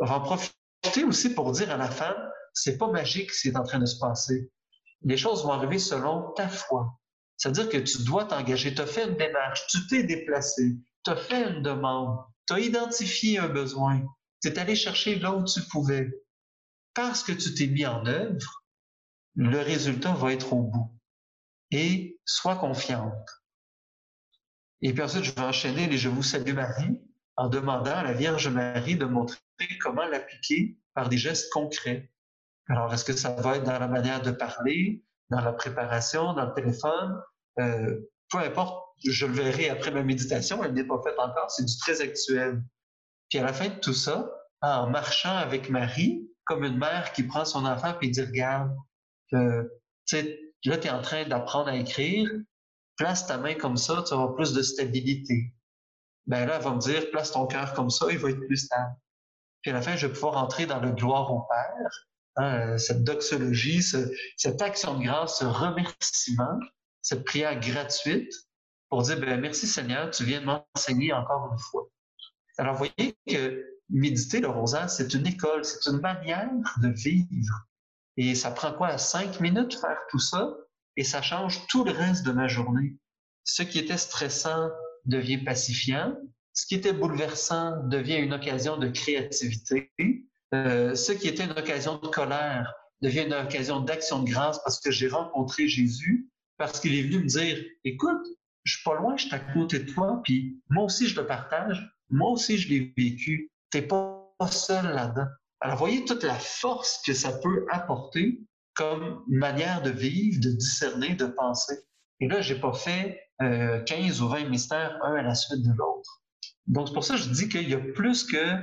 va 0.00 0.18
en 0.18 0.20
profiter 0.20 1.04
aussi 1.04 1.34
pour 1.34 1.52
dire 1.52 1.70
à 1.70 1.76
la 1.76 1.90
femme, 1.90 2.16
c'est 2.54 2.78
pas 2.78 2.90
magique 2.90 3.32
ce 3.32 3.42
qui 3.42 3.48
est 3.48 3.56
en 3.56 3.64
train 3.64 3.78
de 3.78 3.86
se 3.86 3.98
passer. 3.98 4.50
Les 5.02 5.16
choses 5.16 5.44
vont 5.44 5.52
arriver 5.52 5.78
selon 5.78 6.32
ta 6.32 6.48
foi. 6.48 6.98
C'est-à-dire 7.36 7.68
que 7.68 7.78
tu 7.78 8.04
dois 8.04 8.24
t'engager, 8.24 8.74
tu 8.74 8.80
as 8.80 8.86
fait 8.86 9.08
une 9.08 9.16
démarche, 9.16 9.66
tu 9.68 9.86
t'es 9.88 10.04
déplacé, 10.04 10.76
tu 11.04 11.10
as 11.10 11.16
fait 11.16 11.50
une 11.50 11.62
demande, 11.62 12.18
tu 12.46 12.54
as 12.54 12.60
identifié 12.60 13.38
un 13.38 13.48
besoin, 13.48 14.02
tu 14.42 14.48
es 14.48 14.58
allé 14.58 14.76
chercher 14.76 15.18
là 15.18 15.34
où 15.34 15.44
tu 15.44 15.60
pouvais. 15.62 16.08
Parce 16.94 17.22
que 17.22 17.32
tu 17.32 17.54
t'es 17.54 17.66
mis 17.66 17.86
en 17.86 18.06
œuvre, 18.06 18.64
le 19.34 19.60
résultat 19.60 20.12
va 20.14 20.32
être 20.32 20.52
au 20.52 20.62
bout. 20.62 20.98
Et 21.70 22.20
sois 22.24 22.56
confiante. 22.56 23.42
Et 24.82 24.92
puis 24.92 25.02
ensuite, 25.02 25.24
je 25.24 25.32
vais 25.32 25.40
enchaîner 25.40 25.86
les 25.86 25.96
Je 25.96 26.08
vous 26.08 26.22
salue 26.22 26.52
Marie 26.52 27.00
en 27.36 27.48
demandant 27.48 27.96
à 27.96 28.02
la 28.02 28.12
Vierge 28.12 28.48
Marie 28.48 28.96
de 28.96 29.06
montrer 29.06 29.38
comment 29.80 30.04
l'appliquer 30.04 30.76
par 30.94 31.08
des 31.08 31.18
gestes 31.18 31.50
concrets. 31.52 32.12
Alors, 32.68 32.92
est-ce 32.92 33.04
que 33.04 33.12
ça 33.12 33.30
va 33.30 33.56
être 33.56 33.64
dans 33.64 33.78
la 33.78 33.88
manière 33.88 34.22
de 34.22 34.30
parler, 34.30 35.02
dans 35.30 35.40
la 35.40 35.52
préparation, 35.52 36.34
dans 36.34 36.46
le 36.46 36.54
téléphone? 36.54 37.22
Euh, 37.58 38.00
peu 38.30 38.38
importe, 38.38 38.86
je 39.04 39.26
le 39.26 39.32
verrai 39.32 39.68
après 39.68 39.90
ma 39.90 40.02
méditation, 40.02 40.62
elle 40.62 40.74
n'est 40.74 40.86
pas 40.86 41.00
faite 41.02 41.18
encore, 41.18 41.50
c'est 41.50 41.64
du 41.64 41.76
très 41.78 42.00
actuel. 42.00 42.62
Puis 43.28 43.38
à 43.38 43.44
la 43.44 43.52
fin 43.52 43.68
de 43.68 43.78
tout 43.80 43.94
ça, 43.94 44.30
en 44.60 44.88
marchant 44.88 45.36
avec 45.36 45.70
Marie, 45.70 46.30
comme 46.44 46.64
une 46.64 46.78
mère 46.78 47.12
qui 47.12 47.22
prend 47.22 47.44
son 47.44 47.64
enfant 47.64 47.94
et 48.00 48.08
dit, 48.08 48.22
regarde, 48.22 48.74
euh, 49.34 49.62
là, 50.12 50.78
tu 50.78 50.86
es 50.86 50.90
en 50.90 51.02
train 51.02 51.26
d'apprendre 51.26 51.68
à 51.68 51.76
écrire, 51.76 52.28
place 52.96 53.26
ta 53.26 53.38
main 53.38 53.54
comme 53.54 53.76
ça, 53.76 54.02
tu 54.06 54.14
auras 54.14 54.34
plus 54.34 54.52
de 54.52 54.62
stabilité. 54.62 55.54
Ben 56.26 56.46
là, 56.46 56.56
elle 56.56 56.62
va 56.62 56.74
me 56.74 56.80
dire, 56.80 57.10
place 57.10 57.32
ton 57.32 57.46
cœur 57.46 57.72
comme 57.74 57.90
ça, 57.90 58.06
il 58.10 58.18
va 58.18 58.30
être 58.30 58.46
plus 58.46 58.56
stable. 58.56 58.94
Puis 59.62 59.70
à 59.70 59.74
la 59.74 59.82
fin, 59.82 59.96
je 59.96 60.06
vais 60.06 60.12
pouvoir 60.12 60.36
entrer 60.36 60.66
dans 60.66 60.80
le 60.80 60.92
gloire 60.92 61.32
au 61.32 61.42
Père, 61.42 62.06
hein, 62.36 62.78
cette 62.78 63.04
doxologie, 63.04 63.82
cette 63.82 64.62
action 64.62 64.98
de 64.98 65.04
grâce, 65.04 65.38
ce 65.38 65.44
remerciement, 65.44 66.58
cette 67.00 67.24
prière 67.24 67.58
gratuite 67.58 68.32
pour 68.88 69.02
dire, 69.02 69.18
ben, 69.18 69.40
merci 69.40 69.66
Seigneur, 69.66 70.10
tu 70.10 70.24
viens 70.24 70.40
de 70.40 70.46
m'enseigner 70.46 71.12
encore 71.12 71.50
une 71.50 71.58
fois. 71.58 71.88
Alors, 72.58 72.74
vous 72.74 72.84
voyez 72.96 73.16
que 73.26 73.71
méditer 73.92 74.40
le 74.40 74.48
rosaire, 74.48 74.90
c'est 74.90 75.14
une 75.14 75.26
école, 75.26 75.64
c'est 75.64 75.88
une 75.90 76.00
manière 76.00 76.50
de 76.82 76.88
vivre. 76.88 77.66
Et 78.16 78.34
ça 78.34 78.50
prend 78.50 78.72
quoi? 78.72 78.98
Cinq 78.98 79.40
minutes 79.40 79.78
faire 79.80 79.98
tout 80.10 80.18
ça? 80.18 80.54
et 80.96 81.04
ça 81.04 81.22
change 81.22 81.66
tout 81.68 81.84
le 81.84 81.92
reste 81.92 82.24
de 82.24 82.32
ma 82.32 82.48
journée. 82.48 82.96
Ce 83.44 83.62
qui 83.62 83.78
était 83.78 83.96
stressant 83.96 84.68
devient 85.04 85.38
pacifiant, 85.38 86.16
ce 86.52 86.66
qui 86.66 86.74
était 86.74 86.92
bouleversant 86.92 87.82
devient 87.88 88.18
une 88.18 88.34
occasion 88.34 88.76
de 88.76 88.88
créativité, 88.88 89.90
euh, 90.54 90.94
ce 90.94 91.12
qui 91.12 91.28
était 91.28 91.44
une 91.44 91.52
occasion 91.52 91.98
de 91.98 92.06
colère 92.08 92.72
devient 93.00 93.24
une 93.26 93.32
occasion 93.32 93.80
d'action 93.80 94.22
de 94.22 94.30
grâce 94.30 94.62
parce 94.62 94.78
que 94.80 94.90
j'ai 94.90 95.08
rencontré 95.08 95.66
Jésus, 95.66 96.28
parce 96.58 96.78
qu'il 96.78 96.94
est 96.94 97.02
venu 97.02 97.20
me 97.20 97.26
dire, 97.26 97.64
écoute, 97.84 98.24
je 98.64 98.74
suis 98.74 98.84
pas 98.84 98.94
loin, 98.94 99.16
je 99.16 99.26
suis 99.26 99.34
à 99.34 99.40
côté 99.40 99.80
de 99.80 99.90
toi, 99.90 100.20
puis 100.22 100.62
moi 100.68 100.84
aussi 100.84 101.08
je 101.08 101.18
le 101.18 101.26
partage, 101.26 101.90
moi 102.10 102.30
aussi 102.30 102.58
je 102.58 102.68
l'ai 102.68 102.94
vécu, 102.96 103.50
t'es 103.72 103.82
pas 103.82 104.30
seul 104.50 104.86
là-dedans. 104.94 105.26
Alors 105.60 105.76
voyez 105.78 106.04
toute 106.04 106.22
la 106.22 106.38
force 106.38 107.00
que 107.04 107.14
ça 107.14 107.32
peut 107.42 107.66
apporter 107.70 108.40
comme 108.74 109.22
manière 109.28 109.82
de 109.82 109.90
vivre, 109.90 110.40
de 110.40 110.50
discerner, 110.50 111.14
de 111.14 111.26
penser. 111.26 111.76
Et 112.20 112.28
là, 112.28 112.40
j'ai 112.40 112.58
pas 112.58 112.72
fait 112.72 113.20
euh, 113.42 113.82
15 113.84 114.22
ou 114.22 114.28
20 114.28 114.48
mystères 114.48 114.98
un 115.02 115.14
à 115.14 115.22
la 115.22 115.34
suite 115.34 115.62
de 115.62 115.72
l'autre. 115.76 116.22
Donc, 116.66 116.88
c'est 116.88 116.94
pour 116.94 117.04
ça 117.04 117.14
que 117.14 117.20
je 117.20 117.30
dis 117.30 117.48
qu'il 117.48 117.68
y 117.68 117.74
a 117.74 117.78
plus 117.78 118.24
que 118.24 118.56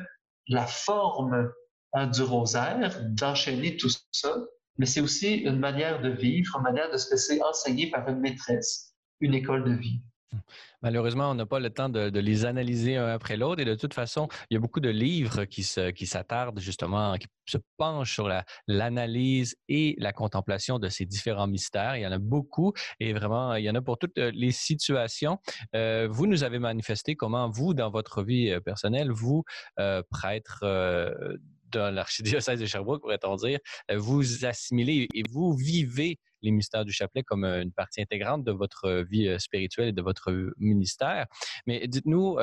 la 0.48 0.66
forme 0.66 1.52
hein, 1.94 2.08
du 2.08 2.22
rosaire, 2.22 3.02
d'enchaîner 3.12 3.78
tout 3.78 3.90
ça, 4.12 4.36
mais 4.78 4.86
c'est 4.86 5.02
aussi 5.02 5.36
une 5.36 5.60
manière 5.60 6.02
de 6.02 6.10
vivre, 6.10 6.56
une 6.58 6.64
manière 6.64 6.92
de 6.92 6.98
se 6.98 7.12
laisser 7.12 7.42
enseigner 7.44 7.92
par 7.92 8.08
une 8.08 8.20
maîtresse, 8.20 8.96
une 9.20 9.34
école 9.34 9.64
de 9.66 9.74
vie. 9.74 10.02
Malheureusement, 10.82 11.30
on 11.30 11.36
n'a 11.36 11.46
pas 11.46 11.60
le 11.60 11.70
temps 11.70 11.90
de, 11.90 12.20
les 12.20 12.46
analyser 12.46 12.96
un 12.96 13.08
après 13.08 13.38
l'autre. 13.38 13.62
Et 13.62 13.66
de 13.66 13.76
toute 13.76 13.94
façon, 13.94 14.28
il 14.50 14.54
y 14.54 14.58
a 14.58 14.60
beaucoup 14.60 14.80
de 14.80 14.90
livres 14.90 15.46
qui, 15.46 15.64
s'attardent 15.64 16.60
justement, 16.60 17.16
qui 17.18 17.28
se 17.46 17.58
penchent 17.78 18.14
sur 18.14 18.30
l'analyse 18.68 19.56
et 19.68 19.96
la 19.98 20.14
contemplation 20.14 20.80
de 20.80 20.90
ces 20.90 21.06
différents 21.06 21.48
mystères. 21.48 21.98
Il 21.98 22.02
y 22.02 22.08
en 22.08 22.12
a 22.12 22.20
beaucoup 22.20 22.74
et 23.00 23.14
vraiment, 23.14 23.56
il 23.56 23.64
y 23.64 23.70
en 23.70 23.76
a 23.76 23.82
pour 23.82 23.98
toutes 23.98 24.18
euh, 24.18 24.32
les 24.34 24.52
situations. 24.52 25.40
Euh, 25.76 26.08
vous 26.10 26.28
nous 26.28 26.44
avez 26.44 26.60
manifesté 26.60 27.16
comment 27.16 27.50
vous, 27.50 27.74
dans 27.74 27.90
votre 27.90 28.24
vie 28.24 28.50
euh, 28.50 28.60
personnelle, 28.60 29.12
vous, 29.12 29.44
prêtre 30.10 30.64
dans 31.72 31.94
l'archidiocèse 31.94 32.60
de 32.60 32.66
Sherbrooke, 32.66 33.02
pourrait-on 33.02 33.36
dire, 33.36 33.60
vous 33.94 34.46
assimilez 34.46 35.08
et 35.14 35.24
vous 35.30 35.54
vivez 35.54 36.20
les 36.42 36.52
mystères 36.52 36.86
du 36.86 36.92
chapelet 36.92 37.24
comme 37.24 37.44
euh, 37.44 37.62
une 37.62 37.72
partie 37.72 38.02
intégrante 38.02 38.44
de 38.44 38.52
votre 38.52 38.86
euh, 38.86 39.04
vie 39.04 39.28
euh, 39.28 39.40
spirituelle 39.40 39.90
et 39.90 39.94
de 39.94 40.02
votre 40.02 40.54
ministère. 40.58 41.28
Mais 41.66 41.88
dites-nous, 41.88 42.38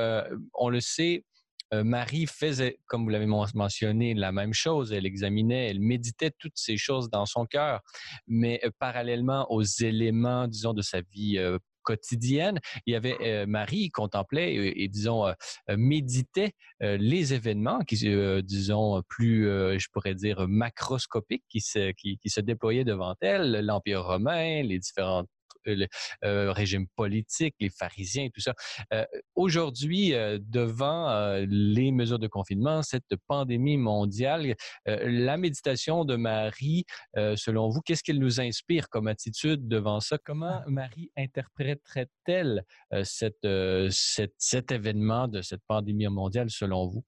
on 0.55 0.68
le 0.68 0.81
sait, 0.81 1.24
Marie 1.72 2.27
faisait, 2.27 2.79
comme 2.87 3.05
vous 3.05 3.11
l'avez 3.11 3.27
mentionné, 3.27 4.14
la 4.14 4.33
même 4.33 4.53
chose. 4.53 4.93
Elle 4.93 5.07
examinait, 5.07 5.68
elle 5.68 5.81
méditait 5.81 6.33
toutes 6.39 6.57
ces 6.57 6.77
choses 6.77 7.11
dans 7.11 7.27
son 7.27 7.47
cœur. 7.47 7.81
Mais 8.27 8.61
parallèlement 8.79 9.51
aux 9.51 9.62
éléments, 9.62 10.47
disons, 10.49 10.74
de 10.74 10.83
sa 10.83 11.01
vie 11.01 11.39
quotidienne. 11.87 12.59
Il 12.84 12.93
y 12.93 12.97
avait 12.97 13.16
euh, 13.22 13.47
Marie 13.47 13.91
contemplait 13.91 14.55
et, 14.55 14.89
disons 14.89 15.26
euh, 15.26 15.32
euh, 15.70 15.76
méditait 15.78 16.53
les 16.80 17.32
événements 17.32 17.80
qui, 17.80 17.97
disons, 18.45 19.03
plus, 19.09 19.45
je 19.45 19.87
pourrais 19.93 20.14
dire, 20.14 20.47
macroscopiques 20.47 21.45
qui 21.49 21.61
se, 21.61 21.93
qui, 21.93 22.18
qui 22.18 22.28
se 22.28 22.41
déployaient 22.41 22.84
devant 22.84 23.14
elle, 23.20 23.64
l'Empire 23.64 24.05
romain, 24.05 24.62
les 24.62 24.78
différentes 24.78 25.28
le 25.75 25.87
euh, 26.25 26.53
régime 26.53 26.87
politique, 26.97 27.55
les 27.61 27.71
pharisiens, 27.71 28.29
tout 28.33 28.41
ça. 28.41 28.55
Euh, 28.93 29.05
aujourd'hui, 29.35 30.14
euh, 30.14 30.39
devant 30.41 31.37
les 31.49 31.93
mesures 31.93 32.19
de 32.19 32.27
confinement, 32.27 32.83
cette 32.83 33.14
pandémie 33.27 33.77
mondiale, 33.77 34.55
la 34.87 35.37
méditation 35.37 36.05
de 36.05 36.17
Marie, 36.17 36.85
selon 37.14 37.69
vous, 37.69 37.81
qu'est-ce 37.81 38.03
qu'elle 38.03 38.19
nous 38.19 38.41
inspire 38.41 38.89
comme 38.89 39.09
attitude 39.09 39.69
devant 39.69 40.01
ça? 40.01 40.19
Comment 40.19 40.62
Marie 40.67 41.11
interpréterait-elle 41.17 42.64
cette, 43.05 43.47
cet 43.91 44.73
événement 44.73 45.29
de 45.29 45.43
cette 45.43 45.62
pandémie 45.67 46.09
mondiale, 46.09 46.51
selon 46.51 46.87
vous? 46.87 47.05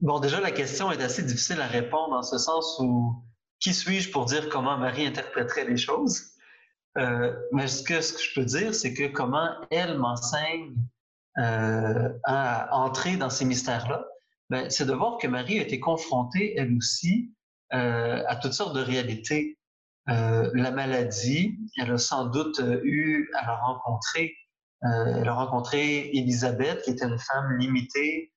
Bon, 0.00 0.20
déjà, 0.20 0.40
la 0.40 0.50
question 0.50 0.90
est 0.92 1.02
assez 1.02 1.22
difficile 1.22 1.60
à 1.60 1.66
répondre 1.66 2.14
en 2.14 2.22
ce 2.22 2.38
sens 2.38 2.76
où 2.80 3.14
qui 3.60 3.72
suis-je 3.72 4.10
pour 4.10 4.26
dire 4.26 4.48
comment 4.48 4.76
Marie 4.76 5.06
interpréterait 5.06 5.64
les 5.64 5.76
choses? 5.76 6.33
Euh, 6.96 7.34
mais 7.52 7.66
ce 7.66 7.82
que, 7.82 8.00
ce 8.00 8.12
que 8.12 8.20
je 8.20 8.34
peux 8.34 8.44
dire, 8.44 8.74
c'est 8.74 8.94
que 8.94 9.06
comment 9.08 9.48
elle 9.70 9.98
m'enseigne 9.98 10.74
euh, 11.38 12.10
à 12.24 12.74
entrer 12.76 13.16
dans 13.16 13.30
ces 13.30 13.44
mystères-là, 13.44 14.06
ben, 14.50 14.70
c'est 14.70 14.86
de 14.86 14.92
voir 14.92 15.18
que 15.18 15.26
Marie 15.26 15.58
a 15.58 15.62
été 15.62 15.80
confrontée, 15.80 16.54
elle 16.56 16.76
aussi, 16.76 17.34
euh, 17.72 18.22
à 18.28 18.36
toutes 18.36 18.52
sortes 18.52 18.76
de 18.76 18.82
réalités. 18.82 19.58
Euh, 20.10 20.50
la 20.54 20.70
maladie, 20.70 21.58
elle 21.78 21.90
a 21.92 21.98
sans 21.98 22.26
doute 22.26 22.60
eu 22.84 23.30
à 23.34 23.46
la 23.46 23.56
rencontrer. 23.56 24.32
Euh, 24.84 25.20
elle 25.20 25.28
a 25.28 25.32
rencontré 25.32 26.10
Élisabeth, 26.12 26.82
qui 26.82 26.90
était 26.90 27.06
une 27.06 27.18
femme 27.18 27.56
limitée 27.58 28.32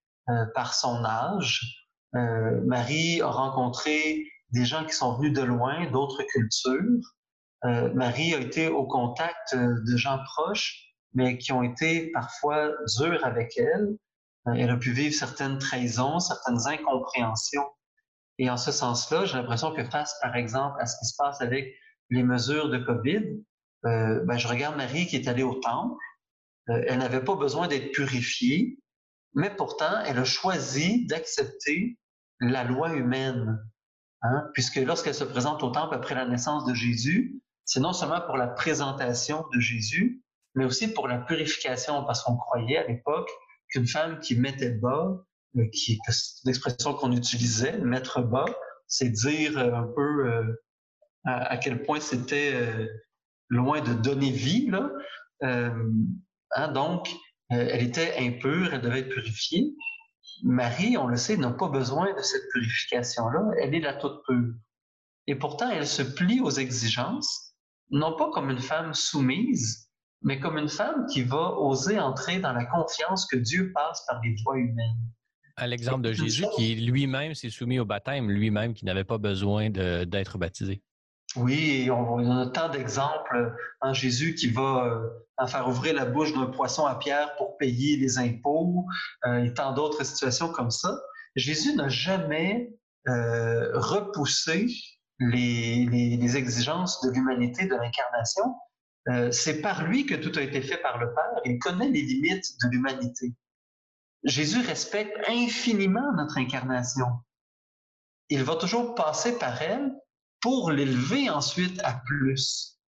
par 0.55 0.73
son 0.73 1.05
âge. 1.05 1.85
Marie 2.11 3.21
a 3.21 3.27
rencontré 3.27 4.25
des 4.51 4.65
gens 4.65 4.83
qui 4.85 4.93
sont 4.93 5.15
venus 5.15 5.31
de 5.31 5.41
loin, 5.41 5.89
d'autres 5.91 6.21
cultures. 6.23 6.99
Euh, 7.65 7.93
Marie 7.93 8.33
a 8.33 8.39
été 8.39 8.67
au 8.67 8.85
contact 8.85 9.55
de 9.55 9.97
gens 9.97 10.19
proches, 10.23 10.93
mais 11.13 11.37
qui 11.37 11.51
ont 11.51 11.63
été 11.63 12.11
parfois 12.11 12.71
durs 12.97 13.25
avec 13.25 13.57
elle. 13.57 13.97
Elle 14.55 14.69
a 14.69 14.77
pu 14.77 14.91
vivre 14.91 15.13
certaines 15.13 15.57
trahisons, 15.57 16.19
certaines 16.19 16.67
incompréhensions. 16.67 17.67
Et 18.39 18.49
en 18.49 18.57
ce 18.57 18.71
sens-là, 18.71 19.25
j'ai 19.25 19.35
l'impression 19.35 19.73
que 19.73 19.83
face, 19.83 20.15
par 20.21 20.35
exemple, 20.35 20.77
à 20.79 20.85
ce 20.85 20.97
qui 20.99 21.05
se 21.05 21.15
passe 21.17 21.41
avec 21.41 21.73
les 22.09 22.23
mesures 22.23 22.69
de 22.69 22.77
COVID, 22.77 23.43
euh, 23.85 24.23
ben, 24.25 24.37
je 24.37 24.47
regarde 24.47 24.77
Marie 24.77 25.07
qui 25.07 25.15
est 25.15 25.27
allée 25.27 25.43
au 25.43 25.55
temple. 25.55 25.99
Euh, 26.69 26.83
elle 26.87 26.99
n'avait 26.99 27.23
pas 27.23 27.35
besoin 27.35 27.67
d'être 27.67 27.91
purifiée, 27.91 28.79
mais 29.33 29.49
pourtant, 29.49 30.01
elle 30.05 30.19
a 30.19 30.23
choisi 30.23 31.05
d'accepter 31.07 31.97
la 32.39 32.63
loi 32.63 32.93
humaine. 32.93 33.59
Hein? 34.21 34.49
Puisque 34.53 34.77
lorsqu'elle 34.77 35.15
se 35.15 35.23
présente 35.23 35.63
au 35.63 35.69
temple 35.69 35.95
après 35.95 36.15
la 36.15 36.25
naissance 36.25 36.65
de 36.65 36.73
Jésus, 36.73 37.41
c'est 37.67 37.81
non 37.81 37.93
seulement 37.93 38.21
pour 38.21 38.37
la 38.37 38.47
présentation 38.47 39.45
de 39.53 39.59
Jésus, 39.59 40.23
mais 40.55 40.65
aussi 40.65 40.87
pour 40.87 41.07
la 41.07 41.19
purification, 41.19 42.03
parce 42.05 42.23
qu'on 42.23 42.37
croyait 42.37 42.77
à 42.77 42.87
l'époque 42.87 43.29
qu'une 43.69 43.85
femme 43.85 44.19
qui 44.19 44.35
mettait 44.35 44.71
bas 44.71 45.23
euh, 45.57 45.67
qui 45.73 45.99
l'expression 46.45 46.93
qu'on 46.93 47.11
utilisait, 47.11 47.77
mettre 47.79 48.21
bas, 48.21 48.45
c'est 48.87 49.09
dire 49.09 49.57
euh, 49.57 49.73
un 49.73 49.87
peu 49.95 50.27
euh, 50.27 50.63
à, 51.25 51.57
quel 51.57 51.83
point 51.83 51.99
c'était 51.99 52.53
loin 53.49 53.81
de 53.81 53.93
donner 53.93 54.31
vie. 54.31 54.71
Hein, 55.41 56.69
donc, 56.73 57.09
elle 57.49 57.83
était 57.83 58.15
impure, 58.17 58.73
elle 58.73 58.81
devait 58.81 58.99
être 58.99 59.09
purifiée. 59.09 59.75
Marie, 60.43 60.97
on 60.97 61.07
le 61.07 61.17
sait, 61.17 61.35
n'a 61.35 61.51
pas 61.51 61.67
besoin 61.67 62.13
de 62.13 62.21
cette 62.21 62.47
purification-là. 62.53 63.41
Elle 63.59 63.75
est 63.75 63.81
la 63.81 63.93
toute 63.93 64.23
pure. 64.25 64.53
Et 65.27 65.35
pourtant, 65.35 65.69
elle 65.69 65.87
se 65.87 66.01
plie 66.01 66.39
aux 66.39 66.51
exigences, 66.51 67.46
non 67.89 68.15
pas 68.15 68.29
comme 68.31 68.49
une 68.49 68.59
femme 68.59 68.93
soumise, 68.93 69.89
mais 70.21 70.39
comme 70.39 70.57
une 70.57 70.69
femme 70.69 71.05
qui 71.11 71.23
va 71.23 71.51
oser 71.57 71.99
entrer 71.99 72.39
dans 72.39 72.53
la 72.53 72.65
confiance 72.65 73.25
que 73.25 73.37
Dieu 73.37 73.71
passe 73.73 74.03
par 74.07 74.21
les 74.23 74.35
voies 74.43 74.57
humaines. 74.57 74.97
À 75.55 75.67
l'exemple 75.67 76.01
de 76.01 76.13
Jésus 76.13 76.45
qui 76.55 76.75
lui-même 76.75 77.33
s'est 77.33 77.49
soumis 77.49 77.79
au 77.79 77.85
baptême, 77.85 78.29
lui-même 78.29 78.73
qui 78.73 78.85
n'avait 78.85 79.03
pas 79.03 79.17
besoin 79.17 79.69
d'être 79.69 80.37
baptisé. 80.37 80.83
Oui, 81.35 81.89
on, 81.91 82.31
a 82.31 82.47
tant 82.47 82.69
d'exemples. 82.69 83.53
en 83.81 83.89
hein, 83.89 83.93
Jésus 83.93 84.33
qui 84.35 84.47
va 84.49 84.85
euh, 84.85 85.47
faire 85.47 85.67
ouvrir 85.67 85.93
la 85.93 86.05
bouche 86.05 86.33
d'un 86.33 86.45
poisson 86.47 86.85
à 86.85 86.95
pierre 86.95 87.35
pour 87.35 87.57
payer 87.57 87.97
les 87.97 88.17
impôts 88.17 88.85
euh, 89.25 89.43
et 89.43 89.53
tant 89.53 89.73
d'autres 89.73 90.03
situations 90.03 90.49
comme 90.51 90.71
ça. 90.71 90.97
Jésus 91.35 91.75
n'a 91.75 91.89
jamais 91.89 92.71
euh, 93.07 93.69
repoussé 93.73 94.67
les, 95.19 95.85
les, 95.85 96.37
exigences 96.37 97.01
de 97.01 97.11
l'humanité, 97.11 97.65
de 97.65 97.75
l'incarnation. 97.75 98.55
C'est 99.31 99.61
par 99.61 99.87
lui 99.87 100.05
que 100.05 100.15
tout 100.15 100.37
a 100.37 100.41
été 100.41 100.61
fait 100.61 100.77
par 100.77 100.97
le 100.97 101.13
Père. 101.13 101.41
Il 101.45 101.59
connaît 101.59 101.89
les 101.89 102.01
limites 102.01 102.45
de 102.61 102.69
l'humanité. 102.69 103.33
Jésus 104.23 104.59
respecte 104.59 105.17
infiniment 105.29 106.11
notre 106.13 106.37
incarnation. 106.37 107.07
Il 108.29 108.43
va 108.43 108.55
toujours 108.55 108.95
passer 108.95 109.37
par 109.37 109.61
elle 109.61 109.93
pour 110.41 110.71
l'élever 110.71 111.29
ensuite 111.29 111.79
à 111.83 112.01
plus. 112.05 112.79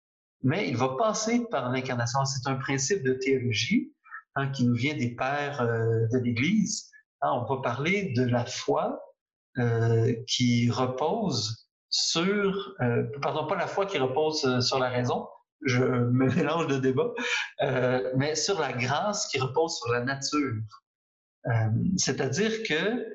Mais 0.42 0.70
il 0.70 0.78
va 0.78 0.96
passer 0.98 1.46
par 1.50 1.72
l'incarnation. 1.72 2.26
C'est 2.26 2.50
un 2.50 2.56
principe 2.56 3.04
de 3.04 3.14
théologie 3.14 3.94
hein, 4.36 4.50
qui 4.50 4.66
nous 4.66 4.76
vient 4.76 4.96
des 4.96 5.16
pères 5.16 5.62
euh, 5.62 6.08
de 6.12 6.18
l'Église. 6.18 6.90
Hein, 7.22 7.32
on 7.34 7.46
va 7.46 7.62
parler 7.62 8.14
de 8.16 8.24
la 8.24 8.46
foi 8.46 9.02
euh, 9.58 10.14
qui 10.28 10.70
repose 10.70 11.69
sur, 11.90 12.76
euh, 12.82 13.04
pardon, 13.22 13.48
pas 13.48 13.56
la 13.56 13.68
foi 13.68 13.86
qui 13.86 13.98
repose 13.98 14.60
sur 14.66 14.80
la 14.80 14.90
raison, 14.90 15.28
je 15.66 15.84
me 15.84 16.30
mélange 16.36 16.68
de 16.68 16.78
débat, 16.78 17.12
mais 18.16 18.36
sur 18.36 18.60
la 18.60 18.74
grâce 18.74 19.28
qui 19.28 19.40
repose 19.40 19.78
sur 19.78 19.92
la 19.92 20.02
nature. 20.02 20.62
Euh, 21.48 21.70
c'est-à-dire 21.98 22.64
que 22.64 23.06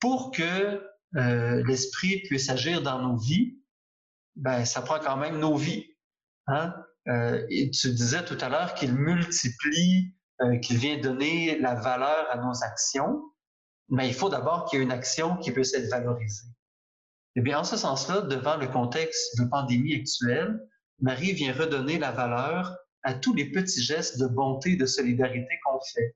pour 0.00 0.30
que 0.32 0.82
euh, 1.16 1.62
l'esprit 1.66 2.22
puisse 2.22 2.48
agir 2.50 2.82
dans 2.82 3.00
nos 3.00 3.16
vies, 3.16 3.58
ben, 4.34 4.64
ça 4.64 4.82
prend 4.82 4.98
quand 4.98 5.16
même 5.16 5.38
nos 5.38 5.56
vies. 5.56 5.86
Hein? 6.46 6.74
Euh, 7.08 7.46
tu 7.48 7.90
disais 7.90 8.24
tout 8.24 8.38
à 8.40 8.48
l'heure 8.48 8.74
qu'il 8.74 8.94
multiplie, 8.94 10.14
qu'il 10.62 10.78
vient 10.78 10.98
donner 10.98 11.58
la 11.60 11.74
valeur 11.74 12.26
à 12.30 12.36
nos 12.36 12.64
actions, 12.64 13.22
mais 13.88 14.08
il 14.08 14.14
faut 14.14 14.28
d'abord 14.28 14.64
qu'il 14.64 14.78
y 14.78 14.82
ait 14.82 14.84
une 14.84 14.92
action 14.92 15.36
qui 15.36 15.52
puisse 15.52 15.72
être 15.74 15.88
valorisée. 15.88 16.48
Eh 17.36 17.40
bien, 17.40 17.60
en 17.60 17.64
ce 17.64 17.76
sens-là, 17.76 18.22
devant 18.22 18.56
le 18.56 18.68
contexte 18.68 19.38
de 19.40 19.48
pandémie 19.48 19.94
actuelle, 19.94 20.60
Marie 21.00 21.32
vient 21.32 21.52
redonner 21.52 21.98
la 21.98 22.12
valeur 22.12 22.76
à 23.02 23.14
tous 23.14 23.34
les 23.34 23.50
petits 23.50 23.82
gestes 23.82 24.18
de 24.18 24.26
bonté, 24.26 24.76
de 24.76 24.86
solidarité 24.86 25.48
qu'on 25.64 25.80
fait 25.94 26.14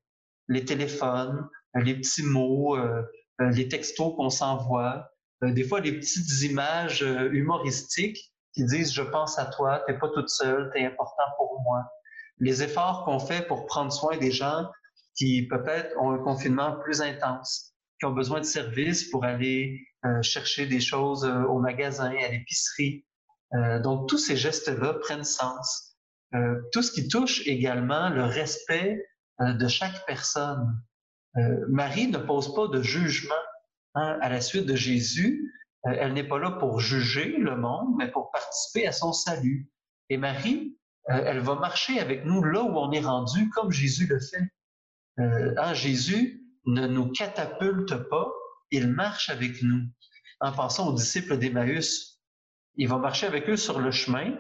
les 0.49 0.65
téléphones, 0.65 1.49
euh, 1.77 1.81
les 1.81 1.95
petits 1.95 2.23
mots, 2.23 2.77
euh, 2.77 3.03
euh, 3.41 3.51
les 3.51 3.69
textos 3.69 4.15
qu'on 4.17 4.31
s'envoie, 4.31 5.11
des 5.43 5.65
fois 5.65 5.81
les 5.81 5.93
petites 5.93 6.43
images 6.43 7.03
humoristiques 7.03 8.33
qui 8.55 8.65
disent 8.65 8.95
je 8.95 9.03
pense 9.03 9.39
à 9.39 9.47
toi, 9.47 9.83
t'es 9.87 9.99
pas 9.99 10.09
toute 10.09 10.31
seule, 10.31 10.71
t'es 10.73 10.85
important 10.87 11.25
pour 11.37 11.61
moi. 11.63 11.85
Les 12.39 12.63
efforts 12.63 13.05
qu'on 13.05 13.19
fait 13.19 13.47
pour 13.47 13.67
prendre 13.67 13.93
soin 13.93 14.17
des 14.17 14.31
gens 14.31 14.67
qui 15.15 15.47
peut-être 15.47 15.95
ont 16.01 16.13
un 16.13 16.19
confinement 16.19 16.77
plus 16.83 17.03
intense, 17.03 17.75
qui 17.99 18.07
ont 18.07 18.13
besoin 18.13 18.41
de 18.41 18.45
services 18.45 19.11
pour 19.11 19.25
aller 19.25 19.81
chercher 20.23 20.67
des 20.67 20.81
choses 20.81 21.25
au 21.25 21.59
magasin, 21.59 22.11
à 22.11 22.29
l'épicerie. 22.29 23.05
donc 23.83 24.09
tous 24.09 24.19
ces 24.19 24.37
gestes-là 24.37 24.95
prennent 25.01 25.25
sens. 25.25 25.97
tout 26.73 26.83
ce 26.83 26.93
qui 26.93 27.09
touche 27.09 27.47
également 27.47 28.11
le 28.11 28.25
respect 28.25 29.03
euh, 29.43 29.53
de 29.53 29.69
chaque 29.69 30.07
personne. 30.07 30.81
Euh, 31.37 31.67
Marie 31.69 32.09
ne 32.09 32.17
pose 32.17 32.55
pas 32.55 32.69
de 32.69 32.81
jugement 32.81 33.35
hein, 33.95 34.19
à 34.23 34.31
la 34.31 34.41
suite 34.41 34.65
de 34.65 34.75
Jésus. 34.75 35.53
Euh, 35.87 35.95
elle 35.99 36.15
n'est 36.15 36.27
pas 36.27 36.39
là 36.39 36.53
pour 36.53 36.81
juger 36.81 37.37
le 37.37 37.55
monde, 37.57 37.95
mais 37.99 38.11
pour 38.11 38.31
participer 38.31 38.87
à 38.87 38.93
son 38.93 39.13
salut. 39.13 39.71
Et 40.09 40.17
Marie, 40.17 40.79
elle 41.09 41.39
va 41.39 41.55
marcher 41.55 42.01
avec 42.01 42.25
nous 42.25 42.43
là 42.43 42.63
où 42.63 42.77
on 42.77 42.91
est 42.91 43.01
rendu, 43.01 43.49
comme 43.51 43.71
Jésus 43.71 44.07
le 44.09 44.19
fait. 44.19 44.43
Hein, 45.19 45.73
Jésus 45.73 46.45
ne 46.67 46.87
nous 46.87 47.11
catapulte 47.11 47.95
pas, 48.09 48.33
il 48.71 48.89
marche 48.89 49.31
avec 49.31 49.63
nous. 49.63 49.83
En 50.41 50.53
pensant 50.53 50.89
aux 50.89 50.93
disciples 50.93 51.39
d'Emmaüs, 51.39 52.21
il 52.77 52.89
va 52.89 52.99
marcher 52.99 53.27
avec 53.27 53.49
eux 53.49 53.57
sur 53.57 53.81
le 53.81 53.91
chemin 53.91 54.37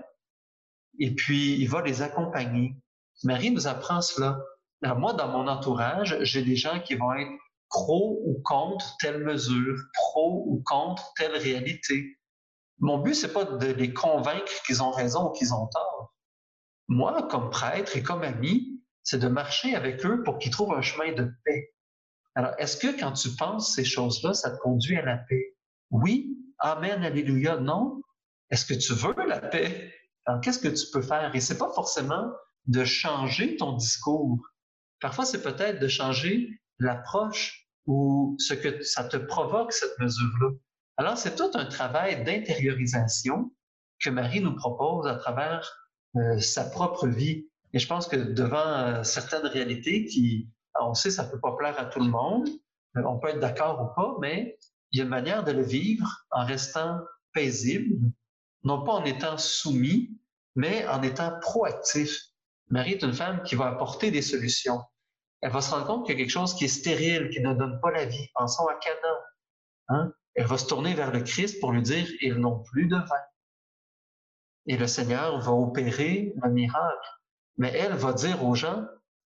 et 0.98 1.14
puis 1.14 1.58
il 1.58 1.68
va 1.68 1.82
les 1.82 2.02
accompagner. 2.02 2.76
Marie 3.24 3.50
nous 3.50 3.66
apprend 3.66 4.00
cela. 4.00 4.38
Moi, 4.82 5.14
dans 5.14 5.28
mon 5.28 5.48
entourage, 5.48 6.18
j'ai 6.22 6.42
des 6.42 6.56
gens 6.56 6.80
qui 6.80 6.96
vont 6.96 7.14
être 7.14 7.30
pro 7.68 8.20
ou 8.24 8.40
contre 8.44 8.96
telle 8.98 9.24
mesure, 9.24 9.76
pro 9.94 10.44
ou 10.46 10.62
contre 10.64 11.12
telle 11.16 11.36
réalité. 11.36 12.18
Mon 12.78 12.98
but, 12.98 13.14
c'est 13.14 13.32
pas 13.32 13.44
de 13.44 13.66
les 13.72 13.94
convaincre 13.94 14.52
qu'ils 14.66 14.82
ont 14.82 14.90
raison 14.90 15.28
ou 15.28 15.32
qu'ils 15.32 15.54
ont 15.54 15.66
tort. 15.66 16.14
Moi, 16.88 17.26
comme 17.28 17.50
prêtre 17.50 17.96
et 17.96 18.02
comme 18.02 18.22
ami, 18.22 18.82
c'est 19.02 19.18
de 19.18 19.28
marcher 19.28 19.74
avec 19.74 20.04
eux 20.04 20.22
pour 20.22 20.38
qu'ils 20.38 20.52
trouvent 20.52 20.74
un 20.74 20.82
chemin 20.82 21.12
de 21.12 21.32
paix. 21.44 21.74
Alors, 22.36 22.52
est-ce 22.58 22.76
que 22.76 23.00
quand 23.00 23.12
tu 23.12 23.30
penses 23.30 23.74
ces 23.74 23.84
choses-là, 23.84 24.34
ça 24.34 24.50
te 24.50 24.58
conduit 24.58 24.96
à 24.98 25.04
la 25.04 25.16
paix? 25.16 25.56
Oui. 25.90 26.36
Amen, 26.58 27.02
Alléluia. 27.02 27.56
Non. 27.56 28.02
Est-ce 28.50 28.66
que 28.66 28.74
tu 28.74 28.92
veux 28.92 29.14
la 29.26 29.40
paix? 29.40 29.92
Alors, 30.26 30.42
qu'est-ce 30.42 30.58
que 30.58 30.68
tu 30.68 30.84
peux 30.92 31.00
faire? 31.00 31.34
Et 31.34 31.40
c'est 31.40 31.56
pas 31.56 31.72
forcément 31.72 32.30
de 32.66 32.84
changer 32.84 33.56
ton 33.56 33.72
discours. 33.72 34.38
Parfois, 35.00 35.24
c'est 35.24 35.42
peut-être 35.42 35.80
de 35.80 35.88
changer 35.88 36.50
l'approche 36.78 37.66
ou 37.86 38.36
ce 38.38 38.52
que 38.52 38.82
ça 38.82 39.04
te 39.04 39.16
provoque, 39.16 39.72
cette 39.72 39.98
mesure-là. 39.98 40.50
Alors, 40.98 41.16
c'est 41.16 41.36
tout 41.36 41.50
un 41.54 41.64
travail 41.64 42.22
d'intériorisation 42.22 43.50
que 43.98 44.10
Marie 44.10 44.42
nous 44.42 44.54
propose 44.54 45.06
à 45.06 45.14
travers 45.14 45.72
euh, 46.16 46.38
sa 46.38 46.64
propre 46.64 47.06
vie. 47.06 47.48
Et 47.72 47.78
je 47.78 47.86
pense 47.86 48.08
que 48.08 48.16
devant 48.16 48.58
euh, 48.58 49.02
certaines 49.04 49.46
réalités 49.46 50.04
qui, 50.04 50.50
on 50.80 50.94
sait, 50.94 51.10
ça 51.10 51.24
peut 51.24 51.40
pas 51.40 51.56
plaire 51.56 51.78
à 51.78 51.86
tout 51.86 52.00
le 52.00 52.10
monde, 52.10 52.48
euh, 52.96 53.02
on 53.04 53.18
peut 53.18 53.28
être 53.28 53.40
d'accord 53.40 53.80
ou 53.82 53.94
pas, 53.94 54.16
mais 54.20 54.58
il 54.90 54.98
y 54.98 55.00
a 55.00 55.04
une 55.04 55.10
manière 55.10 55.44
de 55.44 55.52
le 55.52 55.62
vivre 55.62 56.08
en 56.30 56.44
restant 56.44 57.00
paisible, 57.32 57.96
non 58.64 58.84
pas 58.84 58.92
en 58.92 59.04
étant 59.04 59.38
soumis, 59.38 60.18
mais 60.54 60.86
en 60.88 61.02
étant 61.02 61.38
proactif. 61.40 62.16
Marie 62.68 62.92
est 62.92 63.02
une 63.02 63.12
femme 63.12 63.42
qui 63.42 63.54
va 63.54 63.68
apporter 63.68 64.10
des 64.10 64.22
solutions. 64.22 64.80
Elle 65.40 65.52
va 65.52 65.60
se 65.60 65.70
rendre 65.70 65.86
compte 65.86 66.06
qu'il 66.06 66.14
y 66.14 66.16
a 66.16 66.18
quelque 66.18 66.32
chose 66.32 66.54
qui 66.54 66.64
est 66.64 66.68
stérile, 66.68 67.28
qui 67.30 67.40
ne 67.40 67.52
donne 67.54 67.78
pas 67.80 67.90
la 67.90 68.06
vie. 68.06 68.28
Pensons 68.34 68.66
à 68.66 68.74
Cana. 68.74 69.14
Hein? 69.88 70.12
Elle 70.34 70.46
va 70.46 70.58
se 70.58 70.66
tourner 70.66 70.94
vers 70.94 71.12
le 71.12 71.20
Christ 71.20 71.60
pour 71.60 71.72
lui 71.72 71.82
dire, 71.82 72.06
ils 72.20 72.34
n'ont 72.34 72.62
plus 72.62 72.88
de 72.88 72.96
vin. 72.96 73.22
Et 74.66 74.76
le 74.76 74.86
Seigneur 74.86 75.38
va 75.40 75.52
opérer 75.52 76.34
un 76.42 76.48
miracle. 76.48 77.08
Mais 77.58 77.72
elle 77.72 77.94
va 77.94 78.12
dire 78.12 78.44
aux 78.44 78.54
gens, 78.54 78.84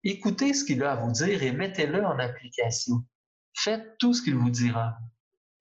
écoutez 0.09 0.53
ce 0.53 0.63
qu'il 0.63 0.83
a 0.83 0.93
à 0.93 0.95
vous 0.95 1.11
dire 1.11 1.43
et 1.43 1.51
mettez-le 1.51 2.05
en 2.05 2.17
application. 2.17 3.03
Faites 3.53 3.97
tout 3.99 4.13
ce 4.13 4.21
qu'il 4.21 4.35
vous 4.35 4.49
dira. 4.49 4.97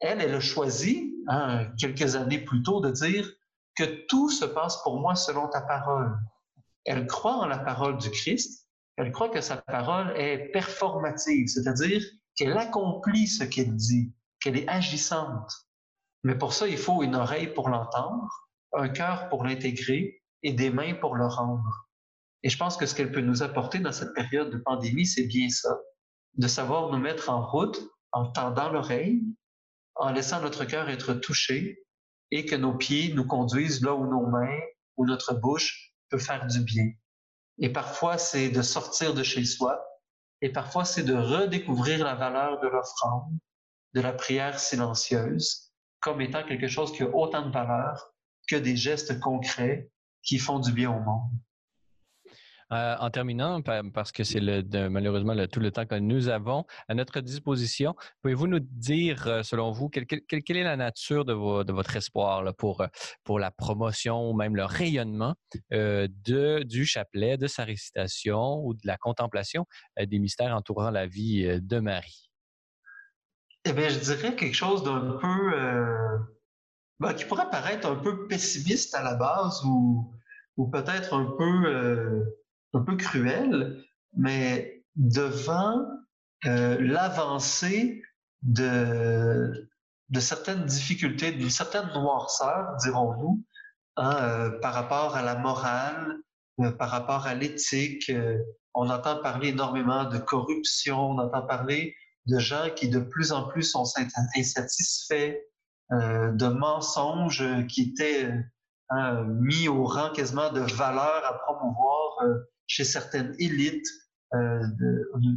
Elle, 0.00 0.20
elle 0.20 0.34
a 0.34 0.40
choisi 0.40 1.14
hein, 1.26 1.66
quelques 1.78 2.16
années 2.16 2.44
plus 2.44 2.62
tôt, 2.62 2.80
de 2.80 2.90
dire 2.90 3.30
que 3.76 4.06
tout 4.06 4.30
se 4.30 4.44
passe 4.44 4.82
pour 4.82 5.00
moi 5.00 5.14
selon 5.14 5.48
ta 5.48 5.62
parole. 5.62 6.16
Elle 6.84 7.06
croit 7.06 7.36
en 7.36 7.46
la 7.46 7.58
parole 7.58 7.98
du 7.98 8.10
Christ, 8.10 8.68
elle 8.96 9.12
croit 9.12 9.28
que 9.28 9.40
sa 9.40 9.56
parole 9.56 10.14
est 10.16 10.50
performative, 10.52 11.48
c'est-à-dire 11.48 12.02
qu'elle 12.36 12.56
accomplit 12.56 13.26
ce 13.26 13.44
qu'elle 13.44 13.74
dit, 13.74 14.14
qu'elle 14.40 14.56
est 14.56 14.68
agissante. 14.68 15.50
Mais 16.22 16.36
pour 16.36 16.52
ça, 16.52 16.68
il 16.68 16.78
faut 16.78 17.02
une 17.02 17.14
oreille 17.14 17.48
pour 17.48 17.68
l'entendre, 17.68 18.48
un 18.72 18.88
cœur 18.88 19.28
pour 19.28 19.44
l'intégrer 19.44 20.22
et 20.42 20.52
des 20.52 20.70
mains 20.70 20.94
pour 20.94 21.16
le 21.16 21.26
rendre. 21.26 21.85
Et 22.46 22.48
je 22.48 22.58
pense 22.58 22.76
que 22.76 22.86
ce 22.86 22.94
qu'elle 22.94 23.10
peut 23.10 23.22
nous 23.22 23.42
apporter 23.42 23.80
dans 23.80 23.90
cette 23.90 24.14
période 24.14 24.52
de 24.52 24.58
pandémie, 24.58 25.04
c'est 25.04 25.26
bien 25.26 25.48
ça, 25.48 25.80
de 26.34 26.46
savoir 26.46 26.92
nous 26.92 26.98
mettre 26.98 27.28
en 27.28 27.44
route 27.44 27.76
en 28.12 28.30
tendant 28.30 28.68
l'oreille, 28.70 29.20
en 29.96 30.12
laissant 30.12 30.40
notre 30.40 30.64
cœur 30.64 30.88
être 30.88 31.14
touché 31.14 31.82
et 32.30 32.46
que 32.46 32.54
nos 32.54 32.72
pieds 32.72 33.12
nous 33.14 33.26
conduisent 33.26 33.82
là 33.82 33.96
où 33.96 34.06
nos 34.06 34.28
mains 34.28 34.60
ou 34.96 35.04
notre 35.06 35.34
bouche 35.34 35.92
peut 36.08 36.20
faire 36.20 36.46
du 36.46 36.60
bien. 36.60 36.88
Et 37.58 37.72
parfois, 37.72 38.16
c'est 38.16 38.50
de 38.50 38.62
sortir 38.62 39.12
de 39.12 39.24
chez 39.24 39.44
soi 39.44 39.84
et 40.40 40.52
parfois, 40.52 40.84
c'est 40.84 41.02
de 41.02 41.14
redécouvrir 41.14 42.04
la 42.04 42.14
valeur 42.14 42.60
de 42.60 42.68
l'offrande, 42.68 43.36
de 43.94 44.00
la 44.00 44.12
prière 44.12 44.60
silencieuse, 44.60 45.72
comme 45.98 46.20
étant 46.20 46.44
quelque 46.44 46.68
chose 46.68 46.92
qui 46.92 47.02
a 47.02 47.08
autant 47.12 47.44
de 47.44 47.52
valeur 47.52 48.14
que 48.46 48.54
des 48.54 48.76
gestes 48.76 49.18
concrets 49.18 49.90
qui 50.22 50.38
font 50.38 50.60
du 50.60 50.70
bien 50.70 50.92
au 50.92 51.00
monde. 51.00 51.32
Euh, 52.72 52.96
en 52.98 53.10
terminant, 53.10 53.62
parce 53.62 54.10
que 54.10 54.24
c'est 54.24 54.40
malheureusement 54.40 55.36
tout 55.46 55.60
le 55.60 55.70
temps 55.70 55.86
que 55.86 55.94
nous 55.94 56.28
avons 56.28 56.64
à 56.88 56.94
notre 56.94 57.20
disposition, 57.20 57.94
pouvez-vous 58.22 58.48
nous 58.48 58.58
dire, 58.58 59.28
euh, 59.28 59.42
selon 59.44 59.70
vous, 59.70 59.88
quelle, 59.88 60.06
est 60.10 60.62
la 60.64 60.76
nature 60.76 61.24
de, 61.24 61.32
votre 61.32 61.94
espoir 61.94 62.52
pour, 62.56 62.80
euh, 62.80 62.88
pour 63.22 63.38
la 63.38 63.52
promotion 63.52 64.28
ou 64.28 64.34
même 64.34 64.56
le 64.56 64.64
rayonnement 64.64 65.36
du 65.70 66.86
chapelet, 66.86 67.36
de 67.36 67.46
sa 67.46 67.62
récitation 67.62 68.64
ou 68.64 68.74
de 68.74 68.80
la 68.84 68.96
contemplation 68.96 69.66
des 69.96 70.18
mystères 70.18 70.52
entourant 70.52 70.90
la 70.90 71.06
vie 71.06 71.60
de 71.60 71.78
Marie? 71.78 72.32
Eh 73.64 73.72
bien, 73.72 73.88
je 73.88 74.00
dirais 74.00 74.34
quelque 74.34 74.54
chose 74.54 74.82
d'un 74.82 75.18
peu... 75.20 75.52
Ben, 76.98 77.12
qui 77.12 77.26
pourrait 77.26 77.50
paraître 77.50 77.86
un 77.86 77.96
peu 77.96 78.26
pessimiste 78.26 78.94
à 78.94 79.02
la 79.02 79.14
base 79.14 79.62
ou 79.64 80.10
peut-être 80.72 81.14
un 81.14 81.26
peu 81.38 82.24
un 82.76 82.82
peu 82.82 82.96
cruel, 82.96 83.82
mais 84.16 84.84
devant 84.96 85.84
euh, 86.46 86.76
l'avancée 86.80 88.02
de, 88.42 89.68
certaines 90.18 90.64
difficultés, 90.64 91.32
d'une 91.32 91.50
certaine 91.50 91.88
noirceur, 91.94 92.76
dirons-nous, 92.82 93.42
hein, 93.96 94.16
euh, 94.20 94.50
par 94.60 94.74
rapport 94.74 95.16
à 95.16 95.22
la 95.22 95.36
morale, 95.36 96.18
euh, 96.60 96.70
par 96.70 96.90
rapport 96.90 97.26
à 97.26 97.34
l'éthique. 97.34 98.12
on 98.74 98.90
entend 98.90 99.22
parler 99.22 99.48
énormément 99.48 100.04
de 100.04 100.18
corruption, 100.18 101.10
on 101.10 101.18
entend 101.18 101.46
parler 101.46 101.94
de 102.26 102.38
gens 102.38 102.68
qui 102.74 102.88
de 102.88 102.98
plus 102.98 103.32
en 103.32 103.48
plus 103.48 103.62
sont 103.62 103.84
insatisfaits, 104.36 105.36
de 105.90 106.48
mensonges 106.48 107.44
qui 107.68 107.92
étaient 107.92 108.28
hein, 108.90 109.22
mis 109.22 109.68
au 109.68 109.84
rang 109.84 110.10
quasiment 110.10 110.50
de 110.52 110.60
valeur 110.60 111.24
à 111.24 111.38
promouvoir 111.44 112.18
chez 112.66 112.84
certaines 112.84 113.34
élites. 113.38 113.86
Euh, 114.34 114.60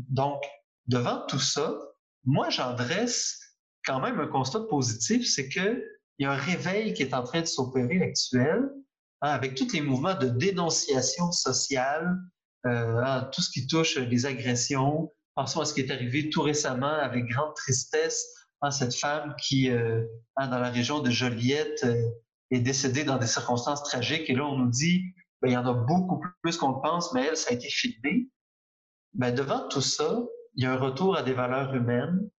donc, 0.09 0.43
devant 0.88 1.25
tout 1.27 1.39
ça, 1.39 1.77
moi, 2.25 2.49
j'en 2.49 2.75
quand 3.86 3.99
même 3.99 4.19
un 4.19 4.27
constat 4.27 4.61
positif, 4.61 5.27
c'est 5.27 5.47
qu'il 5.49 5.82
y 6.19 6.25
a 6.25 6.32
un 6.32 6.38
réveil 6.38 6.93
qui 6.93 7.03
est 7.03 7.13
en 7.13 7.23
train 7.23 7.41
de 7.41 7.45
s'opérer 7.45 8.01
actuel, 8.01 8.69
hein, 9.21 9.30
avec 9.30 9.55
tous 9.55 9.71
les 9.73 9.82
mouvements 9.82 10.15
de 10.15 10.27
dénonciation 10.27 11.32
sociale, 11.32 12.17
euh, 12.65 13.01
hein, 13.03 13.30
tout 13.32 13.41
ce 13.41 13.49
qui 13.49 13.67
touche 13.67 13.97
les 13.97 14.25
agressions. 14.25 15.11
Pensons 15.36 15.61
à 15.61 15.65
ce 15.65 15.73
qui 15.73 15.82
est 15.82 15.91
arrivé 15.91 16.30
tout 16.30 16.41
récemment 16.41 16.93
avec 16.93 17.25
grande 17.25 17.55
tristesse, 17.55 18.25
hein, 18.61 18.71
cette 18.71 18.95
femme 18.95 19.34
qui, 19.41 19.69
euh, 19.69 20.03
dans 20.38 20.59
la 20.59 20.69
région 20.69 20.99
de 20.99 21.09
Joliette, 21.09 21.86
est 22.51 22.59
décédée 22.59 23.03
dans 23.03 23.17
des 23.17 23.27
circonstances 23.27 23.84
tragiques. 23.84 24.30
Et 24.30 24.36
là, 24.36 24.45
on 24.45 24.57
nous 24.57 24.69
dit, 24.69 25.03
ben, 25.41 25.49
il 25.49 25.53
y 25.53 25.57
en 25.57 25.65
a 25.65 25.73
beaucoup 25.73 26.21
plus 26.41 26.57
qu'on 26.57 26.75
le 26.75 26.81
pense, 26.81 27.13
mais 27.13 27.25
elle, 27.25 27.37
ça 27.37 27.51
a 27.51 27.53
été 27.53 27.69
filmé. 27.69 28.29
Ben, 29.13 29.33
devant 29.33 29.67
tout 29.67 29.81
ça, 29.81 30.19
il 30.55 30.63
y 30.63 30.67
a 30.67 30.73
un 30.73 30.77
retour 30.77 31.15
à 31.15 31.23
des 31.23 31.33
valeurs 31.33 31.73
humaines. 31.73 32.29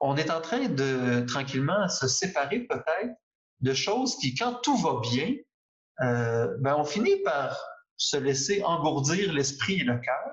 On 0.00 0.16
est 0.16 0.30
en 0.30 0.40
train 0.40 0.68
de 0.68 1.20
tranquillement 1.26 1.88
se 1.88 2.08
séparer 2.08 2.60
peut-être 2.60 3.14
de 3.60 3.74
choses 3.74 4.16
qui, 4.16 4.34
quand 4.34 4.54
tout 4.62 4.76
va 4.76 5.00
bien, 5.00 5.34
euh, 6.02 6.56
ben, 6.60 6.76
on 6.76 6.84
finit 6.84 7.20
par 7.22 7.58
se 7.96 8.16
laisser 8.16 8.62
engourdir 8.64 9.32
l'esprit 9.32 9.80
et 9.80 9.84
le 9.84 9.98
cœur. 9.98 10.32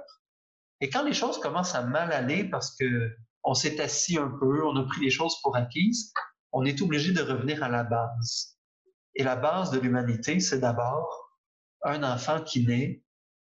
Et 0.79 0.89
quand 0.89 1.03
les 1.03 1.13
choses 1.13 1.39
commencent 1.39 1.75
à 1.75 1.81
mal 1.81 2.11
aller 2.11 2.45
parce 2.45 2.75
que 2.75 3.11
on 3.43 3.53
s'est 3.53 3.81
assis 3.81 4.17
un 4.17 4.29
peu, 4.39 4.65
on 4.65 4.75
a 4.77 4.83
pris 4.83 5.01
les 5.01 5.09
choses 5.09 5.41
pour 5.41 5.55
acquises, 5.55 6.13
on 6.51 6.65
est 6.65 6.81
obligé 6.81 7.11
de 7.13 7.21
revenir 7.21 7.63
à 7.63 7.69
la 7.69 7.83
base. 7.83 8.57
Et 9.15 9.23
la 9.23 9.35
base 9.35 9.71
de 9.71 9.79
l'humanité, 9.79 10.39
c'est 10.39 10.59
d'abord 10.59 11.26
un 11.87 12.03
enfant 12.03 12.41
qui 12.41 12.65
naît, 12.65 13.01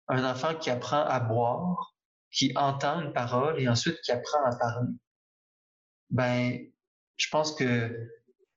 un 0.08 0.24
enfant 0.24 0.54
qui 0.54 0.70
apprend 0.70 1.04
à 1.04 1.20
boire, 1.20 1.94
qui 2.30 2.52
entend 2.56 3.00
une 3.00 3.12
parole 3.12 3.60
et 3.60 3.68
ensuite 3.68 4.00
qui 4.00 4.12
apprend 4.12 4.44
à 4.44 4.56
parler. 4.56 4.92
Ben, 6.10 6.58
je 7.16 7.28
pense 7.30 7.54
que 7.54 8.10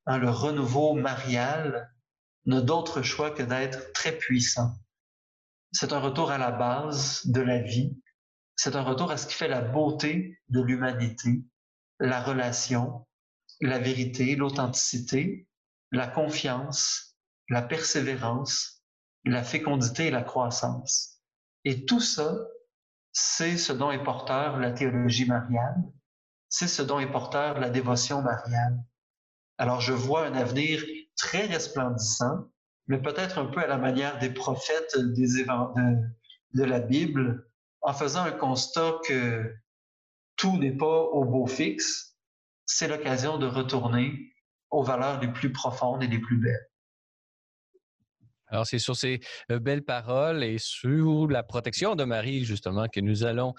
dans 0.06 0.18
le 0.18 0.30
renouveau 0.30 0.94
marial 0.94 1.92
n'a 2.46 2.62
d'autre 2.62 3.02
choix 3.02 3.32
que 3.32 3.44
d'être 3.44 3.92
très 3.94 4.12
puissant. 4.18 4.74
C'est 5.72 5.94
un 5.94 6.00
retour 6.00 6.32
à 6.32 6.38
la 6.38 6.52
base 6.52 7.26
de 7.26 7.42
la 7.42 7.60
vie. 7.60 7.98
C'est 8.56 8.76
un 8.76 8.84
retour 8.84 9.12
à 9.12 9.18
ce 9.18 9.28
qui 9.28 9.34
fait 9.34 9.48
la 9.48 9.62
beauté 9.62 10.40
de 10.48 10.62
l'humanité, 10.62 11.44
la 12.00 12.22
relation, 12.22 13.06
la 13.62 13.80
vérité, 13.80 14.36
l'authenticité, 14.36 15.48
la 15.92 16.08
confiance, 16.08 17.18
la 17.50 17.62
persévérance, 17.62 18.75
la 19.26 19.44
fécondité 19.44 20.08
et 20.08 20.12
la 20.12 20.22
croissance. 20.22 21.22
Et 21.64 21.86
tout 21.86 22.00
ça, 22.00 22.38
c'est 23.12 23.58
ce 23.58 23.74
dont 23.74 23.92
est 23.92 24.04
porteur 24.04 24.58
la 24.58 24.72
théologie 24.72 25.26
mariale, 25.26 25.76
c'est 26.50 26.68
ce 26.68 26.82
dont 26.82 27.00
est 27.00 27.12
porteur 27.12 27.60
la 27.60 27.70
dévotion 27.70 28.22
mariale. 28.22 28.78
Alors 29.58 29.82
je 29.82 29.94
vois 29.94 30.28
un 30.28 30.34
avenir 30.34 30.84
très 31.18 31.46
resplendissant, 31.46 32.50
mais 32.88 33.02
peut-être 33.02 33.40
un 33.40 33.46
peu 33.46 33.62
à 33.62 33.68
la 33.68 33.78
manière 33.78 34.20
des 34.20 34.30
prophètes 34.30 34.98
des 34.98 35.44
de, 35.44 35.96
de 36.54 36.64
la 36.64 36.80
Bible, 36.80 37.50
en 37.82 37.94
faisant 37.94 38.24
un 38.24 38.32
constat 38.32 38.96
que 39.08 39.56
tout 40.36 40.58
n'est 40.58 40.76
pas 40.76 41.02
au 41.02 41.24
beau 41.24 41.48
fixe, 41.48 42.18
c'est 42.66 42.88
l'occasion 42.88 43.38
de 43.38 43.46
retourner 43.46 44.34
aux 44.70 44.84
valeurs 44.84 45.22
les 45.22 45.32
plus 45.32 45.52
profondes 45.52 46.04
et 46.04 46.08
les 46.08 46.20
plus 46.20 46.38
belles. 46.38 46.70
Alors, 48.48 48.66
c'est 48.66 48.80
sur 48.80 48.96
ces 48.96 49.20
belles 49.50 49.84
paroles 49.84 50.44
et 50.44 50.58
sur 50.58 51.28
la 51.28 51.44
protection 51.44 51.96
de 51.96 52.04
Marie, 52.04 52.46
justement, 52.46 52.88
que 52.88 53.00
nous 53.00 53.24
allons 53.24 53.54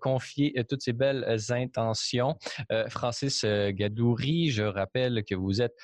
confier 0.00 0.54
toutes 0.68 0.82
ces 0.82 0.92
belles 0.92 1.38
intentions. 1.50 2.36
Francis 2.88 3.44
Gadouri, 3.44 4.50
je 4.50 4.62
rappelle 4.62 5.24
que 5.24 5.34
vous 5.34 5.60
êtes 5.60 5.74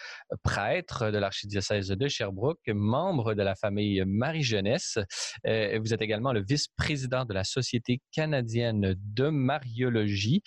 prêtre 0.43 1.11
de 1.11 1.19
l'archidiocèse 1.19 1.89
de 1.89 2.09
Sherbrooke, 2.09 2.67
membre 2.69 3.35
de 3.35 3.43
la 3.43 3.55
famille 3.55 4.03
Marie-Jeunesse. 4.07 4.99
vous 5.45 5.95
êtes 5.95 6.03
également 6.03 6.33
le 6.33 6.43
vice-président 6.43 7.25
de 7.25 7.35
la 7.35 7.45
Société 7.45 8.01
canadienne 8.13 8.95
de 8.97 9.29
mariologie, 9.29 10.43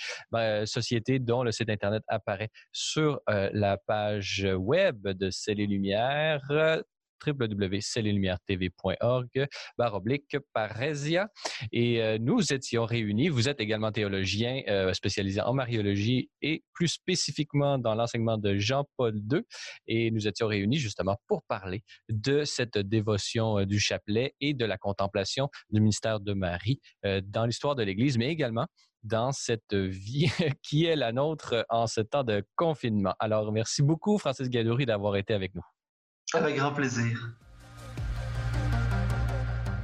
société 0.65 1.19
dont 1.19 1.43
le 1.43 1.51
site 1.51 1.69
Internet 1.69 2.03
apparaît 2.07 2.49
sur 2.71 3.21
la 3.27 3.77
page 3.77 4.47
web 4.55 5.07
de 5.07 5.29
Celles 5.29 5.59
et 5.59 5.67
Lumières 5.67 6.41
www.cellelumière-tv.org 7.25 9.47
baroblique 9.77 10.37
parésia. 10.53 11.29
Et 11.71 12.01
euh, 12.01 12.17
nous 12.19 12.53
étions 12.53 12.85
réunis. 12.85 13.29
Vous 13.29 13.49
êtes 13.49 13.59
également 13.59 13.91
théologien 13.91 14.61
euh, 14.67 14.93
spécialisé 14.93 15.41
en 15.41 15.53
mariologie 15.53 16.29
et 16.41 16.63
plus 16.73 16.87
spécifiquement 16.87 17.77
dans 17.77 17.95
l'enseignement 17.95 18.37
de 18.37 18.57
Jean-Paul 18.57 19.15
II. 19.31 19.41
Et 19.87 20.11
nous 20.11 20.27
étions 20.27 20.47
réunis 20.47 20.77
justement 20.77 21.17
pour 21.27 21.43
parler 21.43 21.83
de 22.09 22.43
cette 22.43 22.77
dévotion 22.77 23.59
euh, 23.59 23.65
du 23.65 23.79
chapelet 23.79 24.33
et 24.41 24.53
de 24.53 24.65
la 24.65 24.77
contemplation 24.77 25.49
du 25.69 25.81
ministère 25.81 26.19
de 26.19 26.33
Marie 26.33 26.79
dans 27.03 27.45
l'histoire 27.45 27.75
de 27.75 27.83
l'Église, 27.83 28.17
mais 28.17 28.29
également 28.29 28.65
dans 29.03 29.31
cette 29.31 29.73
vie 29.73 30.27
qui 30.63 30.85
est 30.85 30.95
la 30.95 31.11
nôtre 31.11 31.65
en 31.69 31.87
ce 31.87 32.01
temps 32.01 32.23
de 32.23 32.45
confinement. 32.55 33.15
Alors, 33.19 33.51
merci 33.51 33.81
beaucoup, 33.81 34.17
Francis 34.17 34.49
Gadouri, 34.49 34.85
d'avoir 34.85 35.15
été 35.15 35.33
avec 35.33 35.55
nous. 35.55 35.63
Avec 36.33 36.57
grand 36.57 36.71
plaisir. 36.71 37.17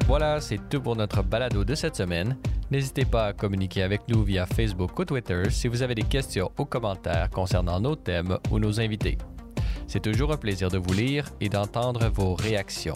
Voilà, 0.06 0.40
c'est 0.40 0.60
tout 0.70 0.80
pour 0.80 0.96
notre 0.96 1.24
balado 1.24 1.64
de 1.64 1.74
cette 1.74 1.96
semaine. 1.96 2.38
N'hésitez 2.70 3.04
pas 3.06 3.28
à 3.28 3.34
communiquer 3.34 3.82
avec 3.82 4.02
nous 4.08 4.24
via 4.24 4.46
Facebook 4.46 4.98
ou 5.00 5.06
Twitter 5.06 5.50
si 5.50 5.68
vous 5.68 5.82
avez 5.82 5.96
des 5.96 6.04
questions 6.04 6.52
ou 6.60 6.66
commentaires 6.66 7.32
concernant 7.32 7.80
nos 7.80 7.96
thèmes 7.96 8.38
ou 8.52 8.60
nos 8.60 8.80
invités. 8.80 9.18
C'est 9.88 10.02
toujours 10.02 10.34
un 10.34 10.38
plaisir 10.38 10.70
de 10.70 10.78
vous 10.78 10.94
lire 10.94 11.26
et 11.42 11.50
d'entendre 11.50 12.08
vos 12.10 12.36
réactions. 12.36 12.96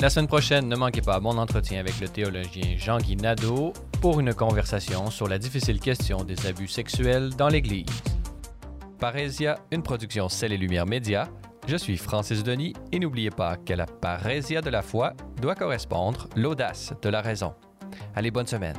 La 0.00 0.08
semaine 0.08 0.28
prochaine, 0.28 0.68
ne 0.68 0.76
manquez 0.76 1.00
pas 1.00 1.18
mon 1.18 1.36
entretien 1.38 1.80
avec 1.80 1.98
le 2.00 2.08
théologien 2.08 2.76
Jean-Guy 2.76 3.16
Nadeau 3.16 3.72
pour 4.00 4.20
une 4.20 4.34
conversation 4.34 5.10
sur 5.10 5.26
la 5.26 5.38
difficile 5.38 5.80
question 5.80 6.22
des 6.22 6.46
abus 6.46 6.68
sexuels 6.68 7.30
dans 7.30 7.48
l'Église. 7.48 7.86
Parésia, 9.00 9.58
une 9.72 9.82
production 9.82 10.28
Celle 10.28 10.52
et 10.52 10.58
Lumière 10.58 10.86
Média. 10.86 11.28
Je 11.66 11.76
suis 11.76 11.96
Francis 11.96 12.42
Denis 12.42 12.74
et 12.92 12.98
n'oubliez 12.98 13.30
pas 13.30 13.56
que 13.56 13.72
la 13.72 13.86
parésia 13.86 14.60
de 14.60 14.68
la 14.68 14.82
foi 14.82 15.14
doit 15.40 15.54
correspondre 15.54 16.28
l'audace 16.36 16.92
de 17.00 17.08
la 17.08 17.22
raison. 17.22 17.54
Allez, 18.14 18.30
bonne 18.30 18.46
semaine. 18.46 18.76